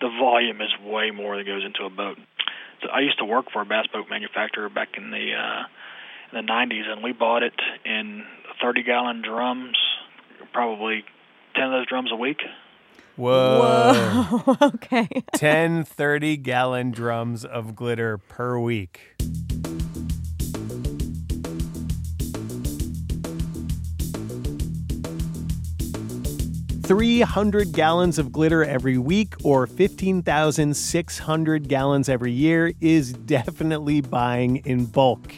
the 0.00 0.10
volume 0.20 0.60
is 0.60 0.68
way 0.84 1.10
more 1.10 1.36
that 1.38 1.46
goes 1.46 1.64
into 1.64 1.84
a 1.84 1.90
boat. 1.90 2.18
So 2.82 2.88
I 2.88 3.00
used 3.00 3.18
to 3.18 3.24
work 3.24 3.46
for 3.52 3.62
a 3.62 3.66
bass 3.66 3.86
boat 3.92 4.06
manufacturer 4.08 4.68
back 4.68 4.96
in 4.96 5.10
the 5.10 5.32
uh, 5.34 5.64
in 6.32 6.46
the 6.46 6.52
90s, 6.52 6.88
and 6.88 7.02
we 7.02 7.12
bought 7.12 7.42
it 7.42 7.54
in 7.84 8.24
30 8.62 8.82
gallon 8.82 9.22
drums, 9.22 9.76
probably 10.52 11.04
10 11.54 11.64
of 11.64 11.70
those 11.72 11.86
drums 11.86 12.10
a 12.12 12.16
week. 12.16 12.40
Whoa. 13.16 14.22
Whoa. 14.22 14.56
okay. 14.62 15.08
10 15.34 15.84
30 15.84 16.36
gallon 16.36 16.90
drums 16.92 17.44
of 17.44 17.74
glitter 17.74 18.18
per 18.18 18.58
week. 18.58 19.16
Three 26.88 27.20
hundred 27.20 27.72
gallons 27.72 28.18
of 28.18 28.32
glitter 28.32 28.64
every 28.64 28.96
week, 28.96 29.34
or 29.44 29.66
fifteen 29.66 30.22
thousand 30.22 30.74
six 30.74 31.18
hundred 31.18 31.68
gallons 31.68 32.08
every 32.08 32.32
year, 32.32 32.72
is 32.80 33.12
definitely 33.12 34.00
buying 34.00 34.56
in 34.64 34.86
bulk, 34.86 35.34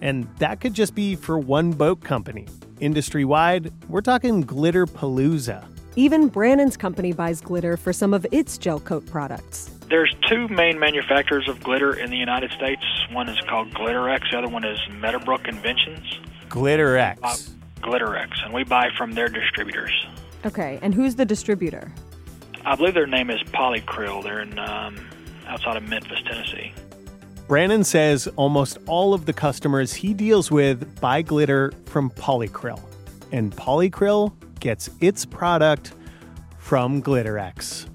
and 0.00 0.26
that 0.38 0.62
could 0.62 0.72
just 0.72 0.94
be 0.94 1.14
for 1.14 1.38
one 1.38 1.70
boat 1.72 2.00
company. 2.00 2.46
Industry 2.80 3.26
wide, 3.26 3.74
we're 3.90 4.00
talking 4.00 4.40
glitter 4.40 4.86
palooza. 4.86 5.68
Even 5.96 6.28
Brandon's 6.28 6.78
company 6.78 7.12
buys 7.12 7.42
glitter 7.42 7.76
for 7.76 7.92
some 7.92 8.14
of 8.14 8.26
its 8.32 8.56
gel 8.56 8.80
coat 8.80 9.04
products. 9.04 9.70
There's 9.90 10.14
two 10.30 10.48
main 10.48 10.78
manufacturers 10.78 11.46
of 11.46 11.62
glitter 11.62 11.92
in 11.92 12.08
the 12.08 12.16
United 12.16 12.52
States. 12.52 12.82
One 13.12 13.28
is 13.28 13.38
called 13.42 13.68
Glitterex, 13.74 14.30
the 14.30 14.38
other 14.38 14.48
one 14.48 14.64
is 14.64 14.78
Meadowbrook 14.92 15.46
Inventions. 15.46 16.20
Glitterex. 16.48 17.18
Uh, 17.22 17.36
Glitterex, 17.82 18.42
and 18.42 18.54
we 18.54 18.64
buy 18.64 18.88
from 18.96 19.12
their 19.12 19.28
distributors. 19.28 19.92
Okay, 20.46 20.78
and 20.80 20.94
who's 20.94 21.16
the 21.16 21.24
distributor? 21.24 21.92
I 22.64 22.76
believe 22.76 22.94
their 22.94 23.06
name 23.06 23.30
is 23.30 23.42
Polycryl. 23.42 24.22
They're 24.22 24.40
in 24.40 24.58
um, 24.60 24.96
outside 25.46 25.76
of 25.76 25.82
Memphis, 25.88 26.20
Tennessee. 26.24 26.72
Brandon 27.48 27.82
says 27.82 28.28
almost 28.36 28.78
all 28.86 29.12
of 29.12 29.26
the 29.26 29.32
customers 29.32 29.92
he 29.92 30.14
deals 30.14 30.50
with 30.50 31.00
buy 31.00 31.22
glitter 31.22 31.72
from 31.86 32.10
Polycryl, 32.10 32.80
and 33.32 33.54
Polycryl 33.54 34.32
gets 34.60 34.88
its 35.00 35.24
product 35.24 35.94
from 36.58 37.02
Glitterex. 37.02 37.88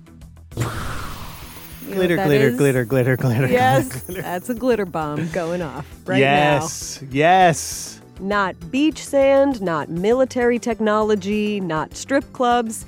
You 0.56 1.96
glitter, 1.96 2.16
glitter, 2.16 2.48
is? 2.48 2.58
glitter, 2.58 2.86
glitter, 2.86 3.18
glitter. 3.18 3.48
Yes, 3.48 4.04
glitter. 4.04 4.22
that's 4.22 4.50
a 4.50 4.54
glitter 4.54 4.86
bomb 4.86 5.30
going 5.32 5.62
off 5.62 5.86
right 6.06 6.20
yes, 6.20 7.04
yes. 7.10 7.96
now. 7.96 8.01
Not 8.20 8.72
beach 8.72 9.04
sand, 9.04 9.62
not 9.62 9.90
military 9.90 10.60
technology, 10.60 11.60
not 11.60 11.96
strip 11.96 12.32
clubs. 12.34 12.86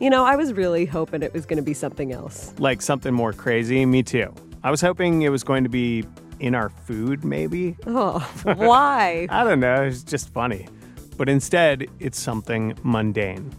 You 0.00 0.10
know, 0.10 0.24
I 0.24 0.34
was 0.36 0.52
really 0.52 0.84
hoping 0.84 1.22
it 1.22 1.32
was 1.32 1.46
going 1.46 1.58
to 1.58 1.62
be 1.62 1.74
something 1.74 2.12
else. 2.12 2.54
Like 2.58 2.82
something 2.82 3.14
more 3.14 3.32
crazy. 3.32 3.84
Me 3.86 4.02
too. 4.02 4.34
I 4.64 4.70
was 4.70 4.80
hoping 4.80 5.22
it 5.22 5.28
was 5.28 5.44
going 5.44 5.62
to 5.64 5.70
be 5.70 6.04
in 6.40 6.54
our 6.54 6.70
food, 6.70 7.24
maybe. 7.24 7.76
Oh, 7.86 8.18
why? 8.42 9.26
I 9.30 9.44
don't 9.44 9.60
know. 9.60 9.82
It's 9.82 10.02
just 10.02 10.28
funny. 10.30 10.68
But 11.16 11.28
instead, 11.28 11.86
it's 12.00 12.18
something 12.18 12.76
mundane. 12.82 13.52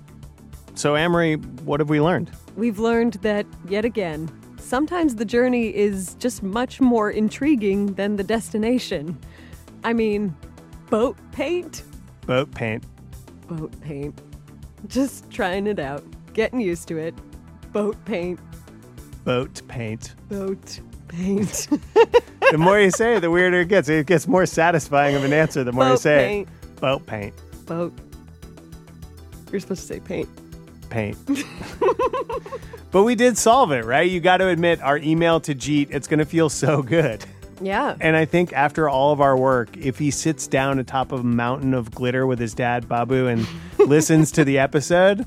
So, 0.76 0.98
Amory, 0.98 1.36
what 1.66 1.80
have 1.80 1.90
we 1.90 2.02
learned? 2.02 2.32
We've 2.56 2.80
learned 2.80 3.14
that, 3.22 3.46
yet 3.70 3.86
again, 3.86 4.30
sometimes 4.58 5.16
the 5.16 5.26
journey 5.26 5.74
is 5.76 6.16
just 6.16 6.44
much 6.44 6.82
more 6.82 7.12
intriguing 7.12 7.94
than 7.94 8.16
the 8.16 8.24
destination. 8.24 9.18
I 9.84 9.94
mean, 9.94 10.36
boat 10.90 11.18
paint? 11.32 11.84
Boat 12.26 12.52
paint. 12.54 12.84
Boat 13.48 13.74
paint. 13.82 14.22
Just 14.88 15.30
trying 15.32 15.68
it 15.68 15.80
out, 15.80 16.04
getting 16.34 16.60
used 16.60 16.88
to 16.90 16.98
it. 16.98 17.14
Boat 17.72 17.98
paint, 18.06 18.40
Boat 19.24 19.62
paint. 19.68 20.16
boat 20.30 20.80
paint. 21.08 21.68
The 22.52 22.58
more 22.60 22.80
you 22.80 22.92
say 22.92 23.16
it, 23.16 23.22
the 23.22 23.32
weirder 23.32 23.62
it 23.62 23.70
gets. 23.70 23.90
It 23.90 24.06
gets 24.06 24.28
more 24.28 24.46
satisfying 24.46 25.16
of 25.16 25.24
an 25.24 25.34
answer 25.34 25.64
the 25.64 25.72
more 25.72 25.86
you 25.86 25.92
Boat 25.94 26.00
say 26.02 26.18
paint. 26.28 26.50
it. 26.50 26.82
Boat 26.82 27.06
paint. 27.08 27.34
boat. 27.66 27.94
You're 29.52 29.60
supposed 29.62 29.82
to 29.82 29.88
say 29.88 30.00
paint. 30.00 30.30
Paint. 30.90 31.18
but 32.92 33.04
we 33.04 33.16
did 33.16 33.38
solve 33.40 33.72
it, 33.72 33.86
right? 33.86 34.08
You 34.08 34.20
got 34.20 34.38
to 34.38 34.50
admit, 34.50 34.82
our 34.82 34.98
email 35.00 35.40
to 35.42 35.56
Jeet, 35.56 35.88
it's 35.90 36.08
going 36.08 36.20
to 36.20 36.26
feel 36.26 36.50
so 36.50 36.84
good. 36.84 37.26
Yeah. 37.62 37.96
And 38.00 38.16
I 38.16 38.26
think 38.26 38.54
after 38.54 38.90
all 38.90 39.12
of 39.12 39.22
our 39.22 39.38
work, 39.38 39.76
if 39.78 39.98
he 40.00 40.12
sits 40.12 40.48
down 40.48 40.80
atop 40.80 41.12
of 41.12 41.22
a 41.22 41.24
mountain 41.24 41.74
of 41.74 41.92
glitter 41.92 42.26
with 42.26 42.40
his 42.40 42.54
dad, 42.54 42.88
Babu, 42.88 43.28
and 43.28 43.48
listens 43.78 44.32
to 44.34 44.44
the 44.44 44.60
episode, 44.60 45.26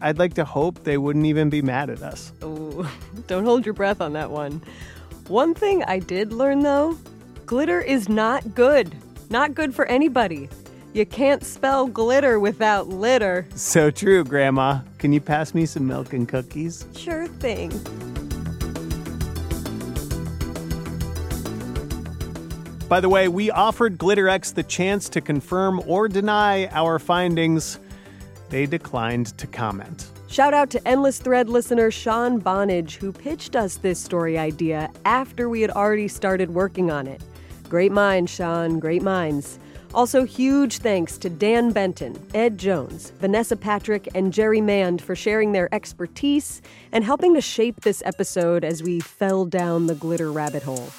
I'd 0.00 0.18
like 0.18 0.34
to 0.34 0.44
hope 0.44 0.84
they 0.84 0.98
wouldn't 0.98 1.26
even 1.26 1.50
be 1.50 1.62
mad 1.62 1.90
at 1.90 2.02
us. 2.02 2.32
Ooh, 2.42 2.86
don't 3.26 3.44
hold 3.44 3.64
your 3.64 3.74
breath 3.74 4.00
on 4.00 4.12
that 4.14 4.30
one. 4.30 4.62
One 5.28 5.54
thing 5.54 5.84
I 5.84 5.98
did 5.98 6.32
learn 6.32 6.60
though 6.60 6.98
glitter 7.46 7.80
is 7.80 8.08
not 8.08 8.54
good. 8.54 8.94
Not 9.30 9.54
good 9.54 9.74
for 9.74 9.86
anybody. 9.86 10.48
You 10.94 11.06
can't 11.06 11.42
spell 11.42 11.86
glitter 11.86 12.38
without 12.38 12.88
litter. 12.88 13.46
So 13.54 13.90
true, 13.90 14.24
Grandma. 14.24 14.80
Can 14.98 15.12
you 15.12 15.20
pass 15.20 15.54
me 15.54 15.64
some 15.64 15.86
milk 15.86 16.12
and 16.12 16.28
cookies? 16.28 16.84
Sure 16.94 17.26
thing. 17.26 17.70
By 22.92 23.00
the 23.00 23.08
way, 23.08 23.26
we 23.26 23.50
offered 23.50 23.96
Glitterex 23.96 24.52
the 24.52 24.62
chance 24.62 25.08
to 25.08 25.22
confirm 25.22 25.82
or 25.86 26.08
deny 26.08 26.66
our 26.66 26.98
findings. 26.98 27.80
They 28.50 28.66
declined 28.66 29.28
to 29.38 29.46
comment. 29.46 30.10
Shout 30.28 30.52
out 30.52 30.68
to 30.72 30.86
Endless 30.86 31.18
Thread 31.18 31.48
listener 31.48 31.90
Sean 31.90 32.38
Bonage, 32.38 32.96
who 32.96 33.10
pitched 33.10 33.56
us 33.56 33.76
this 33.78 33.98
story 33.98 34.36
idea 34.36 34.90
after 35.06 35.48
we 35.48 35.62
had 35.62 35.70
already 35.70 36.06
started 36.06 36.50
working 36.50 36.90
on 36.90 37.06
it. 37.06 37.22
Great 37.70 37.92
minds, 37.92 38.30
Sean, 38.30 38.78
great 38.78 39.00
minds. 39.00 39.58
Also, 39.94 40.24
huge 40.26 40.76
thanks 40.76 41.16
to 41.16 41.30
Dan 41.30 41.72
Benton, 41.72 42.22
Ed 42.34 42.58
Jones, 42.58 43.14
Vanessa 43.20 43.56
Patrick, 43.56 44.06
and 44.14 44.34
Jerry 44.34 44.60
Mand 44.60 45.00
for 45.00 45.16
sharing 45.16 45.52
their 45.52 45.74
expertise 45.74 46.60
and 46.92 47.04
helping 47.04 47.32
to 47.32 47.40
shape 47.40 47.80
this 47.80 48.02
episode 48.04 48.64
as 48.64 48.82
we 48.82 49.00
fell 49.00 49.46
down 49.46 49.86
the 49.86 49.94
glitter 49.94 50.30
rabbit 50.30 50.62
hole. 50.62 50.90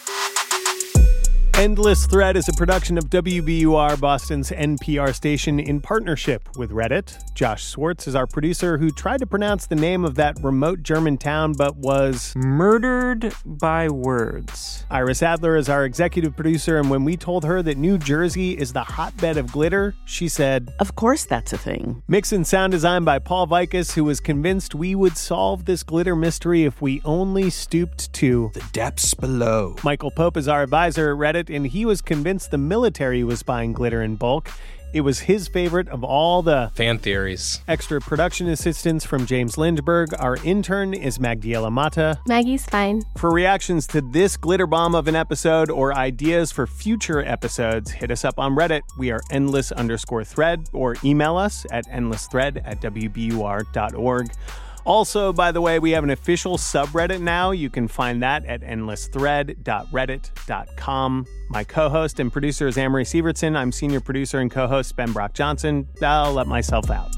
Endless 1.55 2.07
Thread 2.07 2.35
is 2.35 2.49
a 2.49 2.53
production 2.53 2.97
of 2.97 3.11
WBUR 3.11 3.99
Boston's 3.99 4.49
NPR 4.49 5.13
station 5.13 5.59
in 5.59 5.79
partnership 5.79 6.49
with 6.57 6.71
Reddit. 6.71 7.15
Josh 7.35 7.63
Swartz 7.63 8.07
is 8.07 8.15
our 8.15 8.25
producer 8.25 8.79
who 8.79 8.89
tried 8.89 9.19
to 9.19 9.27
pronounce 9.27 9.67
the 9.67 9.75
name 9.75 10.03
of 10.03 10.15
that 10.15 10.35
remote 10.41 10.81
German 10.81 11.17
town 11.17 11.53
but 11.53 11.75
was 11.77 12.33
murdered 12.35 13.33
by 13.45 13.87
words. 13.87 14.83
Iris 14.89 15.21
Adler 15.21 15.55
is 15.55 15.69
our 15.69 15.85
executive 15.85 16.35
producer, 16.35 16.79
and 16.79 16.89
when 16.89 17.05
we 17.05 17.15
told 17.15 17.45
her 17.45 17.61
that 17.61 17.77
New 17.77 17.99
Jersey 17.99 18.57
is 18.57 18.73
the 18.73 18.83
hotbed 18.83 19.37
of 19.37 19.51
glitter, 19.51 19.95
she 20.05 20.27
said, 20.27 20.73
Of 20.79 20.95
course 20.95 21.23
that's 21.23 21.53
a 21.53 21.57
thing. 21.57 22.01
Mix 22.07 22.31
and 22.31 22.47
sound 22.47 22.71
design 22.71 23.03
by 23.03 23.19
Paul 23.19 23.47
Vaitkus, 23.47 23.93
who 23.93 24.03
was 24.03 24.19
convinced 24.19 24.73
we 24.73 24.95
would 24.95 25.17
solve 25.17 25.65
this 25.65 25.83
glitter 25.83 26.15
mystery 26.15 26.63
if 26.63 26.81
we 26.81 26.99
only 27.05 27.51
stooped 27.51 28.11
to 28.13 28.49
the 28.55 28.63
depths 28.73 29.13
below. 29.13 29.75
Michael 29.83 30.11
Pope 30.11 30.35
is 30.35 30.47
our 30.47 30.63
advisor 30.63 31.11
at 31.11 31.17
Reddit 31.17 31.42
and 31.49 31.67
he 31.67 31.85
was 31.85 32.01
convinced 32.01 32.51
the 32.51 32.57
military 32.57 33.23
was 33.23 33.43
buying 33.43 33.73
glitter 33.73 34.01
in 34.01 34.15
bulk. 34.15 34.49
It 34.93 35.01
was 35.01 35.21
his 35.21 35.47
favorite 35.47 35.87
of 35.89 36.03
all 36.03 36.43
the 36.43 36.71
fan 36.75 36.99
theories. 36.99 37.61
Extra 37.67 37.99
production 37.99 38.47
assistance 38.47 39.03
from 39.03 39.25
James 39.25 39.55
Lindberg. 39.55 40.13
Our 40.19 40.37
intern 40.43 40.93
is 40.93 41.17
Magdiela 41.17 41.71
Mata. 41.71 42.19
Maggie's 42.27 42.67
fine. 42.67 43.01
For 43.17 43.31
reactions 43.31 43.87
to 43.87 44.01
this 44.01 44.37
glitter 44.37 44.67
bomb 44.67 44.93
of 44.93 45.07
an 45.07 45.15
episode 45.15 45.71
or 45.71 45.97
ideas 45.97 46.51
for 46.51 46.67
future 46.67 47.25
episodes, 47.25 47.89
hit 47.89 48.11
us 48.11 48.23
up 48.23 48.37
on 48.37 48.55
Reddit. 48.55 48.81
We 48.99 49.09
are 49.09 49.21
endless 49.31 49.71
underscore 49.71 50.25
thread 50.25 50.69
or 50.73 50.95
email 51.03 51.37
us 51.37 51.65
at 51.71 51.87
endlessthread 51.87 52.61
at 52.63 52.79
wbur.org. 52.81 54.31
Also, 54.85 55.33
by 55.33 55.51
the 55.51 55.61
way, 55.61 55.77
we 55.79 55.91
have 55.91 56.03
an 56.03 56.09
official 56.09 56.57
subreddit 56.57 57.21
now. 57.21 57.51
You 57.51 57.69
can 57.69 57.87
find 57.87 58.23
that 58.23 58.43
at 58.45 58.61
endlessthread.reddit.com. 58.61 61.25
My 61.49 61.63
co 61.63 61.89
host 61.89 62.19
and 62.19 62.31
producer 62.31 62.67
is 62.67 62.77
Amory 62.77 63.05
Sievertson. 63.05 63.55
I'm 63.55 63.71
senior 63.71 64.01
producer 64.01 64.37
and 64.39 64.51
co 64.51 64.67
host 64.67 64.95
Ben 64.95 65.11
Brock 65.11 65.33
Johnson. 65.33 65.87
I'll 66.01 66.33
let 66.33 66.47
myself 66.47 66.89
out. 66.91 67.11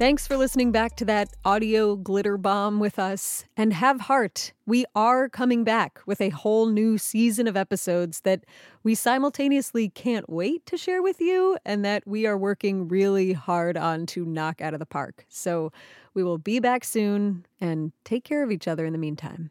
Thanks 0.00 0.26
for 0.26 0.38
listening 0.38 0.72
back 0.72 0.96
to 0.96 1.04
that 1.04 1.28
audio 1.44 1.94
glitter 1.94 2.38
bomb 2.38 2.80
with 2.80 2.98
us. 2.98 3.44
And 3.54 3.74
have 3.74 4.00
heart. 4.00 4.54
We 4.64 4.86
are 4.94 5.28
coming 5.28 5.62
back 5.62 6.00
with 6.06 6.22
a 6.22 6.30
whole 6.30 6.68
new 6.68 6.96
season 6.96 7.46
of 7.46 7.54
episodes 7.54 8.22
that 8.22 8.46
we 8.82 8.94
simultaneously 8.94 9.90
can't 9.90 10.30
wait 10.30 10.64
to 10.64 10.78
share 10.78 11.02
with 11.02 11.20
you 11.20 11.58
and 11.66 11.84
that 11.84 12.06
we 12.06 12.26
are 12.26 12.38
working 12.38 12.88
really 12.88 13.34
hard 13.34 13.76
on 13.76 14.06
to 14.06 14.24
knock 14.24 14.62
out 14.62 14.72
of 14.72 14.80
the 14.80 14.86
park. 14.86 15.26
So 15.28 15.70
we 16.14 16.24
will 16.24 16.38
be 16.38 16.60
back 16.60 16.82
soon 16.82 17.44
and 17.60 17.92
take 18.02 18.24
care 18.24 18.42
of 18.42 18.50
each 18.50 18.66
other 18.66 18.86
in 18.86 18.94
the 18.94 18.98
meantime. 18.98 19.50